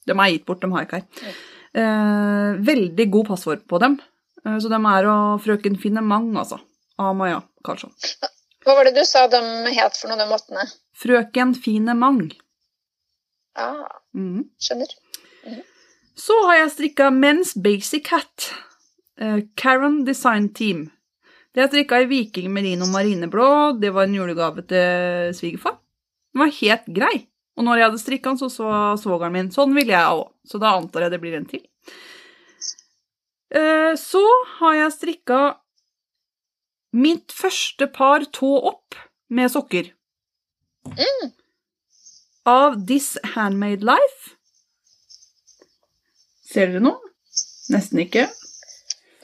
De 0.06 0.14
er 0.14 0.32
gitt 0.34 0.46
bort, 0.48 0.62
de 0.62 0.70
har 0.74 0.82
jeg 0.82 0.90
ikke 0.90 1.02
her. 1.02 1.36
Eh, 1.76 2.60
veldig 2.66 3.06
god 3.14 3.30
passform 3.30 3.62
på 3.70 3.82
dem. 3.82 4.00
Eh, 4.42 4.58
så 4.62 4.70
de 4.72 4.80
er 4.80 5.10
av 5.12 5.44
frøken 5.46 5.78
Finnemang, 5.78 6.32
altså. 6.42 6.58
Av 6.98 7.14
Maja 7.14 7.44
Karlsson. 7.66 7.94
Hva 8.66 8.74
var 8.74 8.88
det 8.88 8.96
du 8.96 9.04
sa 9.06 9.26
de 9.30 9.38
het 9.76 9.94
for 9.96 10.10
noe, 10.10 10.18
de 10.18 10.26
vottene? 10.30 10.64
Frøken 10.98 11.54
Finnemang. 11.54 12.32
Ah, 13.56 13.86
Mm. 14.16 14.48
skjønner. 14.60 14.90
Så 16.16 16.34
har 16.46 16.56
jeg 16.56 16.70
strikka 16.72 17.10
Men's 17.12 17.52
Basic 17.62 18.08
Hat. 18.08 18.50
Uh, 19.20 19.40
Karen 19.56 20.04
Design 20.04 20.48
Team. 20.52 20.90
Det 21.54 21.62
jeg 21.62 21.70
strikka 21.70 22.00
i 22.02 22.08
Viking 22.10 22.50
Merino 22.52 22.86
marineblå. 22.86 23.78
Det 23.80 23.92
var 23.92 24.04
en 24.04 24.14
julegave 24.14 24.64
til 24.66 25.32
svigerfar. 25.36 25.78
Den 26.34 26.40
var 26.42 26.52
helt 26.60 26.86
grei. 26.92 27.26
Og 27.56 27.64
når 27.64 27.76
jeg 27.78 27.86
hadde 27.86 28.00
strikka 28.02 28.32
den, 28.32 28.38
så 28.40 28.48
så 28.52 28.72
svogeren 29.00 29.32
min 29.32 29.50
sånn 29.50 29.72
vil 29.74 29.88
jeg 29.88 30.04
òg. 30.04 30.32
Så 30.44 30.58
da 30.60 30.74
antar 30.76 31.06
jeg 31.06 31.10
det 31.14 31.20
blir 31.20 31.36
en 31.36 31.46
til. 31.46 31.62
Eh, 33.54 33.94
Så 33.96 34.24
har 34.58 34.74
jeg 34.74 34.92
strikka 34.92 35.56
mitt 36.96 37.34
første 37.34 37.88
par 37.92 38.24
tå 38.34 38.52
opp 38.72 38.96
med 39.28 39.52
sokker. 39.52 39.92
Mm. 40.86 41.32
Av 42.46 42.78
This 42.86 43.16
Handmade 43.34 43.86
Life. 43.86 44.36
Ser 46.46 46.70
dere 46.70 46.82
noe? 46.84 47.12
Nesten 47.74 48.00
ikke. 48.04 48.28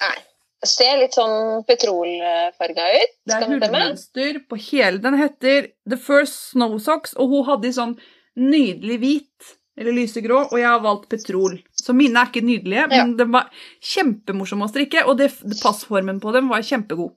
Nei. 0.03 0.19
Det 0.63 0.71
ser 0.71 0.99
litt 1.01 1.17
sånn 1.17 1.65
petrolfarga 1.67 2.85
ut. 2.95 3.15
Det 3.27 3.35
er 3.35 3.49
hullmønster 3.51 4.37
på 4.47 4.59
hele. 4.69 5.01
Den 5.03 5.17
heter 5.19 5.73
The 5.91 5.99
First 5.99 6.53
Snow 6.53 6.77
Socks, 6.83 7.17
og 7.19 7.35
hun 7.35 7.49
hadde 7.49 7.71
i 7.71 7.75
sånn 7.75 7.97
nydelig 8.39 8.99
hvit, 9.03 9.57
eller 9.79 9.97
lysegrå, 9.97 10.45
og 10.53 10.55
jeg 10.61 10.69
har 10.69 10.85
valgt 10.85 11.09
petrol. 11.11 11.57
Så 11.75 11.95
mine 11.97 12.21
er 12.21 12.31
ikke 12.31 12.45
nydelige, 12.47 12.87
men 12.93 13.17
den 13.19 13.33
var 13.35 13.51
kjempemorsom 13.93 14.63
å 14.63 14.71
strikke, 14.71 15.03
og 15.09 15.19
det, 15.19 15.33
passformen 15.63 16.23
på 16.23 16.35
dem 16.37 16.51
var 16.53 16.63
kjempegod. 16.67 17.15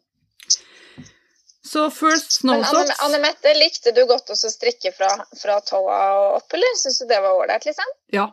Så 1.66 1.88
First 1.92 2.32
Snow 2.40 2.60
Men 2.60 2.66
Anne, 2.78 2.94
Anne 3.02 3.20
Mette, 3.24 3.54
likte 3.58 3.92
du 3.96 4.04
godt 4.06 4.30
å 4.30 4.36
strikke 4.38 4.92
fra, 4.94 5.08
fra 5.42 5.56
tåa 5.66 6.00
og 6.20 6.36
opp, 6.40 6.54
eller 6.54 6.76
syns 6.78 7.00
du 7.02 7.08
det 7.10 7.18
var 7.24 7.34
ålreit, 7.40 7.66
liksom? 7.66 7.90
Ja, 8.14 8.28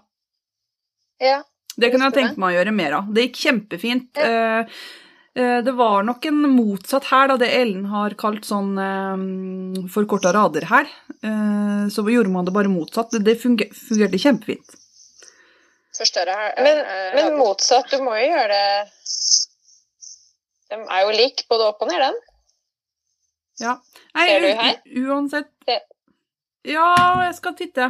Ja. 1.23 1.39
det 1.79 1.91
kunne 1.93 2.11
jeg 2.11 2.13
tenkt 2.19 2.35
tenke 2.35 2.43
meg 2.43 2.53
å 2.53 2.59
gjøre 2.59 2.75
mer 2.77 2.93
av. 2.99 3.09
Det 3.15 3.25
gikk 3.29 3.39
kjempefint. 3.47 4.11
Ja. 4.21 4.61
eh, 5.35 5.63
Det 5.65 5.73
var 5.79 6.03
nok 6.05 6.27
en 6.29 6.43
motsatt 6.59 7.05
her, 7.09 7.29
da 7.29 7.37
det 7.41 7.49
Ellen 7.57 7.87
har 7.89 8.11
kalt 8.21 8.45
sånn 8.45 8.77
eh, 8.77 9.89
forkorta 9.89 10.33
rader 10.37 10.67
her. 10.69 10.85
Eh, 11.25 11.89
Så 11.89 12.05
gjorde 12.05 12.29
man 12.31 12.45
det 12.45 12.53
bare 12.53 12.69
motsatt. 12.69 13.11
Det- 13.11 13.25
Det 13.25 13.41
funger- 13.41 13.73
fungerte 13.73 14.21
kjempefint. 14.21 14.77
Forstørre 15.97 16.35
her. 16.37 16.53
Men, 16.59 16.79
eh, 16.85 17.15
men 17.17 17.39
motsatt, 17.39 17.89
du 17.91 17.97
må 17.99 18.13
jo 18.21 18.29
gjøre 18.29 18.49
det 18.49 18.91
De 20.71 20.77
er 20.77 21.03
jo 21.05 21.11
lik 21.17 21.43
både 21.49 21.67
opp 21.69 21.83
og 21.83 21.89
ned, 21.89 22.01
den. 22.01 22.15
Ja. 23.63 23.77
Nei, 24.17 24.27
Ser 24.29 24.41
du 24.41 24.49
her? 24.59 24.79
Uansett 25.07 25.51
Se. 25.69 25.79
Ja, 26.67 26.89
jeg 27.27 27.35
skal 27.39 27.55
titte. 27.59 27.89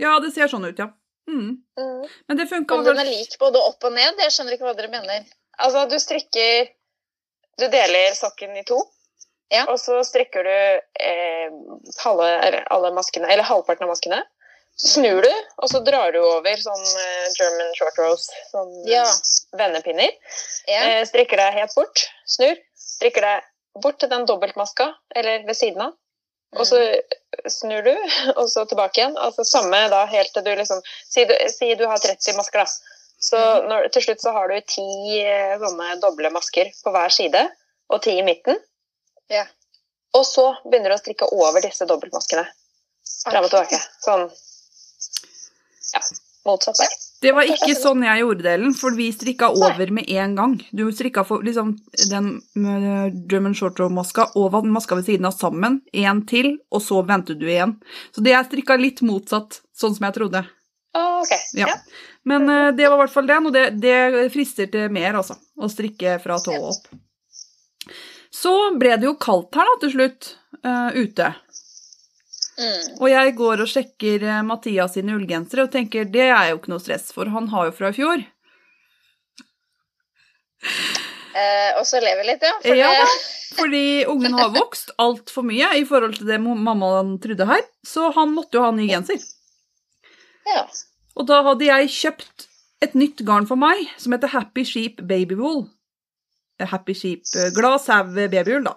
Ja, 0.00 0.16
det 0.22 0.32
ser 0.34 0.48
sånn 0.50 0.64
ut, 0.64 0.78
ja. 0.78 0.88
Mm. 1.30 1.60
Mm. 1.78 2.06
Men 2.26 2.38
det 2.38 2.46
funka 2.50 2.74
Om 2.74 2.86
den 2.86 2.98
er 2.98 3.06
lik 3.06 3.36
både 3.38 3.60
opp 3.62 3.84
og 3.86 3.92
ned, 3.94 4.18
jeg 4.24 4.34
skjønner 4.34 4.56
ikke 4.56 4.66
hva 4.66 4.74
dere 4.78 4.90
mener. 4.90 5.26
Altså, 5.60 5.84
du 5.90 5.98
strikker 6.00 6.72
Du 7.60 7.66
deler 7.68 8.16
sokken 8.16 8.56
i 8.56 8.64
to. 8.66 8.80
Ja. 9.52 9.66
Og 9.68 9.76
så 9.82 9.98
strikker 10.06 10.46
du 10.46 10.54
eh, 10.54 11.50
halve, 12.04 12.28
eller 12.46 12.64
alle 12.72 12.92
maskene, 12.96 13.28
eller 13.28 13.44
halvparten 13.44 13.84
av 13.84 13.90
maskene. 13.92 14.20
Så 14.80 14.94
snur 14.94 15.20
du, 15.22 15.30
og 15.60 15.68
så 15.68 15.82
drar 15.84 16.12
du 16.14 16.20
over 16.24 16.56
sånn 16.56 16.84
eh, 17.02 17.24
German 17.36 17.72
short 17.76 17.98
rose, 18.00 18.32
sånn 18.48 18.70
eh, 18.86 18.94
Ja. 18.94 19.04
vennepinner. 19.60 20.14
Ja. 20.70 20.84
Eh, 20.86 21.00
strikker 21.08 21.36
deg 21.36 21.58
helt 21.58 21.74
bort, 21.76 22.06
snur. 22.24 22.56
Strikker 22.80 23.26
deg 23.26 23.48
bort 23.84 23.98
til 24.00 24.08
den 24.08 24.24
dobbeltmaska, 24.28 24.86
eller 25.16 25.44
ved 25.44 25.58
siden 25.58 25.84
av. 25.84 25.96
Og 26.56 26.66
så 26.66 26.80
snur 27.52 27.84
du, 27.86 27.92
og 28.40 28.46
så 28.50 28.64
tilbake 28.70 29.02
igjen. 29.02 29.18
Altså 29.20 29.44
samme 29.46 29.84
da 29.92 30.06
helt 30.10 30.32
til 30.34 30.46
du 30.48 30.50
liksom 30.58 30.80
Si 31.06 31.26
du, 31.28 31.36
si 31.52 31.74
du 31.78 31.84
har 31.86 32.00
30 32.00 32.40
masker, 32.40 32.64
da. 32.64 32.96
Så 33.20 33.38
når, 33.68 33.90
til 33.92 34.06
slutt 34.08 34.22
så 34.24 34.32
har 34.32 34.48
du 34.48 34.56
ti 34.64 34.86
sånne 35.60 35.98
doble 36.00 36.30
masker 36.32 36.70
på 36.80 36.92
hver 36.94 37.12
side, 37.12 37.42
og 37.92 38.00
ti 38.00 38.16
i 38.16 38.24
midten. 38.24 38.56
Ja. 39.28 39.44
Og 40.16 40.24
så 40.26 40.46
begynner 40.64 40.94
du 40.94 40.96
å 40.96 41.02
strikke 41.02 41.28
over 41.36 41.60
disse 41.60 41.84
dobbeltmaskene. 41.86 42.46
Fram 43.28 43.44
og 43.44 43.52
tilbake. 43.52 43.76
Sånn 44.00 44.24
motsatt 46.46 46.80
vei. 46.80 46.88
Det 47.20 47.34
var 47.36 47.48
ikke 47.52 47.74
sånn 47.76 48.04
jeg 48.06 48.22
gjorde 48.22 48.44
det, 48.46 48.52
Ellen, 48.56 48.72
for 48.76 48.96
vi 48.96 49.10
strikka 49.12 49.50
over 49.52 49.90
med 49.92 50.08
en 50.08 50.36
gang. 50.38 50.54
Du 50.72 50.86
strikka 50.88 51.24
for 51.28 51.44
liksom 51.44 51.74
den 52.08 52.30
German 53.28 53.52
short 53.58 53.76
row-maska 53.82 54.30
og 54.40 54.56
maska 54.64 54.96
ved 54.96 55.10
siden 55.10 55.28
av 55.28 55.36
sammen, 55.36 55.82
én 55.92 56.22
til, 56.30 56.54
og 56.72 56.80
så 56.80 57.02
ventet 57.04 57.42
du 57.42 57.44
igjen. 57.50 57.76
Så 58.16 58.24
det 58.24 58.32
er 58.32 58.48
strikka 58.48 58.78
litt 58.80 59.04
motsatt, 59.04 59.60
sånn 59.76 59.98
som 59.98 60.08
jeg 60.08 60.16
trodde. 60.16 60.46
Ah, 60.96 61.20
ok. 61.20 61.34
Ja. 61.60 61.68
Ja. 61.68 61.76
Men 62.24 62.48
uh, 62.48 62.72
det 62.76 62.88
var 62.88 62.96
i 62.96 63.02
hvert 63.04 63.14
fall 63.14 63.28
den, 63.28 63.46
og 63.46 63.54
det, 63.54 63.66
det 63.82 64.30
frister 64.34 64.72
til 64.72 64.90
mer, 64.92 65.20
altså. 65.20 65.36
Å 65.60 65.68
strikke 65.70 66.16
fra 66.22 66.38
tå 66.42 66.56
opp. 66.56 66.90
Så 68.34 68.54
ble 68.78 68.96
det 68.96 69.08
jo 69.08 69.16
kaldt 69.20 69.58
her 69.58 69.68
da, 69.68 69.78
til 69.82 69.94
slutt, 69.94 70.32
uh, 70.64 70.90
ute. 70.96 71.32
Mm. 72.58 72.98
Og 73.00 73.06
jeg 73.08 73.34
går 73.38 73.62
og 73.64 73.70
sjekker 73.70 74.24
eh, 74.26 74.42
Mathias 74.44 74.96
sine 74.96 75.14
ullgensere 75.16 75.64
og 75.64 75.72
tenker 75.72 76.08
det 76.10 76.26
er 76.28 76.50
jo 76.50 76.58
ikke 76.60 76.72
noe 76.74 76.82
stress, 76.82 77.08
for 77.14 77.30
han 77.32 77.48
har 77.52 77.70
jo 77.70 77.76
fra 77.76 77.92
i 77.92 77.96
fjor. 77.96 78.24
Eh, 81.30 81.70
og 81.78 81.86
så 81.88 82.00
lever 82.02 82.26
litt, 82.26 82.42
ja. 82.44 82.52
For 82.64 82.76
Ja, 82.76 82.90
det, 82.98 83.08
fordi 83.60 83.84
ungen 84.10 84.34
har 84.36 84.52
vokst 84.54 84.92
altfor 85.00 85.46
mye 85.46 85.72
i 85.78 85.86
forhold 85.88 86.18
til 86.18 86.28
det 86.28 86.40
mammaen 86.42 87.16
trodde 87.22 87.46
her, 87.48 87.62
så 87.86 88.10
han 88.16 88.34
måtte 88.36 88.58
jo 88.58 88.66
ha 88.66 88.72
ny 88.76 88.88
genser. 88.90 89.22
ja. 90.50 90.64
Og 91.18 91.26
da 91.26 91.40
hadde 91.44 91.66
jeg 91.66 91.88
kjøpt 91.92 92.44
et 92.86 92.94
nytt 92.96 93.18
garn 93.26 93.44
for 93.48 93.58
meg, 93.60 93.80
som 94.00 94.14
heter 94.14 94.30
Happy 94.32 94.62
Sheep 94.64 95.02
Babywool. 95.04 95.64
Eh, 96.60 96.68
Happy 96.70 96.94
Sheep 96.96 97.26
eh, 97.36 97.50
Glad 97.56 97.82
sau 97.82 98.04
babyull, 98.14 98.64
da. 98.64 98.76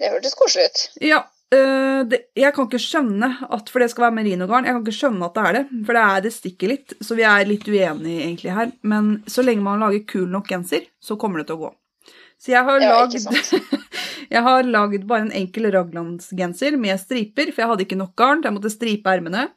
det 0.00 0.10
hørtes 0.12 0.34
koselig 0.36 0.66
ut. 0.66 0.82
Ja, 1.04 1.22
øh, 1.56 2.00
det, 2.08 2.18
jeg 2.38 2.54
kan 2.54 2.66
ikke 2.68 2.80
skjønne 2.82 3.28
at 3.52 3.70
For 3.72 3.82
det 3.82 3.90
skal 3.92 4.06
være 4.06 4.16
merinogarn. 4.20 4.66
Jeg 4.66 4.76
kan 4.76 4.82
ikke 4.84 4.98
skjønne 4.98 5.28
at 5.28 5.36
det 5.36 5.44
er 5.44 5.58
det, 5.58 5.62
for 5.86 5.98
det 5.98 6.02
er 6.06 6.24
det 6.24 6.32
stikker 6.34 6.72
litt. 6.72 6.96
Så 7.04 7.18
vi 7.18 7.26
er 7.28 7.46
litt 7.48 7.68
uenige 7.68 8.24
egentlig 8.24 8.56
her. 8.56 8.72
Men 8.82 9.14
så 9.30 9.44
lenge 9.44 9.64
man 9.64 9.84
lager 9.84 10.04
kul 10.08 10.26
nok 10.32 10.50
genser, 10.50 10.88
så 11.02 11.18
kommer 11.20 11.42
det 11.42 11.50
til 11.50 11.60
å 11.60 11.64
gå. 11.66 11.72
Så 12.42 12.54
jeg 12.54 12.66
har 12.66 12.82
lagd 12.82 13.16
Jeg 14.32 14.42
har 14.46 14.64
lagd 14.64 15.04
bare 15.06 15.26
en 15.26 15.34
enkel 15.42 15.68
raglandsgenser 15.74 16.78
med 16.80 17.00
striper, 17.00 17.50
for 17.52 17.62
jeg 17.62 17.70
hadde 17.72 17.84
ikke 17.84 17.98
nok 18.00 18.14
garn. 18.16 18.40
så 18.40 18.48
Jeg 18.48 18.56
måtte 18.56 18.72
stripe 18.72 19.12
ermene. 19.12 19.50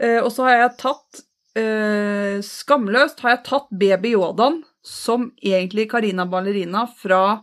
Uh, 0.00 0.20
og 0.22 0.30
så 0.32 0.46
har 0.46 0.60
jeg 0.60 0.76
tatt 0.82 1.20
uh, 1.58 2.36
Skamløst 2.44 3.22
har 3.24 3.34
jeg 3.34 3.44
tatt 3.48 3.68
Baby 3.72 4.12
Yodaen, 4.14 4.60
som 4.86 5.30
egentlig 5.42 5.88
Karina 5.90 6.28
Ballerina 6.28 6.84
fra 7.00 7.42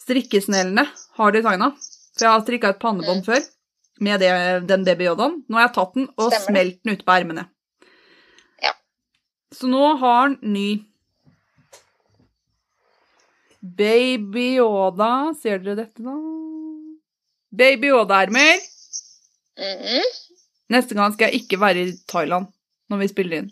Strikkesnellene 0.00 0.86
har 1.20 1.34
designa. 1.36 1.70
For 2.20 2.28
jeg 2.28 2.36
har 2.36 2.42
strikka 2.44 2.70
et 2.74 2.80
pannebånd 2.82 3.24
før 3.24 3.40
med 4.04 4.20
det, 4.20 4.30
den 4.68 4.84
Yodaen. 4.84 5.38
Nå 5.48 5.56
har 5.56 5.68
jeg 5.68 5.74
tatt 5.78 5.94
den 5.96 6.06
og 6.20 6.28
Stemmer 6.28 6.44
smelt 6.44 6.78
den 6.84 6.92
ut 6.92 7.04
på 7.06 7.14
ermene. 7.14 7.46
Ja. 8.60 8.74
Så 9.56 9.70
nå 9.72 9.94
har 10.02 10.34
den 10.34 10.52
ny 10.52 10.68
Baby 13.60 14.56
Yoda 14.56 15.32
Ser 15.36 15.60
dere 15.64 15.78
dette, 15.82 16.04
da? 16.04 16.16
Baby 17.50 17.88
Yoda-ermer. 17.88 18.60
-hmm. 19.56 20.02
Neste 20.68 20.94
gang 20.94 21.12
skal 21.12 21.28
jeg 21.28 21.42
ikke 21.42 21.60
være 21.60 21.78
i 21.88 21.96
Thailand 22.08 22.46
når 22.88 22.96
vi 22.98 23.08
spiller 23.08 23.36
inn. 23.38 23.50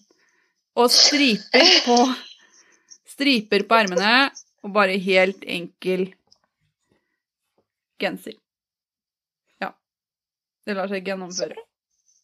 Og 0.77 0.91
striper 0.91 1.73
på 1.87 1.97
Striper 3.09 3.65
på 3.67 3.75
ermene 3.75 4.31
og 4.63 4.73
bare 4.73 4.99
helt 4.99 5.43
enkel 5.43 6.15
genser. 7.99 8.37
Det 10.69 10.77
lar 10.77 10.91
seg 10.91 11.07
gjennomføre. 11.09 11.57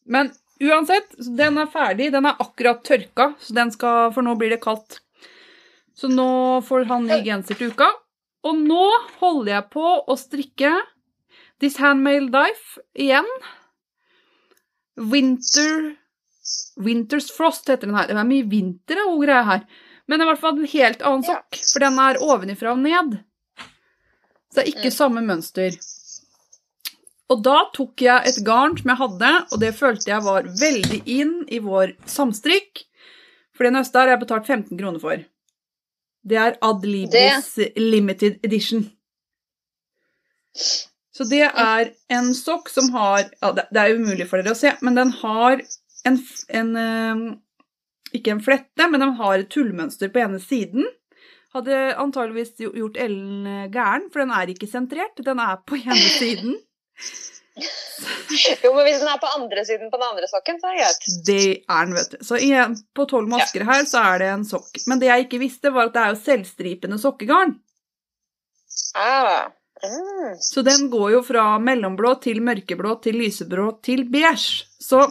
Men 0.05 0.29
uansett, 0.61 1.15
den 1.37 1.57
er 1.57 1.69
ferdig. 1.73 2.11
Den 2.13 2.27
er 2.29 2.37
akkurat 2.43 2.83
tørka, 2.85 3.31
så 3.41 3.55
den 3.57 3.71
skal, 3.73 4.11
for 4.13 4.21
nå 4.25 4.35
blir 4.37 4.53
det 4.53 4.61
kaldt. 4.63 4.99
Så 5.97 6.09
nå 6.11 6.61
får 6.67 6.85
han 6.91 7.07
ny 7.09 7.21
genser 7.25 7.57
til 7.57 7.71
uka. 7.73 7.87
Og 8.45 8.59
nå 8.61 8.83
holder 9.21 9.55
jeg 9.55 9.69
på 9.73 9.85
å 10.05 10.17
strikke 10.19 10.75
This 11.63 11.79
Handmade 11.81 12.29
Life 12.35 12.77
igjen. 12.93 13.25
Winter 14.95 15.95
Winter's 16.77 17.31
Frost 17.33 17.67
heter 17.71 17.87
den 17.87 17.95
her. 17.97 18.07
Det 18.07 18.15
er 18.19 18.27
mye 18.29 18.45
vinter 18.51 19.01
og 19.07 19.23
greier 19.23 19.47
her. 19.47 19.63
Men 20.05 20.19
det 20.19 20.25
er 20.25 20.27
i 20.27 20.31
hvert 20.35 20.43
fall 20.43 20.59
en 20.61 20.69
helt 20.75 21.01
annen 21.01 21.25
sokk, 21.25 21.57
for 21.71 21.81
den 21.81 21.97
er 22.03 22.19
ovenifra 22.21 22.75
og 22.75 22.83
ned. 22.83 23.15
Så 24.53 24.59
det 24.59 24.63
er 24.65 24.69
ikke 24.75 24.91
Mm. 24.91 24.97
samme 24.99 25.23
mønster. 25.25 25.79
Og 27.33 27.41
da 27.45 27.59
tok 27.73 28.03
jeg 28.05 28.29
et 28.29 28.41
garn 28.45 28.75
som 28.77 28.91
jeg 28.91 29.01
hadde, 29.01 29.29
og 29.51 29.61
det 29.61 29.71
følte 29.77 30.11
jeg 30.11 30.25
var 30.25 30.49
veldig 30.59 30.99
inn 31.09 31.37
i 31.49 31.61
vår 31.63 31.95
samstrikk. 32.09 32.83
For 33.55 33.65
det 33.65 33.73
neste 33.77 33.97
har 33.97 34.11
jeg 34.11 34.21
betalt 34.21 34.49
15 34.51 34.77
kroner 34.77 35.01
for. 35.01 35.23
Det 36.25 36.37
er 36.41 36.59
Adlibris 36.65 37.55
Limited 37.77 38.43
Edition. 38.45 38.85
Så 41.15 41.25
det 41.29 41.45
er 41.47 41.91
en 42.11 42.33
sokk 42.35 42.69
som 42.71 42.89
har 42.95 43.23
ja, 43.23 43.51
Det 43.55 43.65
det 43.71 43.81
er 43.81 43.95
umulig 43.95 44.27
for 44.27 44.39
dere 44.41 44.55
å 44.55 44.59
se, 44.59 44.73
men 44.83 44.97
den 44.97 45.13
har 45.21 45.61
en, 46.07 46.19
en 46.59 46.69
eh, 46.79 47.23
Ikke 48.15 48.35
en 48.35 48.43
flette, 48.43 48.87
men 48.89 49.01
den 49.01 49.15
har 49.19 49.39
et 49.39 49.49
tullmønster 49.51 50.11
på 50.11 50.21
ene 50.23 50.39
siden. 50.43 50.87
Hadde 51.55 51.95
antageligvis 52.01 52.53
gjort 52.59 52.99
Ellen 52.99 53.47
eh, 53.47 53.67
gæren, 53.71 54.09
for 54.11 54.23
den 54.23 54.33
er 54.35 54.51
ikke 54.51 54.69
sentrert. 54.69 55.19
Den 55.23 55.39
er 55.39 55.61
på 55.67 55.79
ene 55.79 56.09
siden. 56.19 56.59
Jo, 58.63 58.71
men 58.75 58.83
hvis 58.83 58.99
den 58.99 59.09
er 59.09 59.19
på 59.21 59.31
andre 59.31 59.65
siden 59.67 59.91
på 59.91 59.99
den 59.99 60.07
andre 60.09 60.27
sokken, 60.27 60.57
så 60.59 60.69
er 60.69 60.75
det 60.75 60.81
greit. 60.83 61.05
Det 61.27 61.43
er 61.63 61.85
den, 61.87 61.93
vet 61.95 62.15
du. 62.15 62.17
Så 62.27 62.39
igjen, 62.43 62.75
på 62.95 63.05
tolv 63.09 63.29
masker 63.31 63.63
her, 63.67 63.85
så 63.87 64.01
er 64.11 64.23
det 64.23 64.31
en 64.33 64.47
sokk. 64.47 64.81
Men 64.89 65.01
det 65.01 65.11
jeg 65.11 65.27
ikke 65.27 65.43
visste, 65.45 65.71
var 65.75 65.89
at 65.89 65.95
det 65.95 66.01
er 66.03 66.13
jo 66.13 66.23
selvstripende 66.25 66.99
sokkegarn. 67.01 67.55
Ah. 68.99 69.53
Mm. 69.83 70.35
Så 70.39 70.63
den 70.65 70.87
går 70.89 71.09
jo 71.17 71.21
fra 71.23 71.43
mellomblå 71.61 72.15
til 72.23 72.39
mørkeblå 72.43 72.95
til 73.03 73.19
lyseblå 73.19 73.67
til 73.85 74.05
beige. 74.11 74.65
Så 74.81 75.01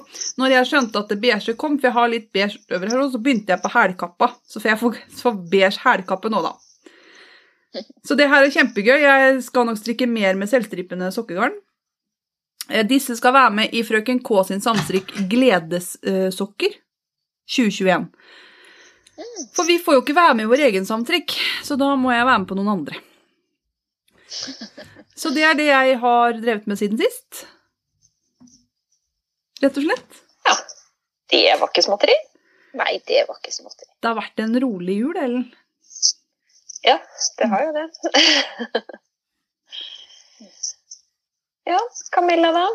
når 0.41 0.57
jeg 0.57 0.71
skjønte 0.71 1.01
at 1.01 1.13
det 1.13 1.21
beige 1.23 1.57
kom, 1.61 1.79
for 1.79 1.91
jeg 1.91 1.97
har 1.97 2.13
litt 2.13 2.31
beige 2.35 2.61
over 2.73 2.89
her, 2.89 3.09
så 3.13 3.21
begynte 3.21 3.55
jeg 3.55 3.63
på 3.63 3.73
hælkappa. 3.75 4.31
Så 4.49 4.61
får 4.61 4.73
jeg 4.73 4.81
få, 4.81 4.93
få 5.21 5.35
beige 5.53 5.81
hælkappe 5.85 6.33
nå, 6.33 6.45
da. 6.45 6.55
Så 8.07 8.17
det 8.19 8.29
her 8.31 8.45
er 8.45 8.55
kjempegøy. 8.55 8.99
Jeg 9.03 9.39
skal 9.43 9.69
nok 9.69 9.81
strikke 9.81 10.07
mer 10.11 10.37
med 10.39 10.51
selvstripende 10.51 11.11
sokkegarn. 11.15 11.57
Eh, 12.71 12.85
Disse 12.89 13.17
skal 13.19 13.35
være 13.37 13.53
med 13.59 13.75
i 13.77 13.83
Frøken 13.87 14.21
K 14.25 14.41
sin 14.49 14.63
samstrikk 14.65 15.13
Gledessokker 15.31 16.79
2021. 17.51 18.09
For 19.55 19.69
vi 19.69 19.79
får 19.79 19.99
jo 19.99 20.03
ikke 20.03 20.17
være 20.17 20.35
med 20.39 20.47
i 20.49 20.51
vår 20.51 20.65
egen 20.69 20.87
samtrikk, 20.89 21.37
så 21.63 21.77
da 21.79 21.93
må 21.99 22.11
jeg 22.15 22.27
være 22.27 22.41
med 22.43 22.49
på 22.51 22.57
noen 22.59 22.73
andre. 22.73 22.99
Så 25.15 25.31
det 25.31 25.45
er 25.47 25.55
det 25.59 25.69
jeg 25.69 25.99
har 26.03 26.39
drevet 26.41 26.67
med 26.67 26.81
siden 26.81 26.99
sist. 26.99 27.45
Rett 29.63 29.79
og 29.79 29.87
slett. 29.87 30.23
Ja. 30.49 30.57
Det 31.31 31.45
var 31.61 31.71
ikke 31.71 31.85
småtteri. 31.87 32.17
Nei, 32.75 32.97
det 33.07 33.23
var 33.29 33.39
ikke 33.39 33.55
småtteri. 33.55 33.87
Det 34.03 34.11
har 34.11 34.19
vært 34.19 34.43
en 34.43 34.59
rolig 34.65 34.97
jul, 34.99 35.15
Ellen. 35.17 35.47
Ja, 36.85 36.99
det 37.39 37.47
har 37.53 37.63
jo 37.69 37.77
det. 37.77 37.87
ja, 41.65 41.81
Camilla, 42.13 42.53
da? 42.53 42.69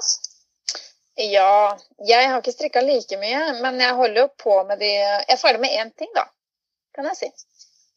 Ja, 1.19 1.77
jeg 2.07 2.29
har 2.29 2.39
ikke 2.39 2.53
strikka 2.55 2.81
like 2.81 3.17
mye, 3.19 3.41
men 3.59 3.79
jeg 3.81 3.95
holder 3.97 4.21
jo 4.21 4.27
på 4.39 4.53
med 4.69 4.79
de 4.79 4.91
Jeg 4.93 5.25
er 5.33 5.41
ferdig 5.41 5.61
med 5.65 5.75
én 5.75 5.91
ting, 5.97 6.11
da, 6.15 6.23
kan 6.95 7.09
jeg 7.11 7.17
si. 7.17 7.31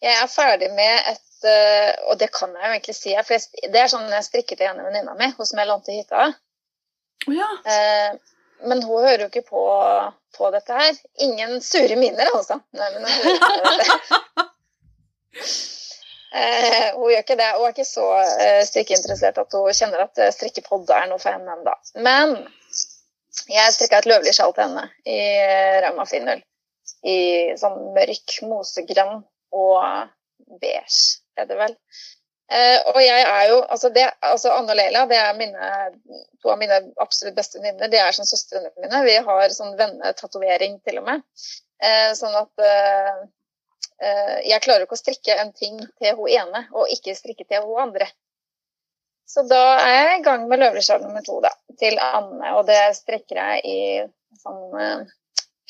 Jeg 0.02 0.16
er 0.18 0.30
ferdig 0.30 0.72
med 0.74 1.12
et 1.12 1.46
eh, 1.46 1.92
Og 2.10 2.18
det 2.18 2.32
kan 2.34 2.50
jeg 2.56 2.64
jo 2.64 2.72
egentlig 2.72 2.96
si, 2.98 3.14
for 3.22 3.36
jeg, 3.36 3.70
det 3.70 3.82
er 3.82 3.92
sånn 3.92 4.10
jeg 4.10 4.26
strikker 4.26 4.58
til 4.58 4.72
ene 4.72 4.88
venninna 4.88 5.14
mi, 5.18 5.30
hun 5.36 5.48
som 5.48 5.62
jeg 5.62 5.70
lånte 5.70 5.94
hytta. 5.94 6.32
Ja. 7.30 7.50
Eh, 7.62 8.10
men 8.66 8.82
hun 8.82 9.06
hører 9.06 9.24
jo 9.24 9.30
ikke 9.30 9.44
på, 9.46 9.62
på 10.36 10.50
dette 10.54 10.80
her. 10.80 10.98
Ingen 11.26 11.60
sure 11.62 11.98
miner, 11.98 12.30
altså. 12.34 12.58
Nei, 12.74 12.90
men 12.96 13.06
hun, 13.06 13.14
hører 13.14 13.32
ikke 13.38 13.52
på 13.52 13.76
dette. 13.84 14.42
Eh, 16.32 16.86
hun 16.96 17.10
gjør 17.12 17.24
ikke 17.24 17.38
det. 17.40 17.50
Hun 17.58 17.66
er 17.66 17.74
ikke 17.74 17.88
så 17.88 18.06
eh, 18.22 18.62
strikkeinteressert 18.68 19.40
at 19.42 19.56
hun 19.58 19.76
kjenner 19.76 20.06
at 20.06 20.22
strikkepodd 20.36 20.90
er 20.94 21.10
noe 21.10 21.20
for 21.22 21.34
henne 21.34 21.58
ennå. 21.58 21.74
Men 22.04 22.38
jeg 23.48 23.74
strikka 23.74 24.00
et 24.00 24.08
løvlig 24.10 24.34
sjal 24.36 24.54
til 24.56 24.66
henne 24.68 24.88
i 25.08 25.18
eh, 25.42 25.78
Rauma 25.84 26.06
Finnøl. 26.08 26.42
I 27.02 27.18
sånn 27.58 27.78
mørk 27.96 28.38
mosegrønn 28.46 29.22
og 29.52 29.78
beige, 30.62 31.22
er 31.38 31.48
det 31.48 31.58
vel. 31.58 31.74
Eh, 32.52 32.78
og 32.90 32.98
jeg 33.00 33.22
er 33.24 33.44
jo 33.48 33.60
altså, 33.62 33.88
det, 33.88 34.04
altså 34.28 34.52
Anne 34.52 34.74
og 34.74 34.76
Leila 34.76 35.06
det 35.08 35.16
er 35.16 35.36
mine, 35.38 35.68
to 36.42 36.50
av 36.52 36.58
mine 36.60 36.80
absolutt 37.00 37.38
beste 37.38 37.60
venninner. 37.60 37.88
De 37.92 38.00
er 38.00 38.12
som 38.16 38.28
søstrene 38.28 38.72
mine. 38.82 39.04
Vi 39.06 39.14
har 39.28 39.54
sånn 39.54 39.76
vennetatovering 39.78 40.76
til 40.84 41.00
og 41.00 41.08
med. 41.08 41.24
Eh, 41.82 42.10
sånn 42.18 42.36
at 42.38 42.66
eh, 42.66 43.08
eh, 43.08 43.22
jeg 44.02 44.62
klarer 44.64 44.82
ikke 44.86 44.96
å 44.96 45.00
strikke 45.00 45.36
en 45.38 45.52
ting 45.54 45.78
til 45.78 46.16
hun 46.18 46.30
ene, 46.30 46.64
og 46.74 46.90
ikke 46.90 47.14
strikke 47.14 47.46
til 47.46 47.62
hun 47.66 47.80
andre. 47.86 48.08
Så 49.32 49.44
da 49.48 49.60
er 49.80 49.92
jeg 49.94 50.20
i 50.20 50.24
gang 50.26 50.42
med 50.50 50.60
løvresjal 50.60 51.00
nummer 51.04 51.22
to 51.24 51.38
da, 51.44 51.52
til 51.80 51.96
Anne, 52.02 52.54
og 52.58 52.66
det 52.68 52.80
strikker 52.98 53.38
jeg 53.38 53.62
i 53.64 53.78
sånn 54.42 54.74
eh, 54.76 55.04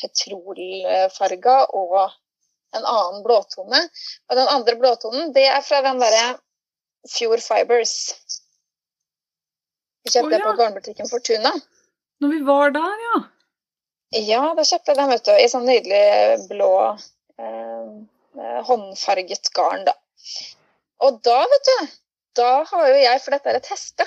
petrolfarga 0.03 1.59
og 1.79 1.99
en 2.75 2.89
annen 2.89 3.21
blåtone. 3.23 3.83
Og 4.31 4.39
den 4.39 4.51
andre 4.51 4.79
blåtonen, 4.81 5.31
det 5.37 5.47
er 5.47 5.63
fra 5.63 5.83
den 5.85 6.01
derre 6.03 6.25
Fjord 7.13 7.45
Fibers. 7.45 7.95
Vi 10.03 10.11
kjøpte 10.11 10.35
oh, 10.35 10.39
ja. 10.41 10.45
på 10.49 10.57
garnbutikken 10.59 11.11
Fortuna. 11.11 11.53
Når 12.23 12.35
vi 12.35 12.41
var 12.49 12.75
der, 12.75 13.07
ja. 13.07 13.21
Ja, 14.23 14.43
da 14.57 14.65
kjøpte 14.67 14.93
jeg 14.93 14.99
den 14.99 15.13
vet 15.13 15.29
du, 15.29 15.33
i 15.39 15.49
sånn 15.49 15.69
nydelig 15.69 16.49
blå 16.51 16.73
eh, 16.91 17.47
eh, 17.47 17.72
håndfarget 18.67 19.51
garn, 19.55 19.85
da. 19.85 19.95
Og 21.03 21.19
da, 21.27 21.39
vet 21.51 21.69
du, 21.69 21.95
da 22.39 22.51
har 22.69 22.89
jo 22.89 22.99
jeg, 23.03 23.21
for 23.25 23.35
dette 23.37 23.51
er 23.53 23.59
et 23.61 23.71
hespe, 23.73 24.07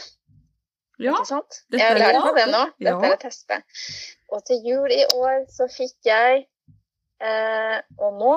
Ja, 0.98 1.12
ikke 1.12 1.28
sant? 1.28 1.62
jeg 1.76 1.82
er- 1.84 2.00
meg 2.00 2.36
det 2.38 2.48
nå. 2.54 2.64
Dette 2.80 2.92
ja. 2.94 3.00
er 3.04 3.14
et 3.18 3.24
hespe. 3.28 3.62
Og 4.32 4.44
til 4.48 4.64
jul 4.66 4.92
i 4.92 5.04
år 5.14 5.44
så 5.52 5.68
fikk 5.70 6.08
jeg 6.08 6.46
eh, 7.22 7.82
Og 8.00 8.16
nå 8.18 8.32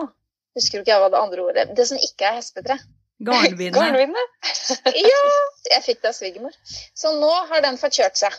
husker 0.59 0.79
jo 0.79 0.83
ikke 0.83 0.93
jeg 0.93 1.01
hva 1.01 1.09
det 1.11 1.19
andre 1.23 1.45
ordet 1.47 1.65
Det 1.79 1.87
som 1.89 1.99
ikke 2.03 2.27
er 2.29 2.37
hespetre. 2.41 2.77
Garnvinne? 3.25 4.25
Ja, 5.11 5.23
jeg 5.71 5.83
fikk 5.87 6.03
det 6.03 6.11
av 6.13 6.19
svigermor. 6.19 6.55
Så 6.95 7.15
nå 7.19 7.31
har 7.51 7.63
den 7.65 7.79
fått 7.81 7.97
kjørt 7.99 8.19
seg. 8.21 8.35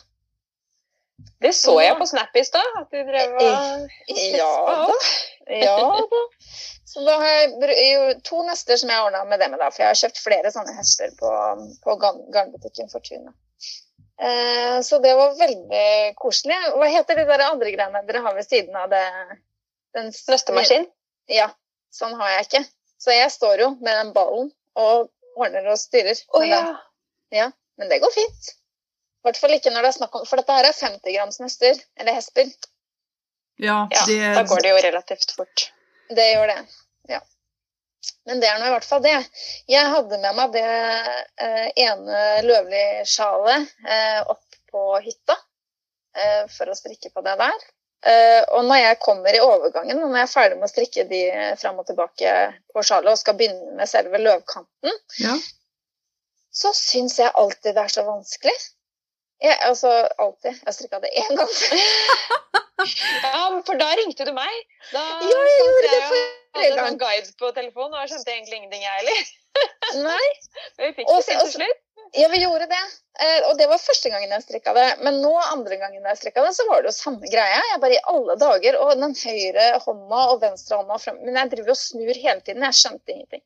Det 1.39 1.53
så 1.55 1.75
jeg 1.81 1.95
på 1.99 2.07
Snap 2.09 2.35
i 2.35 2.43
stad. 2.43 2.77
At 2.81 2.91
du 2.91 2.99
drev 3.07 3.35
og 3.39 3.91
Ja 4.09 4.49
da. 4.89 4.97
Ja 5.59 5.75
da. 6.11 6.23
Så 6.89 7.03
da 7.05 7.19
har 7.21 7.35
jeg 7.35 8.15
to 8.25 8.41
nester 8.47 8.79
som 8.81 8.89
jeg 8.89 8.97
har 8.97 9.07
ordna 9.07 9.21
med 9.29 9.39
det 9.39 9.51
med, 9.51 9.61
da. 9.61 9.69
For 9.69 9.83
jeg 9.83 9.91
har 9.91 9.99
kjøpt 9.99 10.23
flere 10.23 10.51
sånne 10.53 10.73
hester 10.77 11.13
på, 11.19 11.31
på 11.85 11.95
garnbutikken 12.01 12.89
Fortuna. 12.91 13.33
Eh, 14.19 14.81
så 14.81 14.99
det 14.99 15.13
var 15.15 15.37
veldig 15.39 16.15
koselig. 16.19 16.57
Hva 16.75 16.89
heter 16.91 17.21
de 17.21 17.27
der 17.29 17.45
andre 17.45 17.71
greiene 17.71 18.01
dere 18.07 18.23
har 18.25 18.35
ved 18.35 18.47
siden 18.49 18.75
av 18.75 18.89
det? 18.91 19.05
Den 19.95 20.11
Nøstemaskin? 20.11 20.89
Ja. 21.31 21.47
Sånn 21.93 22.17
har 22.19 22.33
jeg 22.35 22.47
ikke. 22.49 22.63
Så 22.99 23.15
jeg 23.15 23.31
står 23.31 23.63
jo 23.63 23.69
med 23.79 23.95
den 23.95 24.11
ballen 24.13 24.51
og 24.77 25.09
ordner 25.39 25.71
og 25.71 25.79
styrer. 25.79 26.19
Å 26.33 26.41
oh, 26.41 26.45
ja. 26.45 26.61
den. 26.65 26.79
ja. 27.37 27.47
Men 27.79 27.93
det 27.93 28.01
går 28.03 28.11
fint. 28.11 28.51
I 29.19 29.27
hvert 29.27 29.39
fall 29.41 29.55
ikke 29.55 29.71
når 29.73 29.83
det 29.83 29.89
er 29.91 29.97
snakk 29.97 30.13
om 30.15 30.27
For 30.27 30.39
dette 30.39 30.55
her 30.55 30.67
er 30.69 30.75
50 30.75 31.15
grams 31.15 31.41
nøster, 31.43 31.81
Eller 31.99 32.15
hesper. 32.15 32.51
Ja, 33.59 33.81
ja. 33.91 34.03
Da 34.37 34.45
går 34.47 34.63
det 34.63 34.71
jo 34.71 34.83
relativt 34.85 35.33
fort. 35.35 35.65
Det 36.15 36.27
gjør 36.31 36.47
det. 36.47 36.59
Ja. 37.11 37.19
Men 38.29 38.39
det 38.39 38.47
er 38.47 38.61
nå 38.61 38.69
i 38.69 38.71
hvert 38.71 38.87
fall 38.87 39.01
det. 39.03 39.17
Jeg 39.67 39.91
hadde 39.91 40.21
med 40.21 40.37
meg 40.37 40.53
det 40.55 40.63
eh, 40.63 41.67
ene 41.83 42.21
løvlig-sjalet 42.47 43.67
eh, 43.83 44.21
opp 44.23 44.59
på 44.71 44.85
hytta 45.03 45.35
eh, 45.35 46.47
for 46.53 46.71
å 46.71 46.77
strikke 46.77 47.11
på 47.11 47.25
det 47.25 47.35
der. 47.41 47.67
Eh, 48.07 48.41
og 48.55 48.63
når 48.69 48.79
jeg 48.79 48.99
kommer 49.03 49.35
i 49.35 49.43
overgangen, 49.43 49.99
og 49.99 50.07
når 50.07 50.21
jeg 50.21 50.29
er 50.29 50.33
ferdig 50.37 50.59
med 50.61 50.69
å 50.69 50.71
strikke 50.71 51.07
de 51.11 51.21
fram 51.59 51.81
og 51.81 51.89
tilbake 51.89 52.35
på 52.71 52.83
sjalet 52.87 53.11
og 53.11 53.19
skal 53.19 53.35
begynne 53.39 53.75
med 53.75 53.91
selve 53.91 54.21
løvkanten, 54.23 54.99
ja. 55.19 55.35
så 56.55 56.71
syns 56.77 57.19
jeg 57.19 57.35
alltid 57.35 57.75
det 57.75 57.83
er 57.83 57.97
så 57.99 58.07
vanskelig. 58.07 58.55
Jeg, 59.39 59.55
altså 59.63 59.89
alltid. 60.19 60.57
Jeg 60.65 60.75
strikka 60.75 60.99
det 61.03 61.11
én 61.15 61.35
gang. 61.39 61.53
Ja, 62.79 63.41
for 63.67 63.75
da 63.75 63.89
ringte 63.99 64.23
du 64.23 64.31
meg. 64.31 64.53
Da 64.93 65.01
Ja, 65.03 65.39
jeg 65.43 65.57
gjorde 65.59 65.81
det 65.83 65.97
for 65.99 66.15
forrige 66.15 66.69
hadde 66.69 66.77
gang. 66.77 66.87
sånn 66.87 67.01
guide 67.01 67.33
på 67.41 67.51
telefonen, 67.57 67.95
og 67.97 68.05
jeg 68.05 68.11
skjønte 68.13 68.31
egentlig 68.31 68.59
ingenting, 68.59 68.85
jeg 68.85 69.01
heller. 69.01 69.31
Nei. 70.07 70.27
Men 70.79 70.85
vi 70.87 70.91
fikk 71.01 71.11
også, 71.11 71.25
det 71.27 71.35
til 71.35 71.43
og 71.43 71.53
slutt. 71.57 71.81
Ja, 72.17 72.29
vi 72.31 72.39
gjorde 72.41 72.69
det. 72.71 72.79
Eh, 73.21 73.49
og 73.49 73.59
det 73.59 73.67
var 73.69 73.81
første 73.83 74.09
gangen 74.09 74.31
jeg 74.33 74.45
strikka 74.45 74.73
det. 74.77 74.87
Men 75.05 75.19
nå, 75.21 75.33
andre 75.51 75.77
gangen 75.81 76.07
jeg 76.07 76.21
strikka 76.21 76.45
det, 76.47 76.55
så 76.57 76.65
var 76.69 76.81
det 76.81 76.89
jo 76.89 76.95
samme 76.97 77.29
greia. 77.29 77.59
Jeg 77.73 77.83
bare 77.83 77.99
i 77.99 78.03
alle 78.13 78.37
dager, 78.41 78.79
Og 78.81 78.95
den 79.03 79.13
høyre 79.19 79.67
hånda 79.83 80.23
og 80.31 80.41
venstre 80.41 80.79
hånda 80.79 80.97
frem 81.03 81.19
Men 81.25 81.37
jeg 81.37 81.51
driver 81.53 81.75
og 81.75 81.81
snur 81.83 82.15
hele 82.15 82.39
tiden. 82.41 82.65
Jeg 82.65 82.79
skjønte 82.79 83.13
ingenting. 83.13 83.43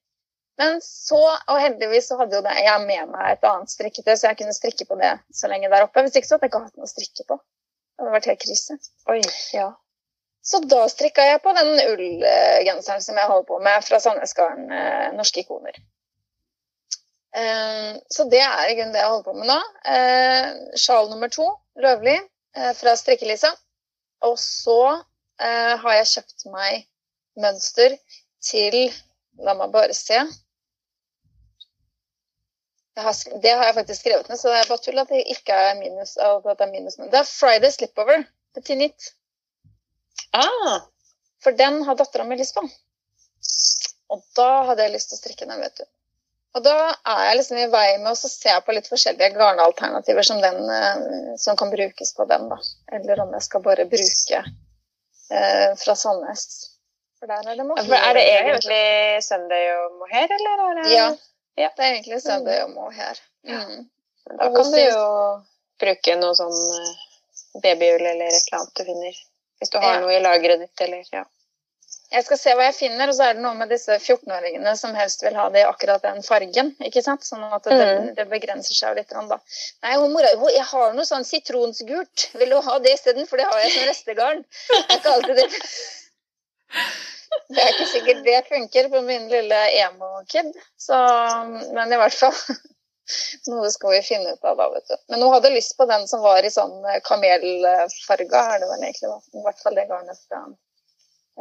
Men 0.61 0.81
så, 0.85 1.19
og 1.49 1.61
heldigvis 1.61 2.11
så 2.11 2.17
hadde 2.19 2.37
jo 2.37 2.43
det, 2.45 2.53
jeg 2.61 2.81
med 2.85 3.09
meg 3.09 3.31
et 3.31 3.47
annet 3.49 3.71
strikketøy, 3.73 4.13
så 4.13 4.29
jeg 4.29 4.39
kunne 4.41 4.53
strikke 4.53 4.85
på 4.89 4.97
det 4.99 5.15
så 5.33 5.49
lenge 5.49 5.71
der 5.71 5.85
oppe. 5.87 6.03
Hvis 6.05 6.19
ikke 6.19 6.29
så 6.29 6.37
hadde 6.37 6.45
jeg 6.45 6.53
ikke 6.53 6.65
hatt 6.67 6.77
noe 6.77 6.89
å 6.89 6.91
strikke 6.91 7.25
på. 7.31 7.39
Det 7.39 8.03
hadde 8.03 8.13
vært 8.13 8.29
helt 8.29 8.43
krise. 8.43 8.77
Oi, 9.09 9.21
ja. 9.55 9.71
Så 10.43 10.59
da 10.67 10.83
strikka 10.91 11.25
jeg 11.25 11.41
på 11.41 11.53
den 11.55 11.71
ullgenseren 11.87 13.01
som 13.01 13.17
jeg 13.17 13.31
holder 13.31 13.49
på 13.49 13.59
med 13.63 13.85
fra 13.87 13.99
Sandnes 14.03 14.35
Garn, 14.37 14.65
eh, 14.75 15.09
Norske 15.15 15.41
ikoner. 15.41 15.79
Eh, 17.35 17.95
så 18.09 18.25
det 18.29 18.41
er 18.45 18.69
i 18.69 18.75
grunnen 18.77 18.93
det 18.93 19.01
jeg 19.01 19.09
holder 19.09 19.25
på 19.25 19.37
med 19.39 19.49
nå. 19.49 19.59
Eh, 19.89 20.49
sjal 20.77 21.09
nummer 21.09 21.31
to, 21.33 21.47
Løvlig, 21.81 22.19
eh, 22.55 22.73
fra 22.77 22.93
Strikke-Lisa. 22.99 23.49
Og 24.23 24.37
så 24.39 25.01
har 25.43 25.95
jeg 25.97 26.07
kjøpt 26.07 26.43
meg 26.53 26.85
mønster 27.41 27.95
til 28.45 28.75
La 29.43 29.55
meg 29.57 29.73
bare 29.73 29.95
se. 29.97 30.19
Har, 32.95 33.15
det 33.41 33.49
har 33.57 33.65
jeg 33.65 33.75
faktisk 33.79 34.01
skrevet 34.03 34.27
ned, 34.29 34.37
så 34.37 34.51
det 34.51 34.59
er 34.59 34.69
bare 34.69 34.83
tull 34.85 35.01
at 35.01 35.09
det 35.09 35.23
ikke 35.33 35.55
er 35.57 35.79
minus. 35.79 36.13
at 36.21 36.45
det 36.45 36.65
er 36.67 36.71
minus. 36.71 36.99
Det 37.01 37.19
er 37.19 37.29
Friday 37.29 37.71
Slipover 37.73 38.25
til 38.53 38.65
Knit. 38.67 39.13
Ah, 40.33 40.81
For 41.43 41.57
den 41.57 41.81
har 41.83 41.97
dattera 41.97 42.23
mi 42.23 42.37
lyst 42.37 42.55
på. 42.55 42.63
Og 44.13 44.21
da 44.37 44.49
hadde 44.69 44.85
jeg 44.85 44.93
lyst 44.93 45.09
til 45.11 45.17
å 45.17 45.21
strikke 45.23 45.49
den, 45.49 45.59
vet 45.61 45.81
du. 45.81 45.85
Og 46.53 46.61
da 46.61 46.75
er 46.93 47.23
jeg 47.27 47.37
liksom 47.39 47.59
i 47.63 47.69
vei 47.73 47.87
med 47.97 48.11
å 48.11 48.29
se 48.29 48.53
på 48.65 48.75
litt 48.77 48.89
forskjellige 48.91 49.33
garnalternativer 49.39 50.25
som, 50.27 50.41
den, 50.43 50.59
eh, 50.69 51.33
som 51.41 51.57
kan 51.57 51.73
brukes 51.73 52.13
på 52.13 52.27
den, 52.29 52.45
da. 52.51 52.59
Eller 52.93 53.23
om 53.25 53.33
jeg 53.33 53.47
skal 53.47 53.63
bare 53.65 53.87
bruke 53.89 54.43
eh, 55.33 55.69
fra 55.81 55.95
Sandnes. 55.97 56.45
For 57.17 57.31
der 57.31 57.49
er 57.49 57.57
det 57.57 57.65
mohair. 57.65 57.97
er 57.97 58.19
det 58.19 58.25
egentlig 58.35 58.83
Sunday 59.25 59.69
og 59.79 59.97
mohair, 60.03 60.29
eller 60.37 60.65
er 60.67 60.81
det 60.81 60.89
Ja. 60.93 61.07
Ja. 61.57 61.69
Det 61.77 61.83
er 61.85 61.93
egentlig 61.93 62.21
Sunday 62.23 62.63
og 62.65 62.93
her. 62.93 63.19
Mm. 63.45 63.89
Da 64.39 64.49
kan 64.55 64.71
du 64.71 64.79
jo 64.79 65.03
bruke 65.83 66.15
noe 66.19 66.33
sånn 66.37 66.57
babyhjul 67.61 67.61
babyull 67.61 68.05
eller 68.13 68.31
et 68.31 68.39
eller 68.47 68.59
annet 68.59 68.75
du 68.79 68.83
finner. 68.87 69.21
Hvis 69.61 69.69
du 69.73 69.77
har 69.79 69.93
Ja. 69.93 69.99
noe 70.01 70.13
i 70.15 70.21
lageret 70.23 70.59
ditt, 70.59 70.81
eller 70.81 71.03
ja. 71.11 71.23
Jeg 72.13 72.25
skal 72.25 72.37
se 72.37 72.53
hva 72.53 72.65
jeg 72.67 72.75
finner, 72.75 73.09
og 73.09 73.15
så 73.17 73.23
er 73.29 73.33
det 73.33 73.41
noe 73.41 73.55
med 73.57 73.69
disse 73.69 73.95
14-åringene 73.97 74.75
som 74.77 74.93
helst 74.93 75.23
vil 75.23 75.33
ha 75.35 75.47
det 75.49 75.61
i 75.63 75.65
akkurat 75.65 76.01
den 76.01 76.21
fargen. 76.23 76.75
ikke 76.79 77.01
sant? 77.01 77.21
Sånn 77.25 77.43
at 77.53 77.63
det, 77.63 77.73
Mm. 77.73 78.13
det 78.15 78.27
begrenser 78.29 78.73
seg 78.75 78.95
litt. 78.95 79.09
Da. 79.09 79.39
Nei, 79.83 79.97
mora, 79.97 80.29
jeg 80.51 80.63
har 80.63 80.93
noe 80.93 81.05
sånn 81.05 81.25
sitronsgult. 81.25 82.29
Vil 82.33 82.49
du 82.49 82.61
ha 82.61 82.77
det 82.79 82.93
isteden? 82.93 83.27
For 83.27 83.37
det 83.37 83.45
har 83.45 83.59
jeg 83.59 83.71
som 83.71 83.87
restegarn. 83.89 84.45
Det 84.69 84.85
er 84.89 84.97
ikke 84.99 85.13
alltid 85.13 85.35
det. 85.35 85.49
Det 87.53 87.61
er 87.61 87.73
ikke 87.73 87.89
sikkert 87.91 88.21
det 88.25 88.37
funker 88.49 88.87
på 88.93 89.01
min 89.05 89.27
lille 89.31 89.59
emo-kid. 89.79 90.53
Men 91.75 91.93
i 91.93 91.99
hvert 91.99 92.15
fall 92.17 92.37
Noe 93.51 93.67
skal 93.71 93.91
vi 93.91 94.01
finne 94.05 94.33
ut 94.33 94.45
av 94.47 94.55
da, 94.57 94.69
vet 94.71 94.87
du. 94.87 94.95
Men 95.11 95.25
hun 95.25 95.33
hadde 95.33 95.51
lyst 95.51 95.75
på 95.77 95.85
den 95.89 96.05
som 96.07 96.21
var 96.23 96.45
i 96.45 96.51
sånn 96.53 96.77
eh, 96.87 97.01
kamelfarga, 97.03 98.43
er 98.55 98.61
det 98.63 98.69
vel 98.69 98.85
egentlig. 98.85 99.09
da. 99.09 99.17
I 99.39 99.43
hvert 99.43 99.59
fall 99.63 99.75
det 99.75 99.85
garnet 99.89 100.21
fra 100.29 100.39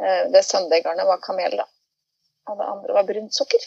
eh, 0.03 0.25
Det 0.33 0.43
Sunday-garnet 0.43 1.07
var 1.07 1.23
kamel, 1.23 1.55
da. 1.61 1.67
Og 2.51 2.59
det 2.59 2.67
andre 2.67 2.97
var 2.97 3.07
brunt 3.07 3.35
sukker. 3.37 3.63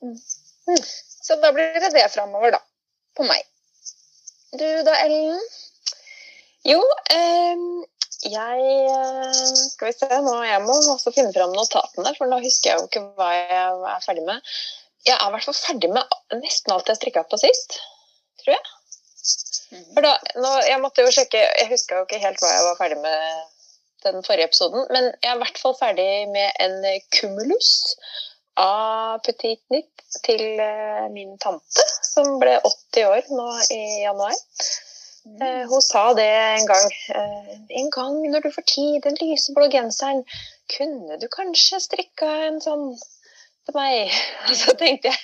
Mm. 0.00 0.16
Mm. 0.16 0.84
Så 1.26 1.36
da 1.44 1.52
blir 1.52 1.76
det 1.76 1.92
det 1.92 2.08
framover, 2.14 2.56
da. 2.56 2.62
På 3.16 3.28
meg. 3.28 3.44
Du 4.56 4.66
da, 4.86 4.96
Ellen? 5.04 5.36
Jo, 6.66 6.80
ehm, 7.12 7.84
jeg 8.26 8.64
eh, 8.90 9.44
Skal 9.72 9.90
vi 9.90 9.94
se, 9.96 10.08
nå 10.24 10.34
jeg 10.44 10.64
må 10.66 10.76
også 10.92 11.12
finne 11.14 11.32
fram 11.36 11.54
notatene, 11.56 12.12
for 12.18 12.30
nå 12.30 12.40
husker 12.44 12.72
jeg 12.72 12.80
jo 12.80 12.88
ikke 12.90 13.04
hva 13.16 13.30
jeg 13.36 13.78
er 13.94 14.04
ferdig 14.04 14.26
med. 14.26 14.50
Jeg 15.06 15.16
er 15.16 15.28
i 15.28 15.32
hvert 15.34 15.46
fall 15.48 15.56
ferdig 15.56 15.90
med 15.94 16.18
nesten 16.42 16.74
alt 16.74 16.90
jeg 16.90 17.00
strikka 17.00 17.24
på 17.30 17.40
sist, 17.40 17.78
tror 18.42 18.56
jeg. 18.56 18.66
For 19.94 20.04
da, 20.04 20.16
nå, 20.42 20.50
jeg 20.66 20.82
måtte 20.82 21.04
jo 21.04 21.12
sjekke 21.14 21.38
Jeg 21.38 21.68
huska 21.70 22.00
jo 22.00 22.06
ikke 22.06 22.18
helt 22.18 22.40
hva 22.42 22.48
jeg 22.50 22.64
var 22.66 22.78
ferdig 22.80 22.96
med 23.04 23.26
den 24.02 24.24
forrige 24.24 24.48
episoden, 24.48 24.86
men 24.90 25.10
jeg 25.20 25.28
er 25.28 25.36
i 25.36 25.42
hvert 25.42 25.60
fall 25.60 25.76
ferdig 25.76 26.10
med 26.32 26.48
en 26.64 26.78
kumulus 27.12 27.70
av 28.60 29.20
Petit 29.24 29.60
Nytt 29.72 30.06
til 30.24 30.42
eh, 30.60 31.06
min 31.12 31.36
tante, 31.40 31.84
som 32.04 32.38
ble 32.40 32.56
80 32.64 33.10
år 33.10 33.28
nå 33.36 33.48
i 33.76 33.82
januar. 34.02 34.36
Eh, 35.26 35.64
hun 35.68 35.82
sa 35.84 36.14
det 36.16 36.26
en 36.26 36.66
gang. 36.66 36.90
Eh, 37.14 37.54
en 37.82 37.90
gang 37.92 38.18
når 38.32 38.46
du 38.46 38.50
får 38.54 38.66
tid, 38.72 39.00
den 39.04 39.18
lyseblå 39.20 39.68
genseren, 39.72 40.24
kunne 40.76 41.20
du 41.20 41.28
kanskje 41.32 41.80
strikka 41.84 42.28
en 42.48 42.60
sånn 42.64 42.86
til 43.68 43.76
meg? 43.76 44.14
Og 44.48 44.56
så 44.56 44.74
tenkte 44.80 45.12
jeg 45.12 45.20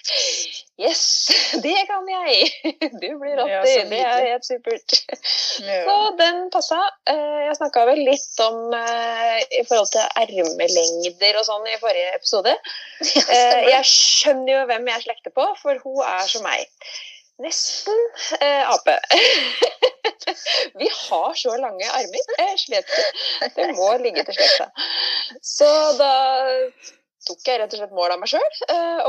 yes, 0.87 1.03
det 1.65 1.73
kan 1.89 2.05
jeg! 2.13 2.51
Du 3.03 3.09
blir 3.23 3.41
80, 3.41 3.49
Ja, 3.49 3.63
det 3.89 4.03
er 4.05 4.27
helt 4.35 4.45
supert. 4.45 4.99
Så 5.17 5.97
den 6.21 6.45
passa. 6.53 6.83
Eh, 7.09 7.41
Jeg 7.47 7.57
snakka 7.57 7.87
vel 7.89 8.05
litt 8.05 8.45
om 8.45 8.75
eh, 8.77 9.41
i 9.61 9.65
forhold 9.65 9.89
til 9.95 10.05
ermelengder 10.21 11.41
og 11.41 11.49
sånn 11.49 11.67
i 11.73 11.81
forrige 11.81 12.13
episode. 12.19 12.53
Eh, 13.01 13.61
Jeg 13.73 13.83
skjønner 13.89 14.59
jo 14.59 14.65
hvem 14.69 14.89
jeg 14.93 15.07
slekter 15.09 15.33
på, 15.33 15.49
for 15.63 15.81
hun 15.87 16.03
er 16.05 16.29
som 16.29 16.45
meg. 16.45 16.69
Nesten 17.43 17.99
eh, 18.41 18.71
ape. 18.71 19.01
Vi 20.81 20.89
har 21.09 21.35
så 21.35 21.57
lange 21.57 21.89
armer. 21.93 22.29
Vet 22.71 22.93
ikke. 22.93 23.51
Det 23.57 23.67
må 23.77 23.91
ligge 24.01 24.25
til 24.25 24.39
slekta. 24.39 24.71
Så 25.45 25.69
da 25.99 26.13
tok 27.27 27.43
jeg 27.49 27.59
rett 27.61 27.73
og 27.75 27.81
slett 27.81 27.95
mål 27.97 28.15
av 28.15 28.21
meg 28.23 28.31
sjøl 28.31 28.59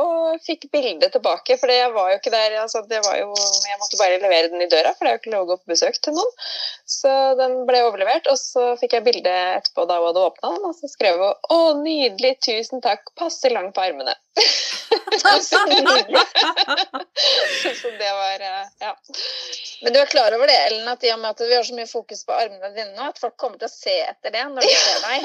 og 0.02 0.42
fikk 0.44 0.68
bildet 0.74 1.14
tilbake. 1.14 1.58
For 1.62 1.72
jeg 1.72 1.92
var 1.96 2.12
jo 2.12 2.20
ikke 2.20 2.34
der 2.34 2.58
altså 2.64 2.82
jo, 2.82 3.02
Jeg 3.14 3.80
måtte 3.80 4.00
bare 4.02 4.20
levere 4.24 4.52
den 4.52 4.66
i 4.66 4.70
døra, 4.72 4.94
for 4.98 5.06
det 5.06 5.12
er 5.12 5.18
jo 5.18 5.22
ikke 5.22 5.34
lov 5.36 5.46
å 5.46 5.50
gå 5.52 5.60
på 5.62 5.74
besøk 5.76 6.00
til 6.02 6.18
noen. 6.18 6.48
Så 6.98 7.14
den 7.40 7.60
ble 7.70 7.84
overlevert, 7.86 8.30
og 8.32 8.40
så 8.42 8.74
fikk 8.82 8.98
jeg 8.98 9.08
bilde 9.08 9.36
etterpå 9.60 9.86
da 9.88 10.02
hun 10.02 10.10
hadde 10.10 10.26
åpna 10.32 10.56
den, 10.56 10.70
og 10.72 10.76
så 10.80 10.92
skrev 10.92 11.22
hun 11.22 11.34
'Å, 11.34 11.60
nydelig, 11.84 12.38
tusen 12.44 12.84
takk, 12.84 13.14
passe 13.16 13.54
langt 13.54 13.76
på 13.78 13.86
armene'. 13.86 14.18
Så 14.38 15.42
så 17.82 17.90
det 18.00 18.12
var 18.14 18.40
eh, 18.40 18.68
Ja. 18.80 18.98
Men 19.82 19.94
du 19.94 20.00
er 20.00 20.06
klar 20.06 20.34
over 20.36 20.48
det, 20.48 20.58
Ellen, 20.68 20.88
at 20.88 21.04
i 21.04 21.12
og 21.14 21.20
med 21.22 21.30
at 21.30 21.42
vi 21.48 21.56
har 21.56 21.64
så 21.66 21.74
mye 21.78 21.88
fokus 21.90 22.26
på 22.28 22.34
armene 22.36 22.70
dine 22.76 22.92
nå, 22.96 23.04
at 23.12 23.20
folk 23.22 23.38
kommer 23.40 23.58
til 23.62 23.68
å 23.70 23.72
se 23.74 23.96
etter 24.06 24.32
det 24.34 24.44
når 24.52 24.62
de 24.62 24.68
ser 24.86 25.00
deg? 25.06 25.20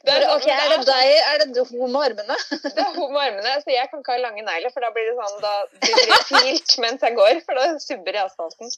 Det 0.00 0.12
er, 0.14 0.22
okay, 0.32 0.54
er 0.56 0.68
det 0.72 0.86
deg, 0.88 1.06
er 1.30 1.36
det 1.44 1.64
hun 1.68 1.90
med 1.92 2.02
armene? 2.08 2.36
Det 2.64 2.80
er 2.80 2.94
hun 2.96 3.10
med 3.12 3.22
armene, 3.22 3.52
så 3.62 3.68
jeg 3.72 3.88
kan 3.90 3.98
ikke 4.02 4.14
ha 4.16 4.20
lange 4.22 4.42
negler, 4.46 4.70
for 4.72 4.80
da 4.84 4.90
blir 4.94 5.04
det 5.10 5.16
sånn 5.18 5.40
da 5.44 5.54
de 5.68 5.76
blir 5.98 6.22
filt 6.30 6.70
mens 6.82 7.00
jeg 7.06 7.14
går, 7.18 7.34
for 7.46 7.52
da 7.60 7.64
subber 7.82 8.14
i 8.16 8.22
asfalten. 8.24 8.68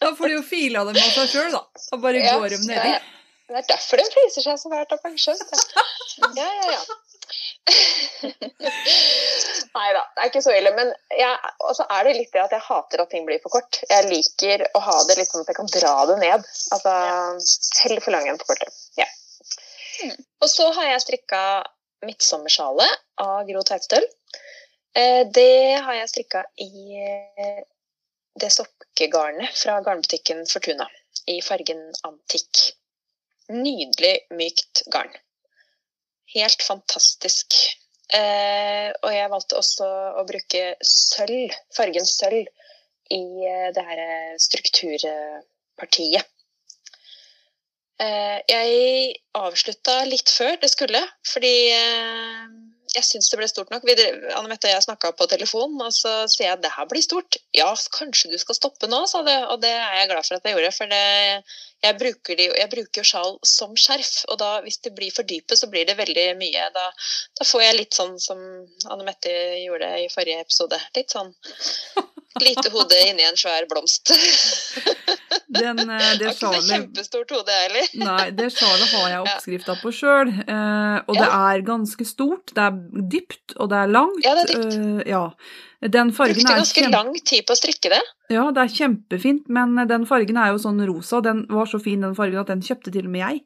Da 0.00 0.08
får 0.16 0.26
du 0.30 0.34
jo 0.38 0.44
fila 0.46 0.80
dem 0.88 0.98
av 1.02 1.10
seg 1.18 1.26
sjøl, 1.34 1.50
da. 1.54 1.62
Og 1.92 1.98
bare 2.04 2.18
Ja, 2.22 2.32
går 2.40 2.48
dem 2.56 2.64
nedi. 2.70 2.92
Det 3.44 3.58
er 3.60 3.66
derfor 3.68 4.00
de 4.00 4.04
priser 4.12 4.42
seg 4.46 4.56
så 4.60 4.70
fælt 4.72 4.92
har 4.94 5.12
jeg 5.12 5.20
skjønt. 5.20 5.50
Ja, 6.38 6.48
ja, 6.48 6.64
ja. 6.72 6.82
Nei 9.74 9.88
da, 9.96 10.02
det 10.14 10.22
er 10.22 10.28
ikke 10.30 10.42
så 10.44 10.52
ille. 10.56 10.70
Men 10.76 10.88
og 11.64 11.72
så 11.76 11.84
er 11.96 12.02
det 12.08 12.14
litt 12.16 12.32
det 12.32 12.42
at 12.44 12.54
jeg 12.56 12.64
hater 12.64 13.02
at 13.04 13.10
ting 13.12 13.24
blir 13.28 13.42
for 13.42 13.50
kort. 13.56 13.72
Jeg 13.90 14.08
liker 14.08 14.58
å 14.76 14.78
ha 14.86 14.96
det 15.08 15.16
litt 15.18 15.30
sånn 15.32 15.44
at 15.44 15.50
jeg 15.52 15.58
kan 15.58 15.72
dra 15.72 15.94
det 16.10 16.16
ned. 16.22 16.40
Altså 16.76 16.92
heller 17.82 18.02
for 18.04 18.12
lang 18.16 18.26
enn 18.30 18.40
for 18.40 18.48
kortet. 18.52 18.72
Ja. 19.00 19.08
Mm. 20.04 20.16
Og 20.44 20.48
så 20.50 20.66
har 20.78 20.86
jeg 20.90 21.04
strikka 21.04 21.42
midtsommersjalet 22.04 22.92
av 23.24 23.38
Gro 23.48 23.60
Teitstøl. 23.66 24.06
Eh, 24.94 25.22
Det 25.26 25.80
har 25.84 25.94
jeg 26.00 26.12
strikka 26.12 26.40
i 26.64 26.70
eh, 27.02 27.62
det 28.40 28.50
sokkegarnet 28.52 29.50
fra 29.58 29.74
garnbutikken 29.84 30.40
Fortuna 30.50 30.86
i 31.30 31.40
fargen 31.42 31.82
antikk. 32.06 32.52
Nydelig 33.52 34.14
mykt 34.32 34.84
garn. 34.92 35.12
Helt 36.34 36.62
fantastisk. 36.64 37.56
Eh, 38.14 38.90
og 39.02 39.10
jeg 39.12 39.32
valgte 39.32 39.58
også 39.58 39.88
å 40.20 40.24
bruke 40.28 40.62
sølv, 40.84 41.52
fargen 41.76 42.06
sølv, 42.08 42.48
i 43.12 43.22
eh, 43.48 43.68
det 43.76 43.84
her 43.84 44.00
eh, 44.04 44.36
strukturpartiet. 44.40 46.30
Eh, 48.02 48.38
jeg 48.50 49.14
avslutta 49.38 50.00
litt 50.08 50.30
før 50.32 50.56
det 50.62 50.70
skulle, 50.72 51.00
fordi 51.30 51.54
eh, 51.70 52.48
jeg 52.94 53.06
syns 53.06 53.30
det 53.30 53.38
ble 53.38 53.48
stort 53.50 53.70
nok. 53.72 53.84
Vi 53.86 53.94
Anne 54.34 54.48
Mette 54.50 54.68
og 54.68 54.74
jeg 54.74 54.86
snakka 54.86 55.12
på 55.18 55.28
telefon, 55.30 55.76
og 55.82 55.92
så 55.94 56.24
sier 56.30 56.48
jeg 56.48 56.56
at 56.56 56.64
det 56.64 56.72
her 56.74 56.88
blir 56.90 57.04
stort. 57.04 57.38
Ja, 57.56 57.70
kanskje 57.96 58.32
du 58.32 58.38
skal 58.40 58.58
stoppe 58.58 58.90
nå, 58.90 59.04
sa 59.10 59.22
du. 59.26 59.32
Og 59.54 59.60
det 59.62 59.72
er 59.72 60.00
jeg 60.00 60.10
glad 60.12 60.26
for 60.26 60.38
at 60.38 60.46
jeg 60.46 60.56
gjorde. 60.56 60.74
For 60.76 60.90
det, 60.90 61.04
jeg, 61.84 61.96
bruker 62.00 62.38
de, 62.38 62.48
jeg 62.58 62.70
bruker 62.72 63.06
sjal 63.06 63.36
som 63.46 63.74
skjerf, 63.78 64.24
og 64.32 64.40
da, 64.40 64.50
hvis 64.64 64.80
det 64.84 64.94
blir 64.96 65.14
for 65.14 65.28
dype, 65.28 65.56
så 65.58 65.68
blir 65.72 65.86
det 65.88 65.98
veldig 66.00 66.26
mye. 66.40 66.66
Da, 66.74 66.88
da 67.38 67.46
får 67.48 67.66
jeg 67.66 67.78
litt 67.78 67.98
sånn 67.98 68.18
som 68.22 68.40
Anne 68.90 69.06
Mette 69.06 69.34
gjorde 69.62 69.90
i 70.02 70.10
forrige 70.12 70.44
episode. 70.46 70.80
Litt 70.96 71.14
sånn 71.14 71.32
lite 72.44 72.70
hode 72.74 72.98
inni 73.08 73.26
en 73.28 73.38
svær 73.38 73.68
blomst. 73.70 74.14
Den, 75.54 75.78
eh, 75.78 76.06
det 76.18 76.26
har 76.28 76.32
ikke 76.32 76.50
så 76.50 76.62
kjempestort 76.66 77.34
hode, 77.36 77.52
jeg 77.52 77.68
heller. 77.68 77.92
Nei, 78.00 78.24
det 78.34 78.48
sjalet 78.56 78.90
har 78.90 79.10
jeg 79.12 79.26
oppskrifta 79.26 79.76
på 79.82 79.92
sjøl. 79.94 80.32
Eh, 80.42 80.96
og 81.04 81.14
det 81.18 81.28
er 81.28 81.62
ganske 81.66 82.08
stort. 82.08 82.54
Det 82.56 82.64
er 82.64 82.80
dypt, 83.14 83.54
og 83.58 83.70
det 83.70 83.84
er 83.84 83.92
langt. 83.92 84.24
Ja, 84.26 84.34
det 84.38 84.48
er 84.48 84.52
dypt. 84.54 84.74
Eh, 84.80 85.12
ja. 85.12 85.28
Den 85.84 86.12
fargen 86.16 86.38
Brukte 86.38 86.54
ganske 86.54 86.80
kjempe... 86.80 86.96
lang 86.96 87.16
tid 87.28 87.44
på 87.44 87.52
å 87.52 87.58
strikke 87.58 87.90
det. 87.92 88.00
Ja, 88.32 88.46
det 88.56 88.62
er 88.62 88.72
kjempefint, 88.72 89.50
men 89.52 89.76
den 89.88 90.06
fargen 90.08 90.38
er 90.40 90.54
jo 90.54 90.60
sånn 90.62 90.80
rosa, 90.88 91.18
og 91.18 91.26
den 91.26 91.42
var 91.52 91.68
så 91.68 91.80
fin 91.82 92.00
den 92.00 92.16
fargen 92.16 92.40
at 92.40 92.52
den 92.52 92.64
kjøpte 92.64 92.92
til 92.94 93.10
og 93.10 93.12
med 93.12 93.20
jeg. 93.20 93.42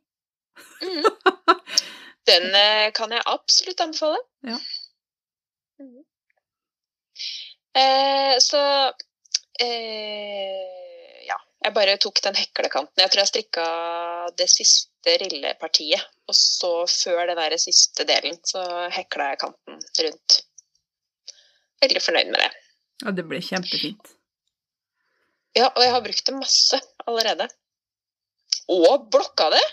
Den 2.29 2.47
eh, 2.63 2.91
kan 2.95 3.15
jeg 3.15 3.27
absolutt 3.27 3.83
anbefale. 3.83 4.23
Mhm. 5.83 6.05
Eh, 7.79 8.35
så 8.43 8.61
eh, 9.63 11.27
ja, 11.27 11.37
jeg 11.65 11.75
bare 11.75 11.99
tok 12.03 12.23
den 12.25 12.39
heklekanten. 12.39 13.03
Jeg 13.03 13.13
tror 13.13 13.23
jeg 13.23 13.33
strikka 13.33 13.67
det 14.39 14.49
siste 14.51 15.19
rillepartiet. 15.23 16.07
Og 16.29 16.37
så 16.37 16.73
før 16.91 17.27
den 17.31 17.39
der 17.39 17.57
siste 17.61 18.07
delen, 18.09 18.39
så 18.47 18.63
hekla 18.95 19.33
jeg 19.33 19.43
kanten 19.43 19.83
rundt. 20.07 20.39
Veldig 21.83 22.03
fornøyd 22.03 22.33
med 22.33 22.43
det. 22.43 22.51
Ja, 23.05 23.13
det 23.15 23.25
ble 23.31 23.41
kjempefint. 23.45 24.15
Ja, 25.57 25.69
og 25.71 25.81
jeg 25.83 25.95
har 25.95 26.03
brukt 26.05 26.27
det 26.27 26.35
masse 26.37 26.81
allerede. 27.07 27.49
Og 28.69 29.09
blokka 29.13 29.49
det 29.55 29.65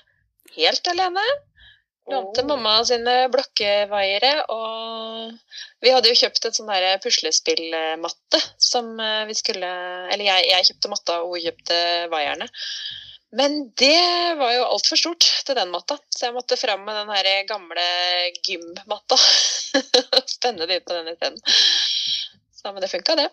helt 0.56 0.88
alene. 0.94 1.26
Lånte 2.06 2.44
Oh. 2.44 2.48
mamma 2.52 2.84
sine 2.86 3.14
blokkevaiere, 3.34 4.46
og 4.54 5.32
vi 5.82 5.90
hadde 5.90 6.12
jo 6.12 6.18
kjøpt 6.20 6.46
et 6.46 6.58
sånn 6.58 6.70
der 6.70 7.00
puslespillmatte 7.02 8.42
som 8.62 8.92
eh, 9.02 9.24
vi 9.26 9.34
skulle 9.34 9.72
Eller 10.14 10.28
jeg, 10.28 10.46
jeg 10.52 10.68
kjøpte 10.70 10.92
matta, 10.92 11.16
og 11.24 11.34
hun 11.34 11.42
kjøpte 11.48 11.80
vaierne. 12.14 12.46
Men 13.36 13.56
det 13.76 14.36
var 14.40 14.54
jo 14.56 14.68
altfor 14.70 15.00
stort 15.00 15.26
til 15.48 15.58
den 15.58 15.72
matta, 15.74 15.98
så 16.10 16.30
jeg 16.30 16.36
måtte 16.36 16.58
fram 16.60 16.86
med 16.88 16.96
den 16.96 17.10
her 17.12 17.28
gamle 17.50 17.88
gymmatta. 18.48 19.18
Spenne 20.36 20.68
det 20.70 20.80
ut 20.80 20.86
på 20.88 20.96
den 20.96 21.12
isteden. 21.12 21.42
Så, 22.56 22.72
men 22.72 22.80
det 22.80 22.92
funka, 22.94 23.18
det. 23.20 23.28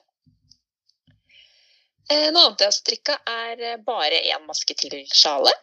Eh, 2.10 2.30
Noe 2.34 2.48
annet 2.48 2.64
jeg 2.64 2.72
har 2.72 2.74
strikka, 2.74 3.18
er 3.30 3.62
eh, 3.62 3.78
bare 3.86 4.18
én 4.32 4.42
maske 4.48 4.74
til 4.78 4.98
sjalet. 5.06 5.62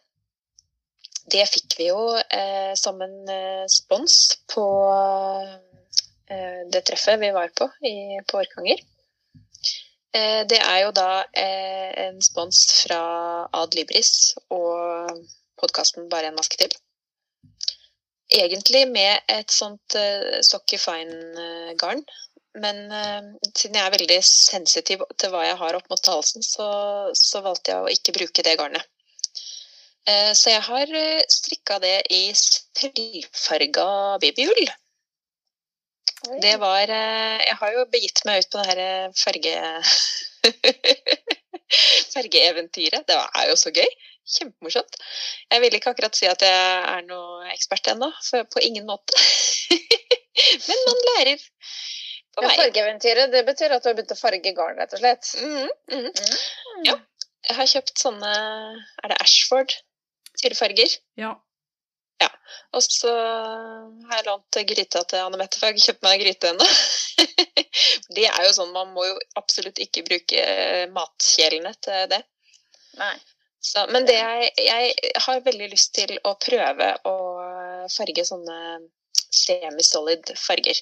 Det 1.29 1.43
fikk 1.51 1.75
vi 1.77 1.89
jo 1.89 1.99
eh, 2.17 2.71
som 2.79 3.01
en 3.03 3.17
eh, 3.29 3.65
spons 3.69 4.15
på 4.49 4.65
eh, 6.31 6.63
det 6.71 6.85
treffet 6.87 7.19
vi 7.21 7.33
var 7.35 7.51
på 7.59 7.67
i, 7.85 8.21
på 8.23 8.39
Orkanger. 8.39 8.81
Eh, 10.17 10.43
det 10.49 10.57
er 10.57 10.79
jo 10.83 10.93
da 10.97 11.21
eh, 11.37 11.89
en 12.07 12.17
spons 12.25 12.59
fra 12.81 13.01
Ad 13.53 13.75
Libris 13.77 14.33
og 14.49 15.19
podkasten 15.61 16.09
Bare 16.09 16.31
en 16.31 16.39
maske 16.39 16.57
til. 16.57 16.73
Egentlig 18.33 18.87
med 18.89 19.29
et 19.29 19.53
sånt 19.53 19.97
eh, 19.97 20.41
Socky 20.45 20.79
Fine-garn. 20.81 22.01
Men 22.59 22.79
siden 23.53 23.75
jeg 23.77 23.85
er 23.85 23.93
veldig 23.93 24.17
sensitiv 24.25 25.03
til 25.21 25.29
hva 25.31 25.43
jeg 25.45 25.57
har 25.59 25.75
opp 25.77 25.85
mot 25.91 26.07
halsen, 26.09 26.41
så, 26.43 26.65
så 27.13 27.43
valgte 27.45 27.71
jeg 27.75 27.83
å 27.83 27.91
ikke 27.93 28.15
bruke 28.17 28.43
det 28.43 28.55
garnet. 28.57 28.87
Så 30.09 30.49
jeg 30.49 30.63
har 30.65 30.95
strikka 31.29 31.77
det 31.83 31.93
i 32.09 32.33
selvfarga 32.33 33.85
babyull. 34.25 34.65
Det 36.43 36.55
var 36.59 36.91
eh, 36.91 37.39
Jeg 37.45 37.55
har 37.61 37.75
jo 37.77 37.85
begitt 37.91 38.23
meg 38.27 38.43
ut 38.43 38.51
på 38.51 38.59
det 38.59 38.69
her 38.71 38.81
eh, 38.83 39.11
farge... 39.17 39.53
fargeeventyret. 42.13 43.05
Det 43.07 43.15
er 43.15 43.49
jo 43.51 43.57
så 43.59 43.71
gøy. 43.73 43.87
Kjempemorsomt. 44.29 44.97
Jeg 45.49 45.63
vil 45.63 45.77
ikke 45.77 45.93
akkurat 45.93 46.17
si 46.17 46.27
at 46.29 46.43
jeg 46.45 46.81
er 46.93 47.05
noe 47.07 47.47
ekspert 47.53 47.87
ennå, 47.93 48.09
på 48.53 48.63
ingen 48.65 48.85
måte. 48.89 49.15
Men 50.67 50.83
man 50.85 51.03
lærer 51.09 51.37
på 51.39 52.45
Ja, 52.45 52.51
fargeeventyret, 52.53 53.31
det 53.33 53.43
betyr 53.47 53.73
at 53.75 53.83
du 53.83 53.89
har 53.89 53.97
begynt 53.97 54.13
å 54.13 54.19
farge 54.19 54.53
garn, 54.57 54.77
rett 54.79 54.95
og 54.95 55.01
slett. 55.01 55.31
Mm, 55.41 55.69
mhm. 55.93 56.09
Mm. 56.09 56.83
Ja. 56.89 56.97
Jeg 57.49 57.55
har 57.55 57.69
kjøpt 57.71 58.01
sånne 58.01 58.29
Er 58.29 59.11
det 59.11 59.17
Ashford? 59.23 59.73
Syrefarger. 60.39 60.91
Ja. 61.19 61.33
Og 62.77 62.85
så 62.85 63.11
har 63.13 64.19
jeg 64.19 64.27
lånt 64.27 64.59
gryta 64.71 65.03
til 65.09 65.23
Anne 65.23 65.39
Mette, 65.41 65.59
for 65.59 65.67
jeg 65.67 65.73
har 65.73 65.77
ikke 65.77 65.87
kjøpt 65.91 66.05
meg 66.07 66.23
gryte 66.23 66.51
ennå. 66.53 66.69
det 68.17 68.27
er 68.29 68.45
jo 68.45 68.53
sånn, 68.57 68.75
man 68.75 68.93
må 68.95 69.07
jo 69.07 69.17
absolutt 69.39 69.81
ikke 69.83 70.05
bruke 70.07 70.45
matkjelene 70.95 71.73
til 71.83 72.07
det. 72.13 72.23
Nei. 72.99 73.15
Så, 73.59 73.83
men 73.91 74.05
det 74.07 74.15
jeg, 74.15 74.51
jeg 74.63 74.93
har 75.25 75.41
veldig 75.43 75.67
lyst 75.73 75.91
til 75.97 76.15
å 76.23 76.37
prøve 76.39 76.93
å 77.09 77.17
farge 77.91 78.23
sånne 78.27 78.59
semi-solid 79.29 80.31
farger. 80.39 80.79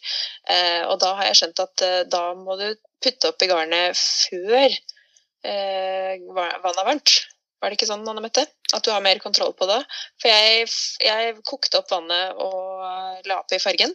Eh, 0.50 0.84
og 0.88 1.00
da 1.04 1.14
har 1.18 1.30
jeg 1.30 1.40
skjønt 1.42 1.64
at 1.64 1.86
eh, 1.86 2.04
da 2.10 2.24
må 2.38 2.58
du 2.60 2.68
putte 3.04 3.32
oppi 3.32 3.50
garnet 3.50 3.98
før 3.98 4.68
eh, 4.68 6.14
vannet 6.28 6.70
er 6.70 6.88
varmt. 6.88 7.16
Var 7.62 7.70
det 7.72 7.78
ikke 7.80 7.90
sånn, 7.90 8.06
Anne 8.08 8.22
Mette? 8.22 8.44
At 8.76 8.86
du 8.86 8.92
har 8.94 9.02
mer 9.02 9.20
kontroll 9.24 9.54
på 9.58 9.66
det? 9.70 9.80
For 10.22 10.30
jeg, 10.30 10.68
jeg 11.02 11.38
kokte 11.48 11.80
opp 11.82 11.90
vannet 11.92 12.38
og 12.38 13.28
la 13.28 13.40
på 13.44 13.58
i 13.58 13.62
fargen. 13.64 13.94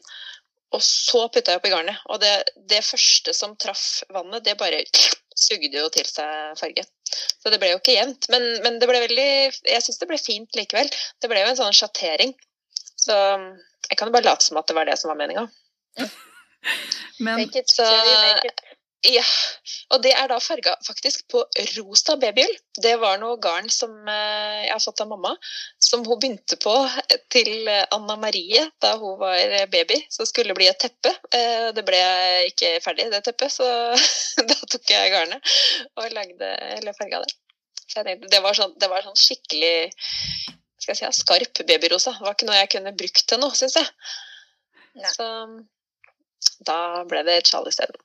Og 0.72 0.80
så 0.82 1.26
putta 1.28 1.52
jeg 1.52 1.60
oppi 1.60 1.70
garnet. 1.70 2.00
Og 2.10 2.18
det, 2.22 2.32
det 2.70 2.80
første 2.86 3.34
som 3.36 3.54
traff 3.60 4.02
vannet, 4.10 4.42
det 4.46 4.56
bare 4.58 4.80
sugde 5.36 5.78
jo 5.78 5.90
til 5.92 6.08
seg 6.08 6.56
farge. 6.58 6.84
Så 7.12 7.52
det 7.52 7.58
ble 7.60 7.70
jo 7.74 7.78
ikke 7.78 7.94
jevnt. 7.98 8.26
Men, 8.32 8.46
men 8.64 8.78
det 8.80 8.88
ble 8.88 9.02
veldig 9.04 9.28
Jeg 9.68 9.84
syns 9.84 10.00
det 10.00 10.08
ble 10.10 10.18
fint 10.20 10.58
likevel. 10.58 10.88
Det 11.20 11.28
ble 11.30 11.42
jo 11.44 11.50
en 11.52 11.60
sånn 11.60 11.76
sjattering. 11.76 12.32
Så 13.02 13.14
jeg 13.90 13.98
kan 13.98 14.08
jo 14.08 14.14
bare 14.16 14.26
late 14.30 14.46
som 14.46 14.58
at 14.60 14.66
det 14.70 14.78
var 14.78 14.88
det 14.88 14.96
som 15.00 15.12
var 15.12 15.20
meninga. 15.20 15.44
Men 17.18 17.36
Make 17.42 17.58
it 17.58 17.68
Så- 17.70 17.84
make 17.84 18.48
it. 18.48 18.60
Ja, 19.02 19.24
og 19.90 20.02
det 20.04 20.12
er 20.14 20.28
da 20.30 20.36
farga 20.38 20.76
faktisk 20.86 21.24
på 21.32 21.40
rosa 21.74 22.14
babyull. 22.22 22.52
Det 22.78 22.92
var 23.02 23.16
noe 23.18 23.34
garn 23.42 23.66
som 23.72 23.90
eh, 24.06 24.60
jeg 24.62 24.70
har 24.70 24.82
fått 24.84 25.02
av 25.02 25.08
mamma, 25.10 25.32
som 25.82 26.04
hun 26.06 26.20
begynte 26.22 26.58
på 26.62 26.74
til 27.34 27.66
Anna 27.66 28.14
Marie 28.22 28.62
da 28.84 28.92
hun 29.00 29.18
var 29.18 29.66
baby. 29.72 29.98
som 30.08 30.28
skulle 30.28 30.54
bli 30.54 30.68
et 30.70 30.78
teppe. 30.78 31.10
Eh, 31.34 31.72
Det 31.74 31.82
ble 31.88 31.98
ikke 32.52 32.76
ferdig, 32.84 33.08
det 33.10 33.24
teppet, 33.26 33.50
så 33.50 33.66
da 34.52 34.58
tok 34.70 34.94
jeg 34.94 35.10
garnet 35.10 35.50
og 35.96 36.14
lagde, 36.14 36.54
eller 36.78 36.94
farga 36.94 37.24
det. 37.26 37.34
Tenkte, 37.92 38.30
det, 38.30 38.40
var 38.40 38.54
sånn, 38.56 38.78
det 38.78 38.88
var 38.88 39.02
sånn 39.02 39.18
skikkelig 39.18 39.90
skal 40.78 40.94
jeg 40.94 41.02
si, 41.02 41.22
skarp 41.22 41.66
babyrosa. 41.66 42.14
Det 42.18 42.26
var 42.26 42.38
ikke 42.38 42.48
noe 42.48 42.62
jeg 42.62 42.72
kunne 42.76 42.94
brukt 43.02 43.26
til 43.26 43.42
noe, 43.42 43.58
syns 43.58 43.76
jeg. 43.78 43.90
Nei. 45.02 45.10
Så 45.10 45.26
da 46.66 46.78
ble 47.08 47.26
det 47.26 47.42
Charlie 47.50 47.74
isteden. 47.74 47.98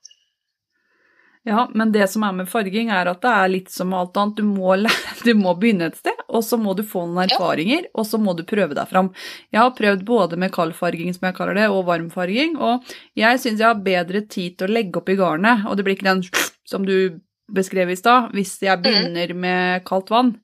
Ja, 1.48 1.70
men 1.74 1.92
det 1.92 2.10
som 2.12 2.26
er 2.28 2.34
med 2.36 2.50
farging, 2.52 2.90
er 2.92 3.08
at 3.08 3.22
det 3.24 3.32
er 3.32 3.52
litt 3.52 3.70
som 3.72 3.94
alt 3.96 4.18
annet. 4.20 4.42
Du 4.42 4.44
må, 4.44 4.74
du 5.26 5.30
må 5.40 5.54
begynne 5.56 5.88
et 5.88 6.00
sted, 6.00 6.18
og 6.28 6.44
så 6.44 6.60
må 6.60 6.74
du 6.76 6.84
få 6.84 7.06
noen 7.06 7.24
erfaringer, 7.30 7.88
og 7.96 8.08
så 8.10 8.20
må 8.20 8.34
du 8.36 8.44
prøve 8.48 8.76
deg 8.76 8.90
fram. 8.90 9.14
Jeg 9.56 9.62
har 9.62 9.76
prøvd 9.78 10.04
både 10.08 10.40
med 10.42 10.52
kaldfarging, 10.56 11.14
som 11.16 11.30
jeg 11.30 11.38
kaller 11.38 11.56
det, 11.56 11.70
og 11.72 11.86
varmfarging, 11.88 12.58
og 12.60 12.92
jeg 13.16 13.40
syns 13.40 13.64
jeg 13.64 13.70
har 13.70 13.86
bedre 13.86 14.26
tid 14.28 14.58
til 14.58 14.68
å 14.68 14.76
legge 14.76 15.00
opp 15.00 15.14
i 15.14 15.16
garnet, 15.20 15.64
og 15.70 15.80
det 15.80 15.88
blir 15.88 15.96
ikke 15.96 16.10
den 16.10 16.26
som 16.68 16.84
du 16.84 17.22
beskrev 17.56 17.94
i 17.94 17.96
stad, 17.96 18.34
hvis 18.36 18.58
jeg 18.66 18.84
begynner 18.84 19.32
med 19.32 19.88
kaldt 19.88 20.12
vann. 20.12 20.36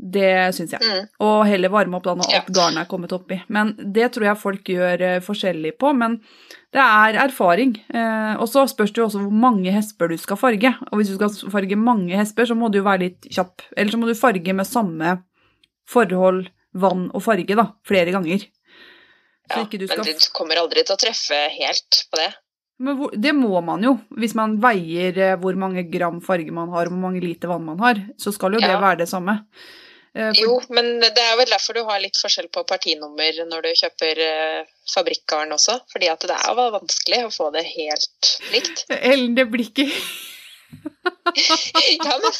Det 0.00 0.54
syns 0.56 0.72
jeg. 0.72 0.80
Mm. 0.80 1.08
Og 1.26 1.42
heller 1.44 1.72
varme 1.72 1.98
opp 1.98 2.06
da 2.06 2.14
når 2.16 2.30
alt 2.38 2.52
garnet 2.56 2.82
er 2.84 2.88
kommet 2.88 3.12
oppi. 3.12 3.36
Men 3.52 3.74
det 3.76 4.06
tror 4.14 4.30
jeg 4.30 4.40
folk 4.40 4.70
gjør 4.72 5.02
eh, 5.04 5.18
forskjellig 5.24 5.74
på. 5.80 5.90
Men 5.92 6.14
det 6.72 6.80
er 6.80 7.18
erfaring. 7.26 7.74
Eh, 7.92 8.32
og 8.40 8.48
så 8.48 8.64
spørs 8.70 8.94
det 8.96 9.02
jo 9.02 9.08
også 9.10 9.20
hvor 9.26 9.34
mange 9.42 9.74
hesper 9.74 10.08
du 10.08 10.16
skal 10.20 10.40
farge. 10.40 10.72
Og 10.88 11.00
hvis 11.00 11.12
du 11.12 11.18
skal 11.18 11.52
farge 11.52 11.76
mange 11.76 12.16
hesper, 12.16 12.48
så 12.48 12.56
må 12.56 12.70
du 12.72 12.80
jo 12.80 12.86
være 12.86 13.04
litt 13.10 13.28
kjapp. 13.28 13.66
Eller 13.76 13.92
så 13.92 14.00
må 14.00 14.08
du 14.08 14.16
farge 14.16 14.56
med 14.56 14.68
samme 14.68 15.18
forhold, 15.90 16.46
vann 16.80 17.08
og 17.12 17.24
farge, 17.26 17.58
da, 17.58 17.66
flere 17.86 18.14
ganger. 18.14 18.46
Så 19.50 19.58
Ja, 19.58 19.64
ikke 19.66 19.80
du 19.82 19.88
skal 19.90 20.04
Men 20.06 20.22
du 20.22 20.30
kommer 20.32 20.62
aldri 20.62 20.84
til 20.86 20.94
å 20.94 21.00
treffe 21.02 21.42
helt 21.58 22.04
på 22.08 22.22
det. 22.22 22.30
Men 22.80 23.02
det 23.20 23.34
må 23.36 23.60
man 23.66 23.82
jo. 23.84 23.98
Hvis 24.16 24.32
man 24.38 24.56
veier 24.62 25.18
eh, 25.18 25.36
hvor 25.42 25.58
mange 25.60 25.84
gram 25.92 26.22
farge 26.24 26.54
man 26.54 26.70
har, 26.72 26.88
og 26.88 26.94
hvor 26.94 27.02
mange 27.02 27.20
liter 27.20 27.50
vann 27.52 27.66
man 27.66 27.82
har, 27.82 28.00
så 28.16 28.32
skal 28.32 28.56
jo 28.56 28.62
det 28.62 28.70
Ja. 28.72 28.80
være 28.80 29.02
det 29.02 29.10
samme. 29.10 29.42
Eh, 30.14 30.32
for- 30.32 30.40
Jo, 30.40 30.56
men 30.74 30.98
det 31.00 31.22
er 31.22 31.36
vel 31.38 31.50
derfor 31.52 31.76
du 31.78 31.84
har 31.86 32.00
litt 32.02 32.18
forskjell 32.18 32.48
på 32.52 32.64
partinummer 32.66 33.44
når 33.46 33.68
du 33.68 33.70
kjøper 33.82 34.22
uh, 34.24 34.64
fabrikkgarn 34.94 35.54
også. 35.54 35.78
Fordi 35.92 36.10
at 36.10 36.26
det 36.26 36.38
er 36.38 36.58
vanskelig 36.78 37.22
å 37.26 37.32
få 37.34 37.50
det 37.54 37.64
helt 37.68 38.34
likt. 38.54 38.84
Ellen, 39.12 39.36
det 39.38 39.46
blir 39.52 39.70
ikke 39.70 39.88
Ja, 40.70 42.16
men 42.22 42.34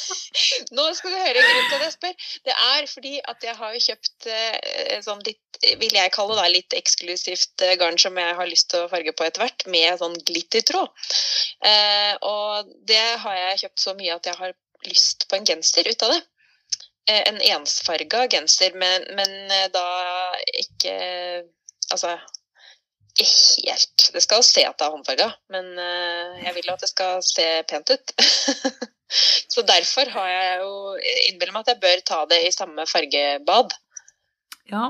nå 0.77 0.85
skal 0.95 1.11
du 1.11 1.17
høre 1.17 1.41
grunnen 1.43 1.67
til 1.67 1.77
at 1.77 1.85
jeg 1.85 1.93
spør. 1.95 2.27
Det 2.47 2.55
er 2.55 2.87
fordi 2.87 3.13
at 3.33 3.45
jeg 3.47 3.55
har 3.59 3.77
kjøpt 3.85 4.27
eh, 4.31 4.97
sånn 5.03 5.23
litt, 5.27 5.59
vil 5.81 5.97
jeg 5.97 6.13
kalle 6.15 6.37
det 6.39 6.47
litt 6.55 6.75
eksklusivt 6.79 7.65
eh, 7.67 7.75
garn 7.79 7.99
som 8.01 8.17
jeg 8.19 8.37
har 8.39 8.49
lyst 8.49 8.69
til 8.71 8.85
å 8.85 8.89
farge 8.91 9.13
på 9.15 9.27
etter 9.27 9.43
hvert, 9.45 9.67
med 9.71 9.99
sånn 9.99 10.17
glittertråd. 10.27 10.91
Eh, 11.67 12.13
og 12.27 12.71
det 12.87 13.03
har 13.25 13.39
jeg 13.39 13.63
kjøpt 13.65 13.85
så 13.85 13.95
mye 13.99 14.15
at 14.15 14.31
jeg 14.31 14.39
har 14.39 14.55
lyst 14.87 15.27
på 15.29 15.37
en 15.37 15.47
genser 15.51 15.91
ut 15.91 16.07
av 16.07 16.15
det. 16.15 16.21
Eh, 17.09 17.23
en 17.29 17.39
ensfarga 17.41 18.27
genser, 18.29 18.75
men, 18.77 19.07
men 19.17 19.31
eh, 19.51 19.67
da 19.73 19.85
ikke 20.61 20.93
Altså 21.91 22.13
ikke 23.19 23.25
helt. 23.67 24.05
Det 24.13 24.21
skal 24.23 24.43
se 24.47 24.61
at 24.63 24.77
det 24.79 24.85
er 24.85 24.93
håndfarga, 24.93 25.25
men 25.51 25.65
eh, 25.81 26.37
jeg 26.45 26.53
vil 26.55 26.69
at 26.71 26.79
det 26.79 26.87
skal 26.89 27.19
se 27.25 27.47
pent 27.67 27.91
ut. 27.91 28.13
Så 29.51 29.65
derfor 29.67 30.07
har 30.13 30.29
jeg 30.31 30.61
jo 30.61 30.69
innbiller 31.27 31.51
meg 31.51 31.65
at 31.65 31.73
jeg 31.73 31.81
bør 31.83 32.03
ta 32.07 32.21
det 32.31 32.39
i 32.47 32.53
samme 32.55 32.85
fargebad. 32.87 33.75
Ja. 34.71 34.85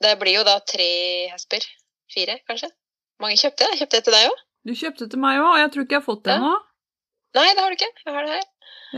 Det 0.00 0.14
blir 0.20 0.38
jo 0.38 0.44
da 0.46 0.60
tre 0.62 0.86
hesper. 1.32 1.66
Fire, 2.14 2.38
kanskje. 2.46 2.70
Mange 3.22 3.40
kjøpte 3.42 3.66
jeg. 3.66 3.80
Kjøpte 3.82 3.98
jeg 3.98 4.06
til 4.06 4.16
deg 4.16 4.28
òg? 4.30 4.44
Du 4.70 4.72
kjøpte 4.78 5.08
til 5.10 5.22
meg 5.26 5.40
òg, 5.42 5.48
og 5.50 5.58
jeg 5.64 5.72
tror 5.74 5.86
ikke 5.88 5.96
jeg 5.96 6.02
har 6.04 6.06
fått 6.06 6.24
det 6.30 6.38
Ja. 6.38 6.54
Nei, 7.40 7.48
det 7.54 7.62
har 7.62 7.70
du 7.74 7.76
ikke. 7.80 7.90
Jeg 8.06 8.14
har 8.14 8.26
det 8.26 8.36
her. 8.38 8.46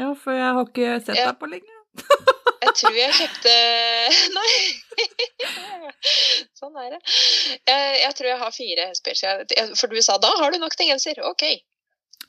Ja, 0.03 0.13
for 0.21 0.37
jeg 0.37 0.53
har 0.59 0.69
ikke 0.69 0.93
sett 1.07 1.17
Ja. 1.19 1.31
deg 1.33 1.41
på 1.41 1.49
lenge. 1.49 1.79
Jeg 2.63 2.75
tror 2.79 2.95
jeg 2.97 3.15
kjøpte 3.17 3.53
Nei. 4.37 4.53
Sånn 6.57 6.79
er 6.79 6.95
det. 6.95 7.01
Jeg, 7.69 7.99
jeg 8.05 8.17
tror 8.19 8.29
jeg 8.31 8.41
har 8.43 8.55
fire 8.55 8.89
hesper. 8.93 9.21
For 9.79 9.93
du 9.93 10.03
sa 10.05 10.17
da 10.23 10.31
har 10.39 10.55
du 10.55 10.61
nok 10.63 10.77
til 10.79 10.93
genser. 10.93 11.19
OK. 11.27 11.45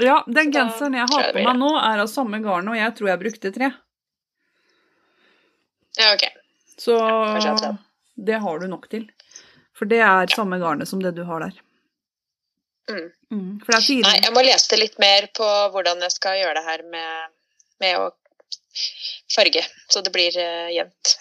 Ja, 0.02 0.24
den 0.26 0.50
da 0.52 0.58
genseren 0.58 0.98
jeg 0.98 1.06
har 1.12 1.28
jeg 1.28 1.36
på 1.36 1.44
meg 1.46 1.60
nå, 1.60 1.70
er 1.78 2.02
av 2.02 2.10
samme 2.10 2.40
garn, 2.42 2.72
og 2.72 2.78
jeg 2.78 2.96
tror 2.98 3.12
jeg 3.12 3.22
brukte 3.22 3.52
tre. 3.54 3.70
Ja, 6.00 6.16
ok. 6.16 6.26
Så 6.82 6.98
tre. 6.98 7.76
det 8.16 8.40
har 8.42 8.64
du 8.64 8.66
nok 8.72 8.90
til. 8.90 9.06
For 9.78 9.90
det 9.90 10.02
er 10.06 10.34
samme 10.34 10.58
garnet 10.62 10.90
som 10.90 11.02
det 11.04 11.14
du 11.18 11.22
har 11.30 11.46
der. 11.46 11.62
Mm. 12.90 13.06
Mm. 13.32 13.52
Nei, 13.70 14.18
jeg 14.18 14.34
må 14.36 14.42
lese 14.44 14.78
litt 14.78 14.98
mer 15.00 15.30
på 15.38 15.46
hvordan 15.74 16.02
jeg 16.04 16.14
skal 16.18 16.42
gjøre 16.42 16.58
det 16.58 16.66
her 16.66 16.84
med, 16.90 17.32
med 17.80 18.02
å 18.02 18.10
farge, 19.34 19.64
så 19.92 20.02
det 20.06 20.12
blir 20.16 20.36
eh, 20.40 20.72
jevnt. 20.76 21.14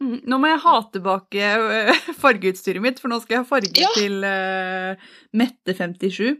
Mm, 0.00 0.20
nå 0.32 0.38
må 0.40 0.48
jeg 0.48 0.60
ha 0.64 0.74
tilbake 0.94 1.48
øh, 1.60 1.90
fargeutstyret 2.22 2.80
mitt, 2.84 3.00
for 3.02 3.12
nå 3.12 3.18
skal 3.24 3.40
jeg 3.40 3.48
farge 3.50 3.82
Ja. 3.84 3.90
til 3.98 4.24
uh, 4.24 5.10
Mette 5.36 5.74
57. 5.76 6.38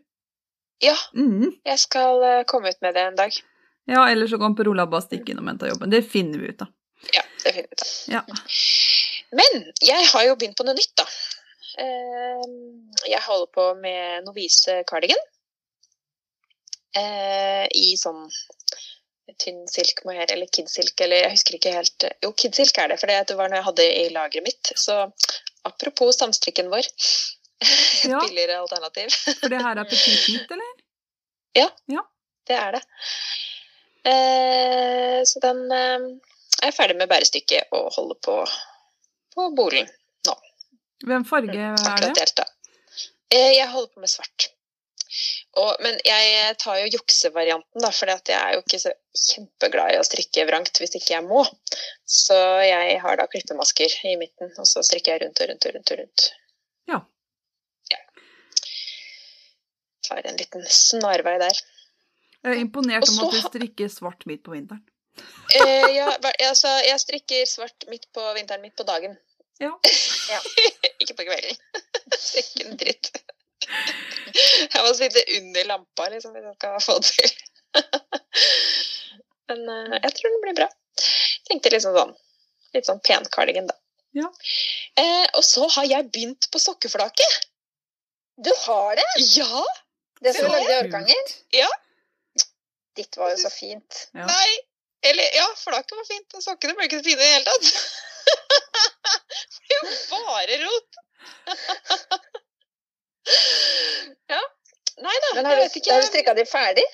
Ja, 0.80 0.94
Mm. 1.12 1.50
jeg 1.66 1.78
skal 1.82 2.22
eh, 2.24 2.44
komme 2.48 2.70
ut 2.72 2.78
med 2.80 2.94
det 2.96 3.02
en 3.10 3.18
dag. 3.18 3.34
Ja, 3.90 4.06
eller 4.08 4.26
så 4.30 4.38
kan 4.40 4.54
Per 4.56 4.68
Olav 4.70 4.88
bare 4.92 5.04
stikke 5.04 5.32
innom 5.34 5.48
og 5.48 5.52
hente 5.52 5.68
jobben. 5.68 5.90
Det 5.92 6.04
finner 6.08 6.38
vi 6.40 6.52
ut 6.54 6.62
av. 6.64 6.70
Ja, 7.12 7.22
det 7.44 7.52
finner 7.52 7.68
vi 7.68 7.74
ut 7.76 7.82
av. 7.84 7.90
Ja. 8.14 8.22
Men 9.36 9.60
jeg 9.84 10.06
har 10.12 10.24
jo 10.28 10.36
begynt 10.40 10.56
på 10.58 10.64
noe 10.68 10.76
nytt, 10.78 10.94
da. 11.00 11.04
Eh, 11.80 12.46
Jeg 13.10 13.20
holder 13.26 13.50
på 13.54 13.66
med 13.82 14.24
Novise 14.26 14.80
cardigan. 14.88 15.20
Eh, 16.96 17.66
I 17.70 17.92
sånn 18.00 18.24
tynn 19.38 19.66
silk 19.68 20.02
mohair, 20.04 20.30
eller 20.32 20.46
kidsilk, 20.52 21.00
eller 21.00 21.22
jeg 21.24 21.30
husker 21.34 21.54
ikke 21.58 21.72
helt 21.74 22.06
Jo, 22.22 22.32
kidsilk 22.32 22.78
er 22.78 22.88
det, 22.92 22.98
for 23.00 23.06
det 23.10 23.36
var 23.38 23.48
noe 23.50 23.60
jeg 23.60 23.68
hadde 23.68 23.86
i 24.00 24.08
lageret 24.14 24.46
mitt. 24.46 24.72
Så 24.76 24.96
apropos 25.64 26.16
samstrikken 26.18 26.70
vår. 26.72 26.86
Et 27.60 28.08
Ja. 28.08 28.20
billigere 28.24 28.58
alternativ. 28.62 29.10
For 29.40 29.48
det 29.52 29.60
her 29.62 29.76
er 29.78 29.84
petittnytt, 29.84 30.50
eller? 30.50 30.72
Ja, 31.58 31.68
eller? 31.88 32.06
Det 32.48 32.56
er 32.56 32.72
det. 32.78 32.82
Eh, 34.10 35.20
så 35.28 35.40
den 35.44 35.66
eh, 35.72 36.06
er 36.66 36.72
ferdig 36.72 36.96
med 36.96 37.08
bærestykket 37.10 37.68
og 37.76 37.90
holder 37.96 38.18
på 38.24 38.36
på 39.34 39.50
bolen. 39.54 39.88
Hvem 41.06 41.24
farge 41.24 41.54
er 41.56 41.76
det? 41.76 41.86
Akkurat 41.88 42.18
helt, 42.18 42.36
da. 42.36 42.44
Eh, 43.32 43.52
jeg 43.56 43.68
holder 43.72 43.92
på 43.94 44.00
med 44.02 44.10
svart. 44.12 44.48
Og, 45.58 45.70
men 45.82 45.96
jeg 46.06 46.54
tar 46.62 46.78
jo 46.78 46.90
juksevarianten, 46.94 47.82
da, 47.82 47.90
for 47.90 48.10
jeg 48.10 48.36
er 48.36 48.52
jo 48.54 48.60
ikke 48.62 48.78
så 48.78 48.92
kjempeglad 49.32 49.96
i 49.96 49.98
å 49.98 50.04
strikke 50.06 50.44
vrangt 50.46 50.78
hvis 50.78 50.94
ikke 50.94 51.16
jeg 51.16 51.26
må. 51.26 51.42
Så 52.06 52.36
jeg 52.62 53.00
har 53.02 53.18
da 53.18 53.26
klippemasker 53.30 53.96
i 54.12 54.14
midten, 54.20 54.52
og 54.54 54.68
så 54.70 54.84
strikker 54.86 55.16
jeg 55.16 55.24
rundt 55.24 55.42
og 55.42 55.50
rundt 55.50 55.66
og 55.66 55.74
rundt. 55.74 55.90
og 55.90 56.00
rundt. 56.02 56.28
Ja. 56.92 57.00
ja. 57.90 58.00
Tar 60.06 60.30
en 60.30 60.38
liten 60.38 60.66
snarvei 60.70 61.34
der. 61.42 61.62
Jeg 62.40 62.54
er 62.54 62.62
imponert 62.62 63.10
om 63.10 63.18
at 63.26 63.34
du 63.34 63.42
strikker 63.48 63.90
svart 63.92 64.22
midt 64.30 64.44
på 64.46 64.54
vinteren. 64.54 64.86
Eh, 65.58 65.90
ja, 65.96 66.06
altså, 66.46 66.70
jeg 66.86 67.02
strikker 67.02 67.42
svart 67.50 67.90
midt 67.90 68.06
på 68.14 68.22
vinteren, 68.38 68.62
midt 68.62 68.78
på 68.78 68.86
dagen. 68.86 69.18
Ja. 69.60 69.74
ikke 71.02 71.18
på 71.18 71.26
kvelden. 71.26 71.58
Strikken 72.30 72.70
en 72.70 72.80
dritt. 72.80 73.10
Jeg 74.70 74.82
må 74.84 74.90
sitte 74.94 75.22
under 75.38 75.68
lampa 75.68 76.08
liksom, 76.12 76.34
hvis 76.34 76.48
jeg 76.48 76.56
skal 76.58 76.82
få 76.84 76.98
det 77.02 77.14
til. 77.16 77.32
Men 79.50 79.62
uh, 79.66 79.96
jeg 79.96 80.12
tror 80.16 80.34
den 80.34 80.42
blir 80.44 80.58
bra. 80.60 80.68
Tenkte 81.50 81.72
liksom 81.74 81.96
sånn 81.96 82.14
litt 82.76 82.86
sånn 82.86 83.02
pen 83.06 83.26
cardigan, 83.34 83.68
da. 83.70 83.76
Ja. 84.16 84.26
Eh, 84.98 85.26
og 85.38 85.44
så 85.46 85.66
har 85.76 85.86
jeg 85.90 86.10
begynt 86.14 86.50
på 86.52 86.62
sokkeflaket. 86.62 87.46
Du 88.40 88.50
har 88.64 88.96
det? 88.98 89.06
Ja! 89.36 89.64
Det 90.20 90.34
som 90.36 90.48
du 90.48 90.52
lagde 90.52 90.72
i 90.72 90.80
årganger? 90.84 91.32
Ja. 91.56 91.68
Ditt 92.98 93.16
var 93.18 93.32
jo 93.32 93.38
så 93.40 93.50
fint. 93.52 94.06
Ja. 94.16 94.26
Nei! 94.28 94.50
Eller 95.10 95.36
ja, 95.36 95.46
flaket 95.56 95.96
var 95.96 96.06
fint. 96.08 96.26
men 96.34 96.44
Sokkene 96.44 96.76
ble 96.76 96.88
ikke 96.88 97.00
så 97.00 97.06
fine 97.06 97.16
i 97.16 97.24
det 97.24 97.34
hele 97.34 97.46
tatt. 97.48 97.64
Det 99.70 99.76
er 99.76 99.82
jo 99.86 99.90
bare 100.10 100.56
rot. 100.64 100.98
ja. 104.34 104.40
Nei 105.00 105.14
da, 105.24 105.30
Men 105.34 105.46
har 105.48 105.56
jeg 105.56 105.60
du, 105.60 105.64
vet 105.68 105.76
ikke. 105.80 105.92
har 105.94 106.02
du 106.02 106.08
strikka 106.10 106.34
de 106.36 106.44
ferdig? 106.48 106.84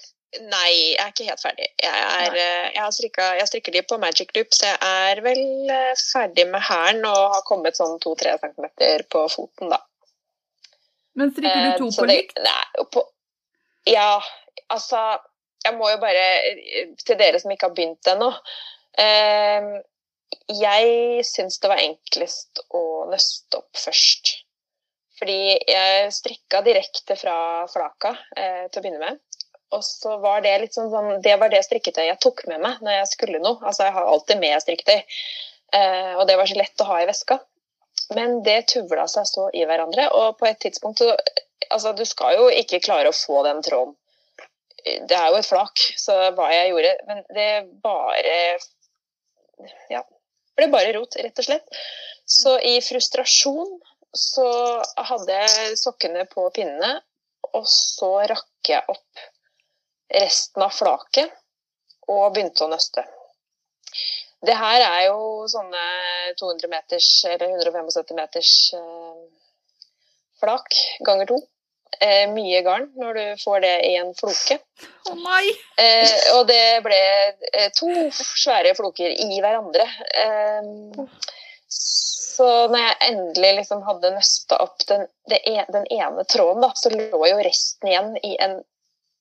Nei, 0.43 0.71
jeg 0.93 1.01
er 1.01 1.11
ikke 1.13 1.27
helt 1.31 1.41
ferdig. 1.43 1.67
Jeg, 1.81 2.05
er, 2.21 2.35
eh, 2.37 2.67
jeg, 2.75 2.81
har 2.83 2.93
strikka, 2.93 3.27
jeg 3.39 3.49
strikker 3.51 3.73
de 3.77 3.83
på 3.89 3.99
Magic 4.03 4.33
Loop, 4.37 4.53
så 4.55 4.69
jeg 4.69 4.79
er 4.85 5.21
vel 5.25 5.43
eh, 5.73 5.93
ferdig 6.13 6.45
med 6.51 6.61
hæren 6.67 7.05
og 7.09 7.21
har 7.35 7.45
kommet 7.49 7.79
sånn 7.79 7.97
to-tre 8.03 8.35
centimeter 8.43 9.07
på 9.13 9.23
foten, 9.33 9.71
da. 9.73 9.81
Men 11.17 11.33
strikker 11.33 11.63
du 11.65 11.71
to 11.81 11.89
eh, 11.89 11.97
på 11.99 12.07
det- 12.11 12.17
likt? 12.19 12.41
Nei, 12.45 12.87
på, 12.93 13.07
ja, 13.89 14.11
altså 14.69 15.03
Jeg 15.65 15.75
må 15.79 15.89
jo 15.91 15.97
bare 16.03 16.25
eh, 16.51 16.91
Til 17.03 17.17
dere 17.19 17.39
som 17.43 17.51
ikke 17.51 17.67
har 17.71 17.75
begynt 17.75 18.11
ennå. 18.13 18.29
Eh, 19.03 19.71
jeg 20.53 21.25
syns 21.27 21.57
det 21.63 21.71
var 21.73 21.81
enklest 21.83 22.61
å 22.77 22.83
nøste 23.11 23.59
opp 23.63 23.79
først. 23.81 24.35
Fordi 25.17 25.57
jeg 25.57 26.13
strikka 26.13 26.61
direkte 26.67 27.17
fra 27.17 27.39
flaka 27.73 28.13
eh, 28.37 28.67
til 28.69 28.81
å 28.81 28.85
begynne 28.85 29.03
med. 29.03 29.21
Og 29.75 29.83
så 29.83 30.17
var 30.23 30.45
det 30.45 30.55
litt 30.63 30.77
sånn, 30.77 30.93
sånn 30.93 31.23
Det 31.25 31.35
var 31.41 31.51
det 31.51 31.65
strikketøyet 31.67 32.13
jeg 32.13 32.23
tok 32.23 32.45
med 32.51 32.63
meg 32.63 32.83
når 32.85 33.01
jeg 33.01 33.11
skulle 33.15 33.43
noe. 33.43 33.59
Altså, 33.63 33.87
jeg 33.89 33.97
har 33.97 34.11
alltid 34.13 34.41
med 34.43 34.63
strikketøy. 34.63 34.99
Eh, 35.75 36.13
og 36.15 36.27
det 36.29 36.37
var 36.39 36.51
så 36.51 36.59
lett 36.59 36.85
å 36.85 36.89
ha 36.91 37.01
i 37.03 37.09
veska. 37.09 37.41
Men 38.15 38.41
det 38.47 38.61
tuvla 38.71 39.09
seg 39.11 39.27
så 39.27 39.49
i 39.57 39.65
hverandre, 39.67 40.07
og 40.15 40.37
på 40.39 40.49
et 40.51 40.63
tidspunkt 40.63 41.03
så 41.03 41.17
Altså, 41.73 41.91
du 41.97 42.05
skal 42.07 42.37
jo 42.37 42.45
ikke 42.53 42.79
klare 42.85 43.11
å 43.11 43.17
få 43.17 43.41
den 43.43 43.59
tråden. 43.65 43.97
Det 45.09 45.17
er 45.19 45.33
jo 45.33 45.39
et 45.41 45.49
flak, 45.49 45.81
så 45.99 46.15
hva 46.37 46.45
jeg 46.53 46.69
gjorde 46.71 46.93
Men 47.09 47.25
det 47.35 47.49
bare 47.83 48.37
Ja. 49.91 50.05
Ble 50.57 50.69
bare 50.71 50.93
rot, 50.95 51.17
rett 51.19 51.43
og 51.43 51.49
slett. 51.49 51.81
Så 52.23 52.55
i 52.63 52.77
frustrasjon 52.85 53.73
så 54.19 54.47
hadde 55.11 55.41
jeg 55.43 55.79
sokkene 55.81 56.25
på 56.31 56.49
pinnene, 56.57 57.01
og 57.55 57.67
så 57.71 58.13
rakk 58.29 58.71
jeg 58.71 58.85
opp 58.91 59.27
resten 60.13 60.65
av 60.65 60.75
flaket 60.75 61.33
og 62.13 62.33
begynte 62.35 62.67
å 62.67 62.71
nøste. 62.71 63.05
Det 64.47 64.55
her 64.55 64.83
er 64.85 65.03
jo 65.09 65.47
sånne 65.51 65.83
200 66.39 66.71
meters 66.71 67.09
eller 67.27 67.49
175 67.49 68.17
meters 68.19 68.53
eh, 68.77 69.23
flak 70.43 70.77
ganger 71.07 71.31
to. 71.33 71.39
Eh, 72.03 72.27
mye 72.29 72.61
garn 72.67 72.91
når 73.01 73.17
du 73.17 73.25
får 73.41 73.63
det 73.65 73.75
i 73.89 73.95
en 73.97 74.13
floke. 74.19 74.59
Å 75.09 75.15
nei! 75.17 75.49
Eh, 75.81 76.17
og 76.37 76.45
det 76.51 76.83
ble 76.85 77.01
eh, 77.53 77.71
to 77.79 77.89
svære 78.13 78.75
floker 78.77 79.15
i 79.25 79.41
hverandre. 79.41 79.87
Eh, 80.23 81.07
så 82.37 82.47
når 82.69 82.83
jeg 82.83 82.97
endelig 83.11 83.53
liksom 83.61 83.83
hadde 83.87 84.13
nøsta 84.13 84.59
opp 84.61 84.83
den, 84.89 85.07
det 85.31 85.41
e, 85.49 85.63
den 85.73 85.87
ene 85.95 86.25
tråden, 86.29 86.63
da, 86.65 86.73
så 86.77 86.93
lå 86.93 87.21
jo 87.31 87.39
resten 87.45 87.91
igjen 87.91 88.11
i 88.21 88.35
en 88.45 88.59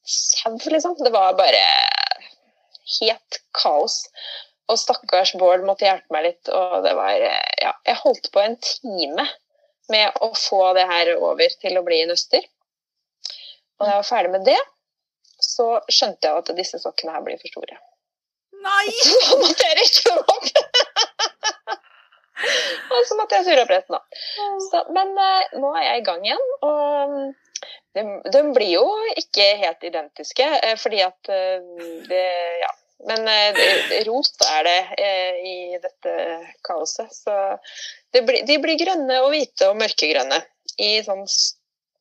sau, 0.05 0.57
liksom. 0.57 0.97
Det 0.99 1.11
var 1.13 1.37
bare 1.39 1.61
helt 2.99 3.39
kaos. 3.57 4.03
Og 4.71 4.79
stakkars 4.81 5.35
Bård 5.37 5.65
måtte 5.65 5.85
hjelpe 5.85 6.13
meg 6.13 6.27
litt, 6.29 6.49
og 6.49 6.79
det 6.85 6.95
var 6.97 7.21
eh, 7.21 7.55
Ja, 7.61 7.73
jeg 7.85 8.01
holdt 8.01 8.31
på 8.33 8.41
en 8.41 8.57
time 8.61 9.27
med 9.93 10.21
å 10.25 10.31
få 10.33 10.61
det 10.77 10.87
her 10.89 11.11
over 11.15 11.57
til 11.61 11.77
å 11.77 11.85
bli 11.85 12.01
nøster. 12.09 12.45
Og 13.77 13.85
da 13.85 13.91
jeg 13.91 14.01
var 14.01 14.09
ferdig 14.09 14.31
med 14.33 14.47
det, 14.47 14.61
så 15.41 15.75
skjønte 15.91 16.27
jeg 16.27 16.41
at 16.41 16.55
disse 16.57 16.79
sokkene 16.81 17.13
her 17.13 17.25
blir 17.25 17.37
for 17.41 17.51
store. 17.51 17.77
Nei! 18.65 18.87
Så 19.05 19.37
måtte 19.37 19.67
jeg 19.67 19.77
rekke 19.81 20.09
dem 20.09 20.35
opp! 20.35 20.54
Og 22.91 23.01
så 23.07 23.17
måtte 23.19 23.39
jeg 23.39 23.47
surre 23.47 23.65
opp 23.65 23.73
resten, 23.73 23.97
da. 23.97 24.23
Så, 24.69 24.85
men 24.95 25.11
eh, 25.15 25.57
nå 25.61 25.73
er 25.75 25.87
jeg 25.89 26.01
i 26.01 26.07
gang 26.07 26.25
igjen, 26.27 26.47
og 26.67 27.19
de, 27.95 28.05
de 28.31 28.41
blir 28.55 28.73
jo 28.75 28.87
ikke 29.21 29.45
helt 29.61 29.85
identiske, 29.87 30.47
eh, 30.61 30.75
fordi 30.81 31.05
at 31.05 31.31
eh, 31.35 31.85
det 32.09 32.25
Ja. 32.63 32.73
Men 33.05 33.27
eh, 33.27 33.57
rot 34.07 34.45
er 34.47 34.63
det 34.65 34.79
eh, 35.03 35.39
i 35.45 35.57
dette 35.83 36.13
kaoset. 36.65 37.11
Så 37.13 37.33
det 38.15 38.23
bli, 38.25 38.39
de 38.47 38.55
blir 38.63 38.79
grønne 38.79 39.19
og 39.21 39.33
hvite 39.33 39.67
og 39.69 39.77
mørkegrønne 39.81 40.39
i 40.81 41.03
sånn 41.05 41.25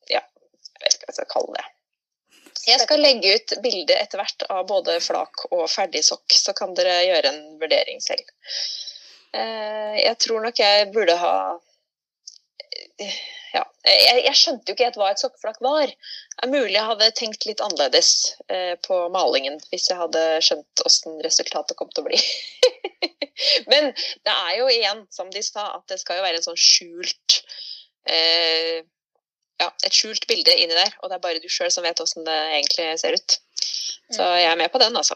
Ja, 0.09 0.23
jeg 0.23 0.85
vet 0.85 0.95
ikke 0.95 1.09
hva 1.09 1.11
jeg 1.11 1.19
skal 1.19 1.31
kalle 1.35 1.59
det. 1.59 1.67
Jeg 2.65 2.81
skal 2.81 3.03
legge 3.03 3.35
ut 3.37 3.57
bilde 3.65 3.97
etter 3.99 4.23
hvert 4.23 4.47
av 4.49 4.65
både 4.71 4.97
flak 5.05 5.47
og 5.51 5.67
ferdig 5.69 6.05
sokk, 6.07 6.33
så 6.33 6.55
kan 6.57 6.73
dere 6.79 7.03
gjøre 7.05 7.35
en 7.35 7.43
vurdering 7.61 8.01
selv. 8.01 8.31
Eh, 9.35 9.95
Jeg 10.05 10.19
tror 10.23 10.45
nok 10.45 10.59
jeg 10.59 10.91
burde 10.95 11.17
ha 11.19 11.37
ja, 13.55 13.63
jeg, 13.87 14.21
jeg 14.27 14.37
skjønte 14.39 14.71
jo 14.71 14.75
ikke 14.75 14.87
helt 14.89 14.99
hva 14.99 15.11
et 15.13 15.23
sokkeflak 15.23 15.61
var. 15.65 15.91
Det 15.91 16.47
er 16.47 16.51
mulig 16.51 16.75
jeg 16.75 16.89
hadde 16.89 17.11
tenkt 17.19 17.47
litt 17.49 17.63
annerledes 17.65 18.11
eh, 18.51 18.75
på 18.87 18.99
malingen 19.15 19.61
hvis 19.71 19.89
jeg 19.91 19.99
hadde 19.99 20.23
skjønt 20.45 20.83
åssen 20.87 21.21
resultatet 21.25 21.79
kom 21.79 21.91
til 21.95 22.05
å 22.05 22.09
bli. 22.09 22.21
Men 23.71 23.91
det 23.95 24.35
er 24.35 24.57
jo 24.61 24.67
igjen, 24.71 25.05
som 25.15 25.31
de 25.35 25.43
sa, 25.43 25.69
at 25.77 25.87
det 25.91 26.01
skal 26.03 26.21
jo 26.21 26.27
være 26.27 26.41
en 26.41 26.49
sånn 26.49 26.61
skjult 26.61 27.41
eh, 28.11 28.83
Ja, 29.63 29.71
et 29.87 29.95
skjult 29.95 30.27
bilde 30.31 30.55
inni 30.59 30.75
der, 30.75 30.95
og 31.03 31.11
det 31.11 31.19
er 31.19 31.25
bare 31.27 31.43
du 31.43 31.51
sjøl 31.51 31.71
som 31.71 31.87
vet 31.87 32.03
åssen 32.03 32.27
det 32.27 32.35
egentlig 32.57 32.89
ser 33.03 33.15
ut. 33.15 33.39
Så 34.13 34.27
jeg 34.39 34.51
er 34.51 34.59
med 34.59 34.71
på 34.73 34.81
den, 34.83 34.97
altså. 34.99 35.15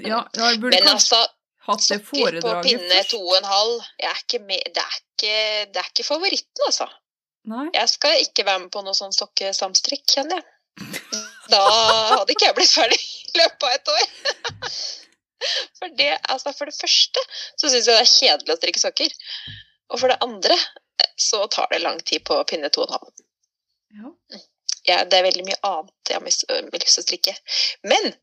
Ja, 0.00 0.22
jeg 0.36 0.60
burde 0.60 0.76
Men 0.76 0.84
kanskje 0.84 1.16
altså, 1.18 1.35
hatt 1.66 1.82
det 1.82 1.86
sokker 1.88 2.04
på 2.08 2.20
foredraget 2.20 2.68
pinne 2.68 2.92
først. 2.92 3.12
to 3.14 3.20
og 3.22 3.36
en 3.38 3.48
halv 3.50 3.74
jeg 4.02 4.10
er 4.10 4.22
ikke 4.22 4.42
med, 4.44 4.68
det, 4.74 4.84
er 4.84 4.98
ikke, 5.00 5.34
det 5.72 5.82
er 5.82 5.90
ikke 5.92 6.06
favoritten, 6.06 6.66
altså. 6.66 6.88
Nei. 7.46 7.66
Jeg 7.74 7.90
skal 7.92 8.20
ikke 8.24 8.46
være 8.46 8.64
med 8.64 8.72
på 8.74 8.82
noe 8.82 8.96
sånn 8.98 9.14
sokkesamstrikk, 9.14 10.06
kjenner 10.16 10.40
jeg. 10.40 10.52
Da 11.50 11.60
hadde 11.62 12.34
ikke 12.34 12.48
jeg 12.48 12.56
blitt 12.56 12.74
ferdig 12.74 12.98
i 12.98 13.38
løpet 13.38 13.68
av 13.68 13.76
et 13.76 13.92
år. 13.94 14.06
For 15.78 15.92
det, 15.94 16.08
altså 16.32 16.50
for 16.56 16.66
det 16.66 16.74
første 16.74 17.22
så 17.60 17.68
syns 17.68 17.86
jeg 17.86 17.92
det 17.92 18.00
er 18.00 18.08
kjedelig 18.10 18.54
å 18.54 18.58
strikke 18.58 18.80
sokker. 18.82 19.12
Og 19.92 20.00
for 20.00 20.10
det 20.10 20.16
andre 20.24 20.56
så 21.20 21.42
tar 21.52 21.68
det 21.70 21.82
lang 21.84 22.00
tid 22.08 22.24
på 22.26 22.38
pinne 22.50 22.70
to 22.72 22.82
og 22.82 22.88
en 22.88 22.96
halv. 22.96 23.24
Ja. 24.00 24.40
Ja, 24.86 24.98
det 25.04 25.18
er 25.18 25.26
veldig 25.26 25.44
mye 25.46 25.58
annet 25.66 26.10
jeg 26.10 26.18
har 26.18 26.24
lyst 26.26 26.46
til 26.48 27.02
å 27.02 27.04
strikke. 27.04 27.34
Men 27.86 28.14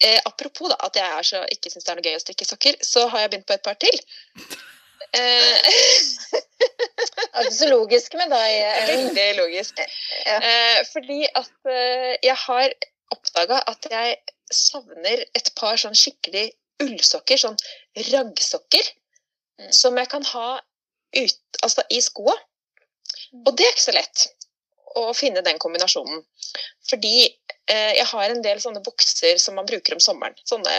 eh, 0.00 0.20
apropos 0.28 0.68
da, 0.72 0.76
at 0.86 0.96
jeg 0.96 1.24
så, 1.30 1.42
ikke 1.52 1.72
syns 1.72 1.84
det 1.84 1.92
er 1.92 1.98
noe 2.00 2.06
gøy 2.06 2.18
å 2.18 2.22
strikke 2.24 2.48
sokker, 2.48 2.78
så 2.84 3.06
har 3.12 3.24
jeg 3.24 3.32
begynt 3.34 3.48
på 3.48 3.58
et 3.58 3.66
par 3.66 3.78
til. 3.82 4.00
Eh, 5.14 5.68
Det 6.32 7.36
er 7.36 7.44
ikke 7.44 7.52
så 7.54 7.68
logisk 7.68 8.14
med 8.18 8.32
deg. 8.32 8.54
Veldig 8.88 9.26
logisk. 9.38 9.78
Ja. 10.26 10.36
Eh, 10.40 10.80
fordi 10.88 11.20
at 11.38 11.68
eh, 11.70 12.16
jeg 12.24 12.34
har 12.42 12.74
oppdaga 13.14 13.60
at 13.70 13.86
jeg 13.92 14.16
savner 14.52 15.22
et 15.36 15.52
par 15.56 15.78
sånn 15.78 15.94
skikkelig 15.96 16.48
ullsokker, 16.82 17.38
sånn 17.38 17.60
raggsokker, 18.10 18.90
Mm. 19.56 19.72
som 19.72 19.96
jeg 19.96 20.08
kan 20.12 20.24
ha 20.34 20.48
ut, 21.16 21.60
altså 21.64 21.84
i 21.88 22.00
skoa. 22.04 22.34
Og 23.46 23.54
det 23.56 23.64
er 23.64 23.72
ikke 23.72 23.86
så 23.86 23.94
lett 23.96 24.24
å 24.96 25.12
finne 25.16 25.42
den 25.44 25.58
kombinasjonen. 25.62 26.22
Fordi 26.90 27.14
eh, 27.26 27.92
jeg 27.98 28.06
har 28.12 28.32
en 28.32 28.42
del 28.44 28.60
sånne 28.62 28.82
bukser 28.84 29.40
som 29.42 29.58
man 29.58 29.68
bruker 29.68 29.96
om 29.96 30.02
sommeren. 30.02 30.36
Sånne 30.48 30.72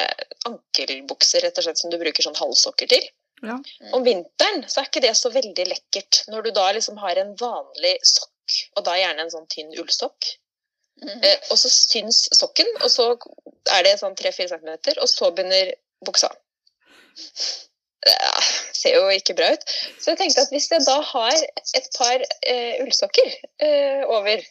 ankelbukser 0.49 1.45
rett 1.45 1.59
og 1.59 1.67
slett 1.67 1.81
som 1.81 1.93
du 1.93 1.99
bruker 2.01 2.25
sånn 2.25 2.39
halvsokker 2.39 2.89
til. 2.93 3.05
Ja. 3.45 3.59
Om 3.93 4.05
vinteren 4.05 4.63
så 4.65 4.81
er 4.81 4.89
ikke 4.89 5.03
det 5.03 5.13
så 5.17 5.29
veldig 5.29 5.67
lekkert 5.69 6.23
når 6.31 6.47
du 6.47 6.51
da 6.57 6.71
liksom 6.73 6.97
har 7.03 7.19
en 7.21 7.35
vanlig 7.37 7.93
sokk, 8.01 8.55
og 8.79 8.85
da 8.87 8.95
gjerne 8.97 9.25
en 9.25 9.33
sånn 9.33 9.49
tynn 9.53 9.75
ullsokk. 9.77 10.31
Mhm. 11.03 11.21
Eh, 11.21 11.37
og 11.51 11.59
så 11.61 11.69
syns 11.69 12.23
sokken, 12.33 12.69
og 12.81 12.89
så 12.89 13.11
er 13.75 13.85
det 13.85 13.99
sånn 14.01 14.17
3-4 14.17 14.49
cm, 14.55 14.97
og 14.97 15.09
så 15.11 15.29
begynner 15.29 15.75
buksa. 16.05 16.31
Det 18.07 18.15
ser 18.77 18.95
jo 18.97 19.09
ikke 19.13 19.35
bra 19.37 19.49
ut. 19.55 19.65
Så 19.97 20.13
jeg 20.13 20.21
tenkte 20.21 20.45
at 20.45 20.53
hvis 20.53 20.69
jeg 20.71 20.85
da 20.87 20.97
har 21.11 21.35
et 21.79 21.91
par 21.97 22.23
eh, 22.23 22.79
ullsokker 22.83 23.35
eh, 23.65 24.03
over 24.05 24.41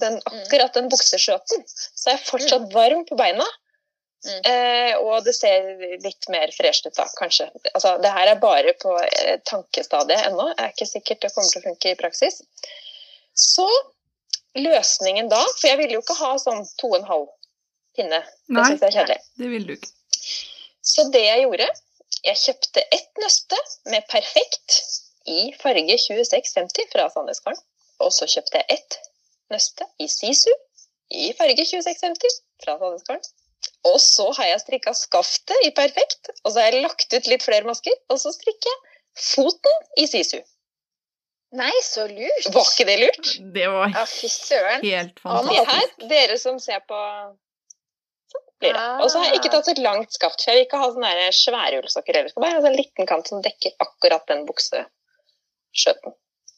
den, 0.00 0.18
akkurat 0.28 0.74
den 0.76 0.90
bukseskjøten, 0.92 1.64
så 1.68 2.10
er 2.10 2.18
jeg 2.18 2.26
fortsatt 2.28 2.68
varm 2.74 3.06
på 3.08 3.18
beina. 3.18 3.46
Mm. 4.26 4.40
Eh, 4.50 4.94
og 4.98 5.26
det 5.26 5.36
ser 5.36 5.66
litt 6.02 6.28
mer 6.32 6.50
fresht 6.56 6.88
ut 6.88 6.96
da, 6.96 7.06
kanskje. 7.18 7.48
Altså, 7.74 7.94
det 8.02 8.10
her 8.14 8.32
er 8.32 8.40
bare 8.42 8.74
på 8.80 8.94
eh, 9.04 9.36
tankestadiet 9.46 10.30
ennå. 10.30 10.48
Jeg 10.54 10.62
er 10.64 10.74
ikke 10.74 10.88
sikkert 10.90 11.26
det 11.26 11.32
kommer 11.34 11.52
til 11.52 11.62
å 11.62 11.66
funke 11.68 11.92
i 11.92 11.98
praksis. 12.00 12.40
Så 13.36 13.66
løsningen 14.56 15.28
da, 15.30 15.42
for 15.58 15.68
jeg 15.68 15.80
ville 15.82 15.98
jo 15.98 16.04
ikke 16.04 16.18
ha 16.18 16.32
sånn 16.40 16.64
to 16.80 16.90
og 16.90 17.00
en 17.00 17.10
halv 17.10 17.28
pinne. 17.96 18.22
Det 18.48 18.56
Nei, 18.56 18.70
syns 18.72 18.82
jeg 18.82 18.88
er 18.88 18.96
kjedelig. 18.98 19.20
det 19.42 19.52
vil 19.52 19.68
du 19.68 19.74
ikke. 19.76 19.92
Så 20.86 21.08
det 21.12 21.22
jeg 21.24 21.44
gjorde, 21.44 21.66
jeg 22.26 22.36
kjøpte 22.42 22.82
ett 22.94 23.20
nøste 23.22 23.58
med 23.92 24.06
perfekt 24.10 24.80
i 25.30 25.52
farge 25.60 25.96
2650 26.06 26.88
fra 26.92 27.08
Sandnesgarden. 27.14 27.62
Og 28.04 28.12
så 28.12 28.26
kjøpte 28.30 28.60
jeg 28.60 28.78
ett 28.78 28.98
nøste 29.52 29.86
i 30.02 30.08
sisu 30.10 30.50
i 31.14 31.30
farge 31.38 31.62
2650 31.64 32.38
fra 32.64 32.76
Sandnesgarden. 32.80 33.24
Og 33.86 34.00
så 34.02 34.26
har 34.38 34.48
jeg 34.50 34.60
strikka 34.64 34.92
skaftet 34.98 35.62
i 35.66 35.70
perfekt, 35.74 36.30
og 36.44 36.52
så 36.52 36.60
har 36.60 36.72
jeg 36.74 36.82
lagt 36.84 37.14
ut 37.14 37.26
litt 37.30 37.44
flere 37.46 37.66
masker. 37.66 37.94
Og 38.10 38.18
så 38.22 38.32
strikker 38.34 38.70
jeg 38.70 38.82
foten 39.28 39.82
i 40.02 40.06
sisu. 40.10 40.38
Nei, 41.56 41.70
så 41.86 42.04
lurt. 42.10 42.48
Var 42.52 42.66
ikke 42.72 42.86
det 42.88 42.96
lurt? 43.00 43.28
Det 43.54 43.66
var 43.70 43.92
Ja, 43.94 44.02
fy 44.10 44.28
søren. 44.28 44.82
helt 44.84 45.20
fantastisk. 45.22 45.60
Og 45.62 45.70
her, 45.70 46.08
dere 46.10 46.38
som 46.42 46.58
ser 46.60 46.82
på 46.90 46.98
blir 48.60 48.76
det. 48.76 48.84
Og 49.04 49.10
så 49.12 49.20
har 49.22 49.30
jeg 49.30 49.40
ikke 49.40 49.54
tatt 49.56 49.72
et 49.72 49.82
langt 49.84 50.12
skaft, 50.16 50.42
for 50.42 50.52
jeg 50.52 50.60
vil 50.60 50.66
ikke 50.68 50.82
ha 50.82 50.92
sånne 50.92 51.32
svære 51.38 51.80
ullsokker 51.82 52.20
heller. 52.20 52.36
Bare 52.36 52.54
ha 52.56 52.60
en 52.60 52.68
sånn 52.68 52.78
liten 52.78 53.08
kant 53.10 53.32
som 53.32 53.42
dekker 53.44 53.76
akkurat 53.84 54.24
den 54.30 54.46
bukseskjøten. 54.48 56.16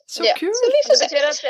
Så 0.09 0.25
Ja, 0.25 0.33
kult. 0.39 0.57
Så 0.57 0.71
Det 0.73 0.99
betyr 1.03 1.25
at 1.29 1.41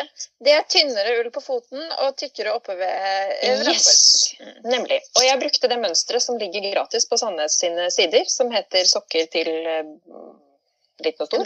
det, 0.43 0.53
er 0.53 0.65
tynnere 0.67 1.13
ull 1.21 1.29
på 1.31 1.41
foten 1.45 1.85
og 2.03 2.17
tykkere 2.19 2.57
oppe 2.57 2.75
ved 2.75 2.91
eh, 2.91 3.53
Yes, 3.55 3.87
vrangbolten. 4.35 4.65
nemlig. 4.73 4.99
Og 5.15 5.23
jeg 5.29 5.41
brukte 5.45 5.71
det 5.71 5.79
mønsteret 5.79 6.25
som 6.25 6.41
ligger 6.41 6.67
gratis 6.73 7.07
på 7.07 7.21
Sandnes 7.21 7.55
sine 7.61 7.87
sider, 7.95 8.27
som 8.27 8.51
heter 8.51 8.83
sokker 8.91 9.31
til 9.31 9.53
litt 10.99 11.15
liten 11.15 11.23
og 11.23 11.29
stor, 11.31 11.45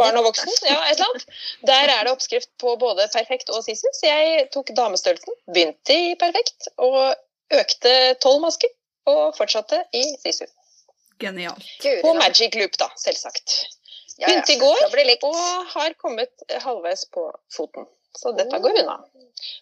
barn 0.00 0.16
og 0.16 0.24
voksen. 0.30 0.48
Ja, 0.64 0.78
et 0.88 0.96
eller 0.96 1.10
annet. 1.12 1.26
Der 1.68 1.92
er 1.98 2.06
det 2.06 2.14
oppskrift 2.14 2.50
på 2.60 2.76
både 2.80 3.10
perfekt 3.12 3.52
og 3.52 3.60
sisus. 3.66 4.00
jeg 4.00 4.48
tok 4.54 4.72
damestørrelsen, 4.76 5.36
begynte 5.52 5.92
i 5.92 6.14
perfekt 6.16 6.70
og 6.78 7.12
økte 7.60 7.94
tolv 8.22 8.40
masker, 8.44 8.70
og 9.10 9.34
fortsatte 9.36 9.82
i 9.92 10.04
sisu. 10.22 10.46
Genialt. 11.20 11.64
Og 12.00 12.02
På. 12.02 12.12
Magic 12.18 12.54
Loop, 12.58 12.76
da, 12.80 12.88
selvsagt. 12.98 13.58
Begynte 14.18 14.54
i 14.54 14.58
går, 14.60 14.84
og 15.26 15.66
har 15.74 15.94
kommet 15.98 16.30
halvveis 16.62 17.04
på 17.12 17.26
foten. 17.52 17.86
Så 18.14 18.30
dette 18.38 18.60
går 18.62 18.78
unna. 18.82 19.00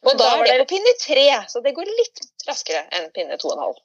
Og 0.05 0.19
da 0.21 0.27
er 0.37 0.43
det 0.45 0.53
det- 0.53 0.67
på 0.67 0.75
pinne 0.75 0.93
tre, 1.01 1.25
så 1.49 1.63
det 1.65 1.73
går 1.75 1.89
litt 1.89 2.21
raskere 2.49 2.83
enn 2.93 3.11
pinne 3.17 3.39
to 3.41 3.49
og 3.49 3.57
en 3.57 3.65
halv. 3.65 3.79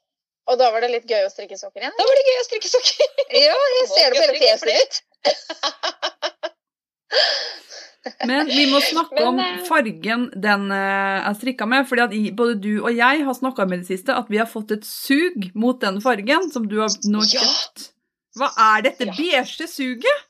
Og 0.47 0.58
da 0.60 0.72
var 0.72 0.82
det 0.82 0.91
litt 0.91 1.08
gøy 1.08 1.26
å 1.26 1.32
strikke 1.32 1.58
sokker 1.60 1.82
igjen? 1.82 1.95
Da 1.97 2.03
var 2.03 2.16
det 2.16 2.26
gøy 2.28 2.39
å 2.41 2.45
strikke 2.49 2.70
sokker. 2.72 3.08
Ja, 3.32 3.55
jeg 3.80 3.88
ser 3.95 4.12
det 4.12 4.18
på 4.18 4.26
hele 4.26 4.39
fjeset 4.39 4.68
ditt. 4.76 5.01
Men 8.26 8.47
vi 8.47 8.64
må 8.72 8.80
snakke 8.80 9.18
Men, 9.20 9.28
om 9.28 9.39
eh, 9.43 9.58
fargen 9.68 10.22
den 10.39 10.70
eh, 10.72 11.28
er 11.28 11.34
strikka 11.36 11.66
med. 11.68 11.88
fordi 11.89 12.05
at 12.05 12.36
både 12.39 12.55
du 12.64 12.70
og 12.86 12.93
jeg 12.95 13.26
har 13.28 13.36
snakka 13.36 13.66
med 13.68 13.82
det 13.84 13.89
siste 13.89 14.16
at 14.16 14.30
vi 14.32 14.39
har 14.39 14.47
fått 14.47 14.72
et 14.78 14.86
sug 14.88 15.49
mot 15.60 15.80
den 15.82 15.99
fargen 16.03 16.47
som 16.53 16.68
du 16.72 16.78
har 16.80 16.93
nå 17.12 17.26
kjøpt. 17.28 17.89
Hva 18.39 18.51
er 18.70 18.86
dette 18.88 19.10
Ja. 19.10 19.14
beige 19.18 19.68
suget? 19.68 20.24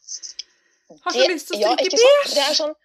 Har 1.04 1.12
så 1.14 1.20
Det- 1.22 1.30
lyst 1.36 1.48
til 1.52 1.58
å 1.58 1.62
ja, 1.62 1.76
strikke 1.76 1.94
ikke 1.94 2.02
sant? 2.02 2.34
Det 2.34 2.44
er 2.48 2.54
sånn 2.64 2.76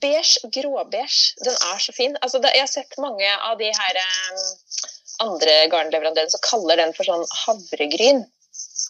beige, 0.00 0.50
gråbeige. 0.56 1.34
Den 1.44 1.52
er 1.74 1.78
så 1.82 1.92
fin. 1.92 2.16
Altså, 2.22 2.40
det, 2.40 2.52
jeg 2.54 2.62
har 2.62 2.72
sett 2.72 2.96
mange 2.98 3.28
av 3.42 3.58
de 3.58 3.64
her 3.66 4.00
um, 4.06 4.40
andre 5.28 5.68
garnleverandørene 5.68 6.30
som 6.30 6.40
kaller 6.48 6.76
den 6.80 6.94
for 6.96 7.04
sånn 7.04 7.26
havregryn. 7.44 8.24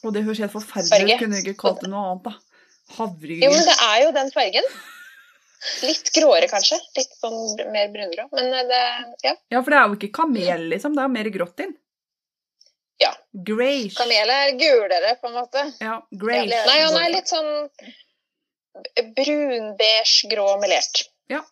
Og 0.04 0.12
det 0.14 0.22
høres 0.24 0.38
helt 0.38 0.52
forferdelig 0.52 1.16
ut. 1.16 1.20
Kunne 1.24 1.42
ikke 1.42 1.56
kalt 1.58 1.80
det 1.82 1.90
noe 1.90 2.12
annet, 2.12 2.22
da? 2.28 2.36
Jo, 3.46 3.52
men 3.52 3.68
det 3.68 3.76
er 3.88 4.00
jo 4.04 4.10
den 4.16 4.32
fargen. 4.34 4.66
Litt 5.86 6.10
gråere, 6.14 6.48
kanskje. 6.50 6.78
Litt 6.98 7.12
sånn 7.20 7.38
mer 7.72 7.90
brungrå. 7.94 8.26
Men 8.34 8.50
eh, 8.50 8.66
det 8.70 8.82
Ja. 9.28 9.34
Ja, 9.54 9.62
for 9.62 9.70
det 9.70 9.78
er 9.78 9.86
jo 9.86 9.98
ikke 9.98 10.12
kamel, 10.22 10.68
liksom. 10.72 10.96
Det 10.98 11.04
er 11.04 11.12
mer 11.12 11.30
grått 11.34 11.62
inn. 11.62 11.74
Ja. 13.02 13.12
Grayish. 13.32 13.96
Kamel 13.98 14.30
er 14.30 14.54
gulere, 14.58 15.16
på 15.20 15.30
en 15.30 15.36
måte. 15.38 15.64
Ja, 15.82 16.00
grayish. 16.10 16.54
Ja, 16.54 16.64
Nei, 16.68 16.78
han 16.82 16.98
er 17.00 17.14
litt 17.14 17.30
sånn 17.30 17.52
brunbeige, 19.16 20.28
grå 20.32 20.48
melert. 20.62 21.04
Ja. 21.30 21.42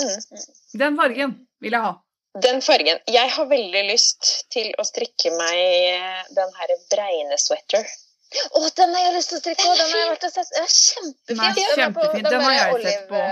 Mm. 0.00 0.42
Den 0.80 0.98
fargen 0.98 1.36
vil 1.62 1.76
jeg 1.76 1.86
ha. 1.86 1.94
Den 2.42 2.62
fargen. 2.66 2.98
Jeg 3.06 3.30
har 3.30 3.46
veldig 3.46 3.84
lyst 3.92 4.30
til 4.50 4.72
å 4.80 4.86
strikke 4.86 5.30
meg 5.36 5.58
eh, 5.94 6.24
den 6.34 6.56
her 6.58 6.72
bregne-sweater. 6.90 7.86
Å, 8.34 8.62
den 8.76 8.94
har 8.94 9.04
jeg 9.06 9.14
lyst 9.16 9.30
til 9.32 9.38
å 9.38 9.42
strikke 9.42 9.62
på! 9.62 9.74
Den 9.78 9.90
har 9.90 10.00
jeg 10.00 10.10
vært 10.12 10.26
og 10.28 10.34
sett. 10.34 10.50
Den 10.54 10.64
er 10.64 10.72
kjempefin. 10.74 11.40
Er 11.40 11.50
er 11.50 11.78
kjempefin. 11.80 12.28
Den 12.28 12.44
har 12.44 12.54
jeg 12.56 12.82
sett 12.84 13.08
på. 13.10 13.22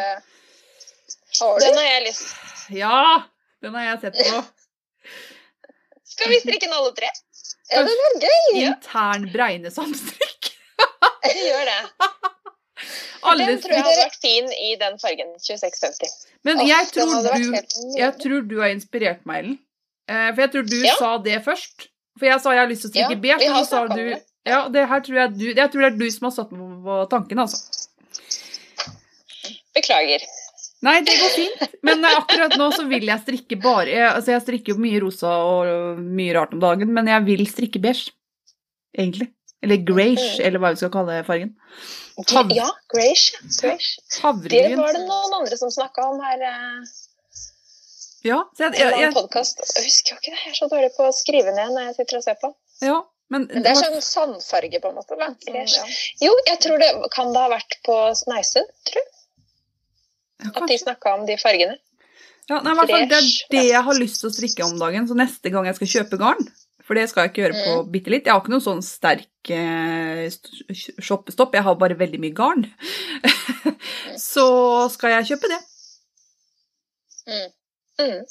Har 1.41 1.61
Den 1.65 1.79
har 1.81 1.87
jeg 1.89 2.03
lyst 2.07 2.75
Ja! 2.77 2.99
Den 3.63 3.75
har 3.79 3.85
jeg 3.89 4.01
sett 4.07 4.21
på. 4.21 4.43
Skal 6.13 6.31
vi 6.33 6.41
strikke 6.43 6.67
den 6.69 6.77
alle 6.77 6.93
tre? 6.97 7.09
Ja, 7.73 7.83
den 7.89 8.05
er 8.09 8.17
gøy! 8.27 8.63
Intern 8.67 9.29
bregnesamstrikk. 9.33 10.53
Gjør 11.49 11.69
det. 11.71 11.81
Alle 13.23 13.45
Den 13.47 13.61
tror 13.63 13.77
jeg 13.77 13.85
hadde 13.87 14.01
vært 14.03 14.17
fin 14.19 14.49
i 14.51 14.73
den 14.81 14.97
fargen. 14.99 15.29
2650. 15.39 16.11
Men 16.43 16.59
Åh, 16.59 16.67
jeg 16.67 16.89
tror, 16.91 17.13
du, 17.23 17.45
jeg 18.01 18.17
tror 18.19 18.47
du 18.51 18.57
har 18.59 18.73
inspirert 18.75 19.23
meg, 19.31 19.45
Ellen. 19.45 19.59
Eh, 20.11 20.29
For 20.35 20.43
jeg 20.43 20.53
tror 20.57 20.67
du 20.67 20.77
Ja. 20.83 20.95
sa 20.99 21.11
det 21.23 21.37
først. 21.47 21.87
For 22.19 22.27
jeg 22.29 22.43
sa 22.43 22.53
jeg 22.57 22.61
har 22.65 22.71
lyst 22.73 22.83
til 22.85 22.91
å 22.91 22.93
strikke 22.97 23.15
Ja, 23.15 23.21
beige, 23.23 23.51
og 23.53 23.61
så 23.63 23.69
sa 23.71 23.83
du 23.87 24.03
det. 24.11 24.19
Ja, 24.49 24.65
det 24.75 24.89
her 24.91 25.01
tror 25.07 25.19
jeg 25.21 25.35
du 25.39 25.45
Jeg 25.55 25.71
tror 25.71 25.85
det 25.85 25.89
er 25.93 25.99
du 26.01 26.07
som 26.11 26.27
har 26.27 26.33
satt 26.35 26.51
meg 26.55 26.81
på 26.87 26.97
tanken, 27.13 27.39
altså. 27.45 27.61
Beklager. 29.77 30.25
Nei, 30.83 30.97
det 31.07 31.15
går 31.15 31.31
fint. 31.37 31.77
Men 31.87 32.03
eh, 32.05 32.17
akkurat 32.19 32.57
nå 32.59 32.67
så 32.75 32.85
vil 32.91 33.07
jeg 33.07 33.23
strikke 33.23 33.59
bare 33.63 33.87
jeg, 33.93 34.09
Altså, 34.09 34.33
jeg 34.35 34.43
strikker 34.45 34.75
jo 34.75 34.83
mye 34.83 34.99
rosa 35.05 35.31
og 35.47 36.01
mye 36.03 36.35
rart 36.37 36.57
om 36.57 36.63
dagen, 36.65 36.91
men 36.97 37.07
jeg 37.11 37.25
vil 37.29 37.45
strikke 37.51 37.81
beige. 37.85 38.11
Egentlig. 38.99 39.31
Eller 39.63 39.79
greige, 39.87 40.27
eller 40.43 40.59
hva 40.59 40.73
vi 40.75 40.81
skal 40.81 40.91
kalle 40.93 41.21
fargen. 41.25 41.53
Hav- 42.35 42.51
Ja, 42.53 42.67
Grace. 42.93 43.39
Havregryn. 44.21 44.75
Det 44.75 44.81
var 44.83 44.93
det 44.99 45.05
noen 45.07 45.37
andre 45.39 45.57
som 45.61 45.71
snakka 45.73 46.09
om 46.11 46.19
her 46.27 46.43
eh, 46.51 46.91
Ja, 48.27 48.41
så 48.59 48.67
jeg, 48.67 48.75
jeg, 48.83 48.99
jeg. 49.07 49.15
Jeg 49.15 49.87
husker 49.87 50.13
jo 50.13 50.19
ikke 50.19 50.35
det. 50.35 50.41
Jeg 50.43 50.51
er 50.51 50.59
så 50.59 50.69
dårlig 50.75 50.91
på 50.99 51.07
å 51.09 51.15
skrive 51.15 51.55
ned 51.57 51.73
når 51.79 51.89
jeg 51.89 51.97
sitter 52.01 52.19
og 52.21 52.27
ser 52.27 52.37
på. 52.43 52.53
ja, 52.83 52.99
men 53.33 53.47
Men 53.49 53.65
det 53.65 53.73
er 53.73 53.79
sånn 53.81 54.03
sandfarge, 54.05 54.81
på 54.83 54.91
en 54.93 54.99
måte. 54.99 55.17
Da. 55.21 55.31
Sånn, 55.41 55.63
ja. 55.65 55.87
Jo, 56.27 56.35
jeg 56.51 56.61
tror 56.65 56.83
det 56.83 56.91
kan 57.15 57.33
det 57.33 57.45
ha 57.45 57.53
vært 57.53 57.79
på 57.87 57.97
Sneisund, 58.19 58.69
tror 58.89 59.01
jeg. 59.01 59.11
Ja, 60.43 60.51
At 60.59 60.67
de 60.69 60.77
snakka 60.81 61.15
om 61.17 61.25
de 61.29 61.39
fargene. 61.39 61.79
Ja, 62.51 62.59
nei, 62.59 62.75
hvert 62.75 62.91
fall, 62.91 63.07
det 63.07 63.19
er 63.21 63.31
det 63.55 63.63
jeg 63.69 63.83
har 63.87 63.99
lyst 64.01 64.21
til 64.21 64.29
å 64.29 64.35
strikke 64.35 64.67
om 64.67 64.77
dagen. 64.81 65.07
Så 65.09 65.17
neste 65.19 65.53
gang 65.55 65.69
jeg 65.69 65.79
skal 65.79 65.93
kjøpe 65.95 66.19
garn, 66.21 66.51
for 66.83 66.99
det 66.99 67.07
skal 67.11 67.25
jeg 67.25 67.33
ikke 67.33 67.45
gjøre 67.45 67.63
på 67.63 67.75
bitte 67.95 68.13
litt 68.13 68.27
Jeg 68.27 68.35
har 68.35 68.43
ikke 68.43 68.53
noen 68.53 68.65
sånn 68.65 68.83
sterk 68.85 69.53
eh, 69.55 70.27
shoppestopp, 70.99 71.55
jeg 71.55 71.65
har 71.69 71.79
bare 71.79 71.99
veldig 72.01 72.21
mye 72.23 72.37
garn. 72.37 72.67
så 74.33 74.47
skal 74.93 75.17
jeg 75.17 75.33
kjøpe 75.33 75.53
det. 75.55 75.61
Mm. 77.31 77.51
Mm. 78.03 78.23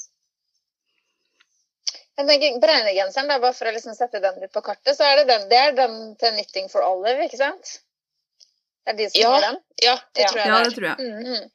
Jeg 2.18 2.28
tenker 2.28 2.58
Bregnegenseren, 2.60 3.28
da, 3.30 3.38
bare 3.40 3.54
for 3.56 3.70
å 3.70 3.72
liksom 3.72 3.94
sette 3.96 4.20
den 4.20 4.40
litt 4.42 4.52
på 4.52 4.60
kartet, 4.64 4.96
så 4.98 5.06
er 5.08 5.22
det 5.22 5.26
den, 5.30 5.48
det 5.48 5.58
er 5.58 5.72
den 5.72 5.94
til 6.20 6.34
Knitting 6.36 6.68
for 6.68 6.84
Olive, 6.84 7.24
ikke 7.24 7.38
sant? 7.40 7.78
Det 8.84 8.92
er 8.92 8.96
de 8.98 9.06
som 9.10 9.20
Ja. 9.22 9.30
har 9.32 9.40
den? 9.46 9.58
Ja, 9.82 9.94
det 10.14 10.22
Ja. 10.22 10.28
tror 10.28 10.38
jeg 10.42 10.46
Ja, 10.52 10.62
det 10.64 10.74
tror 10.74 10.88
jeg. 10.88 10.98
Mm. 10.98 11.24
-hmm. 11.24 11.50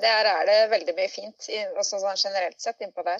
Der 0.00 0.24
er 0.24 0.46
det 0.46 0.70
veldig 0.70 0.94
mye 0.96 1.08
fint, 1.08 1.48
også 1.78 2.00
sånn 2.00 2.16
generelt 2.16 2.60
sett 2.60 2.80
innpå 2.80 3.04
der. 3.04 3.18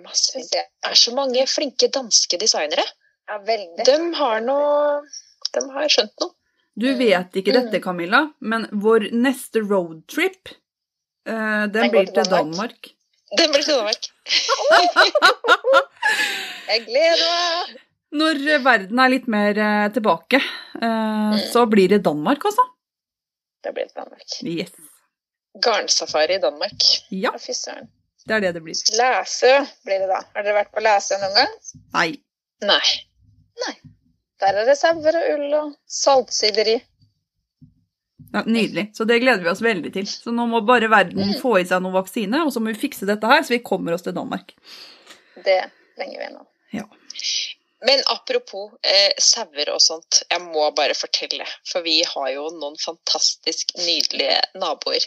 Masse 0.00 0.32
fint. 0.32 0.50
Det 0.52 0.64
er 0.84 0.94
så 0.94 1.12
mange 1.14 1.46
flinke 1.46 1.88
danske 1.90 2.38
designere. 2.38 2.84
Ja, 3.28 3.38
veldig. 3.38 3.84
De 3.84 4.14
har 4.14 4.40
noe 4.40 5.02
De 5.52 5.60
har 5.72 5.88
skjønt 5.88 6.12
noe. 6.20 6.30
Du 6.78 6.86
Mm. 6.94 6.98
vet 6.98 7.32
ikke 7.32 7.52
Mm. 7.52 7.64
dette, 7.70 7.82
Camilla, 7.82 8.32
men 8.40 8.68
vår 8.72 9.10
neste 9.12 9.58
roadtrip, 9.68 10.48
eh, 11.26 11.66
den 11.66 11.72
Den 11.72 11.90
blir 11.90 12.06
til 12.06 12.14
Danmark. 12.14 12.30
Danmark. 12.30 12.88
Den 13.38 13.52
ble 13.54 13.60
sona 13.62 13.84
vekk. 13.86 14.08
Jeg 16.70 16.80
gleder 16.86 17.30
meg! 17.30 17.76
Når 18.20 18.40
verden 18.64 18.98
er 19.04 19.08
litt 19.12 19.28
mer 19.30 19.58
eh, 19.62 19.88
tilbake, 19.94 20.40
eh, 20.82 21.06
Mm. 21.30 21.36
så 21.52 21.60
blir 21.70 21.88
det 21.92 22.00
Danmark, 22.02 22.42
altså. 22.48 22.62
Det 23.62 23.70
blir 23.76 23.86
Danmark. 23.94 24.26
Yes. 24.42 24.72
Garnsafari 25.62 26.34
i 26.34 26.40
Danmark. 26.42 26.74
Ja, 27.14 27.30
fy 27.38 27.52
søren. 27.54 27.86
det 28.26 28.34
er 28.34 28.40
det 28.40 28.50
det 28.56 28.62
blir. 28.64 28.74
Læsø 28.98 29.52
blir 29.86 29.98
det 30.02 30.08
da. 30.10 30.18
Har 30.34 30.42
dere 30.42 30.56
vært 30.58 30.72
på 30.74 30.80
Læsø 30.82 31.14
noen 31.22 31.34
gang? 31.38 31.52
Nei. 31.94 32.10
Nei. 32.66 32.82
Der 34.40 34.52
er 34.58 34.64
det 34.66 34.74
sauer 34.80 35.14
og 35.20 35.24
ull 35.36 35.54
og 35.60 35.68
saltsyderi. 35.86 36.80
Ja, 38.32 38.42
nydelig. 38.46 38.90
Så 38.96 39.04
det 39.08 39.18
gleder 39.22 39.42
vi 39.42 39.50
oss 39.50 39.62
veldig 39.64 39.92
til. 39.92 40.06
Så 40.06 40.30
nå 40.34 40.46
må 40.46 40.60
bare 40.66 40.88
verden 40.90 41.32
Mm. 41.32 41.40
få 41.40 41.56
i 41.60 41.64
seg 41.66 41.82
noe 41.82 41.92
vaksine, 41.98 42.44
og 42.46 42.52
så 42.54 42.60
må 42.62 42.70
vi 42.72 42.88
fikse 42.88 43.06
dette 43.06 43.26
her, 43.26 43.42
så 43.42 43.48
vi 43.56 43.58
kommer 43.58 43.92
oss 43.96 44.02
til 44.06 44.14
Danmark. 44.14 44.54
Det 45.44 45.60
trenger 45.96 46.18
vi 46.18 46.32
nå. 46.34 46.46
Men 47.82 48.02
apropos 48.12 48.74
eh, 48.84 49.12
sauer 49.18 49.70
og 49.72 49.80
sånt, 49.80 50.22
jeg 50.30 50.40
må 50.42 50.66
bare 50.76 50.92
fortelle. 50.94 51.46
For 51.64 51.80
vi 51.80 52.02
har 52.04 52.26
jo 52.34 52.50
noen 52.52 52.76
fantastisk 52.76 53.72
nydelige 53.80 54.36
naboer. 54.60 55.06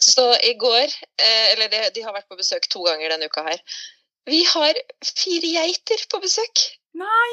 Så 0.00 0.24
i 0.48 0.54
går, 0.54 0.86
eh, 1.20 1.52
eller 1.52 1.68
de, 1.68 1.82
de 1.94 2.00
har 2.06 2.14
vært 2.16 2.28
på 2.30 2.38
besøk 2.40 2.68
to 2.72 2.86
ganger 2.86 3.12
denne 3.12 3.28
uka 3.28 3.42
her. 3.42 3.60
Vi 4.30 4.44
har 4.44 4.74
fire 5.04 5.50
geiter 5.52 6.06
på 6.08 6.22
besøk. 6.24 6.64
Nei! 6.98 7.30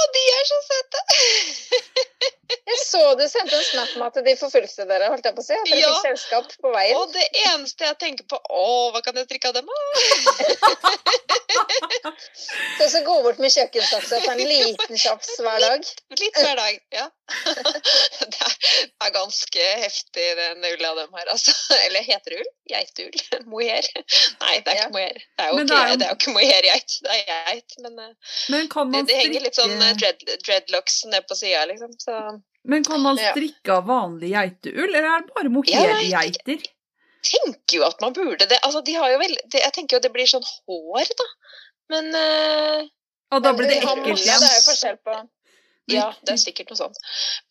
Og 0.00 0.06
de 0.14 0.22
er 0.38 0.44
så 0.48 0.58
søte! 0.68 0.98
Jeg 2.64 2.78
så 2.80 3.00
du 3.18 3.24
sendte 3.28 3.56
en 3.56 3.64
snap 3.64 3.88
med 3.98 4.06
at 4.06 4.14
de 4.26 4.36
forfulgte 4.38 4.84
dere, 4.88 5.08
holdt 5.12 5.24
jeg 5.26 5.34
på 5.36 5.40
å 5.42 5.44
si. 5.44 5.52
At 5.56 5.64
dere 5.68 5.78
Ja. 5.80 5.88
fikk 5.94 6.02
selskap 6.06 6.46
på 6.62 6.68
veien. 6.74 6.96
Og 7.00 7.12
det 7.14 7.26
eneste 7.48 7.84
jeg 7.88 7.96
tenker 8.00 8.24
på 8.30 8.36
Å, 8.38 8.90
hva 8.94 9.00
kan 9.04 9.14
jeg 9.18 9.26
strikke 9.28 9.48
av 9.50 9.54
dem, 9.56 9.66
da? 9.68 9.74
Så 12.78 12.84
så 12.90 12.98
gå 13.06 13.14
bort 13.24 13.38
med 13.42 13.50
kjøkkensaksa 13.54 14.12
og 14.18 14.22
ta 14.26 14.32
en 14.34 14.48
liten 14.54 14.96
kjaps 15.00 15.30
hver 15.40 15.58
dag. 15.64 15.80
Litt 16.20 16.36
hver 16.40 16.56
dag, 16.60 16.74
ja. 16.94 17.06
Det 17.24 19.06
er, 19.08 19.10
ganske 19.14 19.64
heftig, 19.80 20.24
den 20.38 20.64
ulla 20.68 20.90
dem 20.98 21.12
her, 21.16 21.30
altså. 21.32 21.52
Eller 21.86 22.04
heter 22.04 22.34
det 22.34 22.40
ull? 22.42 22.50
Geiteull? 22.70 23.18
Mohair? 23.52 23.86
Nei, 24.42 24.54
det 24.64 24.74
er 24.74 24.80
ikke 24.82 24.92
mohair. 24.96 25.20
Det 25.20 25.44
er 25.44 25.50
jo 25.50 25.62
ikke, 25.64 25.78
er 25.78 25.92
jo- 25.94 26.16
ikke 26.16 26.34
mohairgeit. 26.36 26.96
Det 27.04 27.14
er 27.14 27.24
geit. 27.50 27.76
Men 27.84 27.98
eh, 28.04 28.12
Men 28.48 28.68
det, 28.94 29.04
det 29.10 29.20
henger 29.22 29.46
litt 29.46 29.60
sånn 29.60 29.74
eh, 29.76 29.94
dread, 30.00 30.24
dreadlocks 30.46 31.00
ned 31.12 31.26
på 31.28 31.38
sida, 31.38 31.64
liksom. 31.70 31.96
Så 32.00 32.18
men 32.64 32.84
kan 32.84 33.02
man 33.04 33.18
strikke 33.20 33.74
av 33.74 33.84
vanlig 33.90 34.30
geiteull, 34.32 34.86
eller 34.88 35.04
er 35.10 35.24
det 35.26 35.34
bare 35.36 35.44
Jeg 35.44 35.52
mohairgeiter? 35.52 36.62
tenker 37.24 37.76
jo 37.78 37.84
at 37.84 38.00
man 38.04 38.12
burde 38.16 38.46
det. 38.48 38.56
Altså, 38.64 38.80
de 38.84 38.94
har 38.96 39.12
jo 39.12 39.18
vel 39.20 39.34
det, 39.52 39.60
Jeg 39.60 39.72
tenker 39.76 39.96
jo 39.98 40.04
det 40.06 40.12
blir 40.14 40.28
sånn 40.28 40.44
hår, 40.44 41.10
da. 41.20 41.26
Men 41.92 42.08
uh... 42.16 42.84
Og 43.34 43.42
da 43.44 43.52
blir 43.56 43.68
det 43.68 43.82
ekkelt 43.82 44.08
igjen. 44.20 44.40
Det 44.40 44.48
er 44.48 44.58
jo 44.60 44.64
forskjell 44.70 44.98
på 45.04 45.16
Ja, 45.92 46.06
det 46.24 46.32
er 46.32 46.38
sikkert 46.40 46.70
noe 46.72 46.78
sånt. 46.78 46.96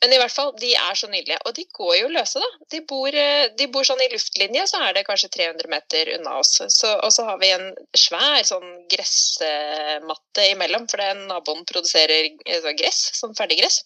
Men 0.02 0.16
i 0.16 0.18
hvert 0.18 0.34
fall, 0.34 0.50
de 0.58 0.72
er 0.74 0.98
så 0.98 1.06
nydelige. 1.10 1.38
Og 1.46 1.54
de 1.54 1.66
går 1.78 1.94
jo 2.00 2.10
løse, 2.16 2.42
da. 2.42 2.66
De 2.74 2.80
bor, 2.90 3.14
eh, 3.14 3.46
de 3.60 3.68
bor 3.70 3.86
sånn 3.86 4.02
i 4.02 4.10
luftlinje, 4.10 4.66
så 4.72 4.82
er 4.88 4.98
det 4.98 5.06
kanskje 5.06 5.30
300 5.36 5.70
meter 5.70 6.10
unna 6.16 6.40
oss. 6.40 6.56
Så, 6.74 6.90
og 6.96 7.14
så 7.14 7.28
har 7.30 7.38
vi 7.44 7.52
en 7.54 7.70
svær 7.98 8.42
sånn 8.50 8.70
gressmatte 8.90 10.48
imellom, 10.50 10.90
for 10.90 11.04
er 11.06 11.20
naboen 11.20 11.62
produserer 11.70 12.32
eh, 12.34 12.70
gress, 12.80 13.04
sånn 13.20 13.38
ferdiggress. 13.38 13.84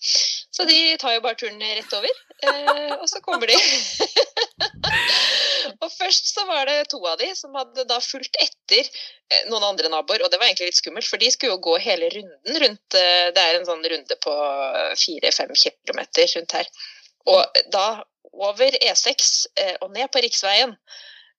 Så 0.55 0.67
de 0.69 0.95
tar 1.01 1.17
jo 1.17 1.25
bare 1.25 1.39
turen 1.39 1.59
rett 1.59 1.97
over, 1.99 2.23
eh, 2.47 2.93
og 3.01 3.07
så 3.11 3.23
kommer 3.25 3.51
de. 3.51 3.59
og 5.83 5.89
først 5.93 6.31
så 6.33 6.45
var 6.49 6.65
det 6.69 6.89
to 6.91 6.99
av 7.05 7.17
de 7.21 7.29
som 7.37 7.55
hadde 7.57 7.85
da 7.89 7.99
fulgt 8.01 8.37
etter 8.41 8.83
eh, 8.83 9.43
noen 9.51 9.65
andre 9.69 9.91
naboer, 9.93 10.23
og 10.25 10.31
det 10.33 10.39
var 10.39 10.49
egentlig 10.49 10.71
litt 10.71 10.79
skummelt, 10.79 11.09
for 11.09 11.21
de 11.21 11.29
skulle 11.33 11.55
jo 11.55 11.63
gå 11.69 11.77
hele 11.83 12.09
runden 12.13 12.61
rundt 12.63 12.97
eh, 12.97 13.27
Det 13.35 13.43
er 13.43 13.59
en 13.59 13.67
sånn 13.67 13.85
runde 13.85 14.19
på 14.23 14.37
fire-fem 15.03 15.53
kilometer 15.57 16.31
rundt 16.35 16.57
her. 16.57 16.71
Og 17.27 17.61
da 17.73 17.87
over 18.37 18.79
E6 18.79 19.29
eh, 19.59 19.75
og 19.81 19.93
ned 19.93 20.09
på 20.13 20.23
riksveien. 20.25 20.77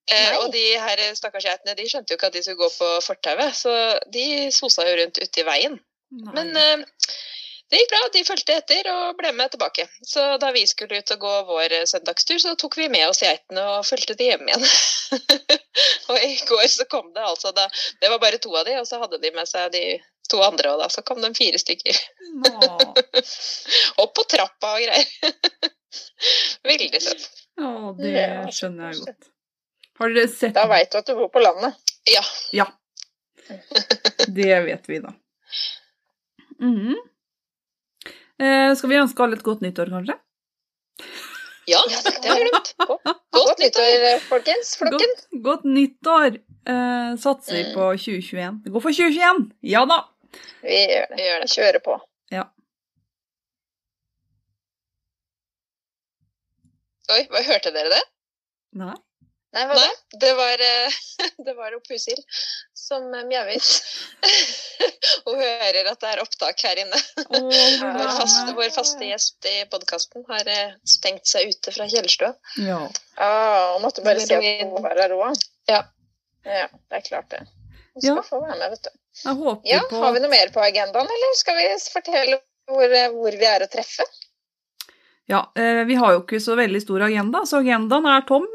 Nei. 0.09 0.39
og 0.41 0.55
de 0.55 0.63
her 0.81 1.01
stakkars 1.13 1.45
geitene 1.45 1.75
de 1.77 1.85
skjønte 1.85 2.15
jo 2.15 2.17
ikke 2.17 2.31
at 2.31 2.37
de 2.39 2.41
skulle 2.41 2.63
gå 2.63 2.69
på 2.73 2.87
fortauet, 3.05 3.53
så 3.53 3.73
de 4.09 4.47
sosa 4.57 4.87
jo 4.89 4.95
rundt 5.03 5.19
ute 5.21 5.43
i 5.43 5.45
veien. 5.45 5.75
Nei. 6.17 6.33
Men 6.33 6.87
det 7.69 7.81
gikk 7.83 7.91
bra, 7.93 7.99
de 8.13 8.25
fulgte 8.25 8.55
etter 8.57 8.87
og 8.89 9.17
ble 9.19 9.33
med 9.37 9.53
tilbake. 9.53 9.85
Så 10.07 10.23
da 10.41 10.49
vi 10.55 10.63
skulle 10.67 11.01
ut 11.03 11.11
og 11.13 11.25
gå 11.25 11.33
vår 11.51 11.75
eh, 11.81 11.87
søndagstur, 11.91 12.39
så 12.41 12.55
tok 12.57 12.79
vi 12.81 12.87
med 12.93 13.05
oss 13.11 13.21
geitene 13.21 13.65
og 13.75 13.85
fulgte 13.85 14.17
de 14.17 14.31
hjem 14.31 14.47
igjen. 14.49 14.65
og 16.09 16.23
i 16.25 16.39
går 16.49 16.65
så 16.73 16.87
kom 16.89 17.11
det 17.13 17.25
altså 17.25 17.53
da 17.57 17.67
Det 18.01 18.09
var 18.09 18.21
bare 18.23 18.41
to 18.41 18.55
av 18.57 18.65
de, 18.69 18.79
og 18.81 18.89
så 18.89 19.01
hadde 19.03 19.21
de 19.21 19.33
med 19.37 19.49
seg 19.51 19.69
de 19.75 19.83
to 20.29 20.41
andre, 20.45 20.73
og 20.73 20.81
da 20.81 20.89
så 20.93 21.05
kom 21.05 21.21
de 21.21 21.29
fire 21.37 21.61
stykker. 21.61 21.99
Opp 24.03 24.17
på 24.17 24.25
trappa 24.33 24.73
og 24.79 24.87
greier. 24.87 25.69
Veldig 26.69 27.03
søtt. 27.05 27.29
Å, 27.59 27.93
det 27.99 28.25
skjønner 28.55 28.93
jeg 28.93 29.05
godt. 29.05 29.31
Har 29.99 30.13
dere 30.15 30.31
sett 30.31 30.55
Da 30.55 30.65
veit 30.71 30.93
du 30.93 30.99
at 31.01 31.09
du 31.09 31.17
bor 31.19 31.31
på 31.35 31.43
landet. 31.43 31.77
Ja. 32.09 32.25
Ja. 32.55 32.69
Det 34.29 34.51
vet 34.65 34.89
vi, 34.89 35.01
da. 35.05 35.13
Mhm. 36.65 36.97
Eh, 38.41 38.75
skal 38.79 38.91
vi 38.91 38.99
ønske 39.03 39.23
alle 39.25 39.37
et 39.39 39.43
godt 39.47 39.63
nyttår, 39.65 39.91
kanskje? 39.95 40.19
ja, 41.69 41.79
det 41.87 42.25
har 42.25 42.39
jeg 42.39 42.49
glemt. 42.51 42.71
Godt 42.81 43.05
Godt 43.39 43.59
nyttår. 43.63 44.19
folkens. 44.29 44.77
Flokken. 44.81 44.99
Godt, 44.99 45.43
godt 45.49 45.65
nyttår! 45.69 46.39
Eh, 46.69 47.11
satser 47.23 47.65
Mm. 47.69 47.75
på 47.75 47.85
2021. 47.97 48.63
Det 48.65 48.73
går 48.73 48.81
for 48.85 48.91
2021! 48.93 49.51
Ja 49.63 49.85
da! 49.89 49.99
Vi 50.63 50.79
gjør 50.93 51.07
det. 51.11 51.17
Vi 51.19 51.27
gjør 51.29 51.41
det. 51.45 51.51
Kjører 51.55 51.83
på. 51.85 51.99
Ja. 52.33 52.45
Oi, 57.15 57.23
hva, 57.33 57.41
hørte 57.47 57.71
dere 57.73 57.89
det? 57.95 58.03
Nei. 58.77 58.95
Nei, 59.57 59.63
hva? 59.65 59.77
Nei, 59.81 59.93
det 60.21 60.31
var, 60.37 60.61
eh, 60.61 60.97
det 61.47 61.55
var 61.57 61.73
Pusil 61.89 62.19
som 62.77 63.07
eh, 63.15 63.25
mjauer. 63.25 63.69
Hun 65.25 65.39
hører 65.41 65.89
at 65.89 66.03
det 66.03 66.11
er 66.11 66.21
opptak 66.21 66.61
her 66.67 66.81
inne. 66.83 67.01
Å, 67.25 67.41
Vår, 67.41 68.11
faste, 68.19 68.53
vår 68.59 68.75
faste 68.75 69.09
gjest 69.09 69.49
i 69.49 69.63
podkasten 69.73 70.27
har 70.29 70.51
eh, 70.53 70.75
stengt 70.85 71.25
seg 71.31 71.49
ute 71.55 71.73
fra 71.73 71.89
kjellerstua. 71.89 72.35
Ja. 72.61 72.83
Ah, 73.17 73.77
og 73.77 73.81
måtte 73.87 74.05
bare 74.05 74.21
si 74.21 74.37
at 74.37 74.45
hun 74.67 74.77
var 74.85 75.01
her 75.01 75.17
òg. 75.17 75.41
Ja. 75.71 75.81
ja. 76.45 76.69
Det 76.69 77.01
er 77.01 77.07
klart, 77.09 77.31
det. 77.33 77.47
Hun 77.97 78.05
skal 78.05 78.13
Ja. 78.21 78.27
få 78.29 78.43
være 78.45 78.61
med, 78.61 78.77
vet 78.77 78.85
du. 78.91 78.95
Ja, 79.67 79.81
på 79.91 79.99
Har 80.05 80.13
vi 80.15 80.21
noe 80.23 80.31
mer 80.31 80.53
på 80.55 80.61
agendaen, 80.63 81.09
eller 81.11 81.33
skal 81.41 81.57
vi 81.59 81.65
fortelle 81.91 82.37
hvor, 82.69 82.93
hvor 83.17 83.35
vi 83.41 83.49
er 83.49 83.65
å 83.65 83.71
treffe? 83.73 84.05
Ja, 85.29 85.41
vi 85.57 85.97
har 85.99 86.15
jo 86.15 86.21
ikke 86.23 86.39
så 86.41 86.55
veldig 86.57 86.79
stor 86.85 87.03
agenda, 87.09 87.43
så 87.49 87.59
agendaen 87.65 88.07
er 88.09 88.23
tom 88.29 88.47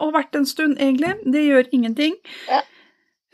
og 0.00 0.14
vært 0.16 0.36
en 0.38 0.46
stund, 0.46 0.78
egentlig. 0.78 1.14
Det 1.24 1.44
gjør 1.46 1.70
ingenting. 1.72 2.16
Ja. 2.50 2.62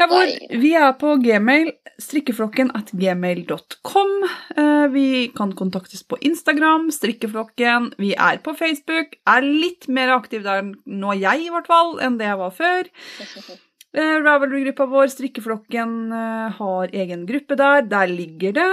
Ja, 0.02 0.08
hvor, 0.10 0.30
vi 0.58 0.72
er 0.74 0.94
på 0.98 1.12
gmail, 1.22 1.68
strikkeflokken 2.02 2.72
at 2.74 2.90
gmail.com. 2.90 4.12
Eh, 4.58 4.86
Vi 4.90 5.28
kan 5.36 5.52
kontaktes 5.54 6.02
på 6.02 6.18
Instagram, 6.26 6.88
strikkeflokken. 6.90 7.92
Vi 8.02 8.10
er 8.18 8.40
på 8.42 8.54
Facebook. 8.58 9.14
Er 9.30 9.46
litt 9.46 9.86
mer 9.86 10.10
aktiv 10.16 10.42
der 10.42 10.64
nå, 10.66 11.12
jeg 11.20 11.44
i 11.46 11.52
hvert 11.54 11.70
fall, 11.70 12.00
enn 12.02 12.18
det 12.18 12.30
jeg 12.30 12.40
var 12.46 12.56
før. 12.56 12.88
Eh, 13.92 14.14
Ravelry-gruppa 14.24 14.86
vår, 14.88 15.10
Strikkeflokken, 15.12 15.90
eh, 16.16 16.54
har 16.56 16.94
egen 16.96 17.26
gruppe 17.28 17.58
der. 17.60 17.82
Der 17.84 18.06
ligger 18.08 18.54
det 18.56 18.70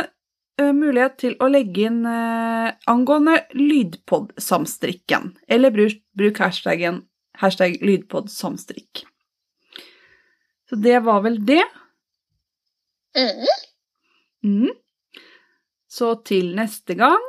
mulighet 0.71 1.17
til 1.19 1.35
å 1.43 1.49
legge 1.51 1.89
inn 1.89 2.07
angående 2.07 3.35
lydpod-samstrikken, 3.51 5.33
Eller 5.51 5.75
bruk, 5.75 5.99
bruk 6.15 6.39
hashtaggen 6.39 7.01
hashtag 7.39 7.79
lydpod 7.85 8.29
som 8.31 8.57
strikk. 8.59 9.05
Så 10.69 10.75
det 10.75 10.99
var 11.05 11.21
vel 11.25 11.39
det. 11.47 11.65
Mhm. 13.17 13.47
Mm. 14.43 14.69
Så 15.89 16.13
til 16.23 16.55
neste 16.55 16.95
gang 16.95 17.25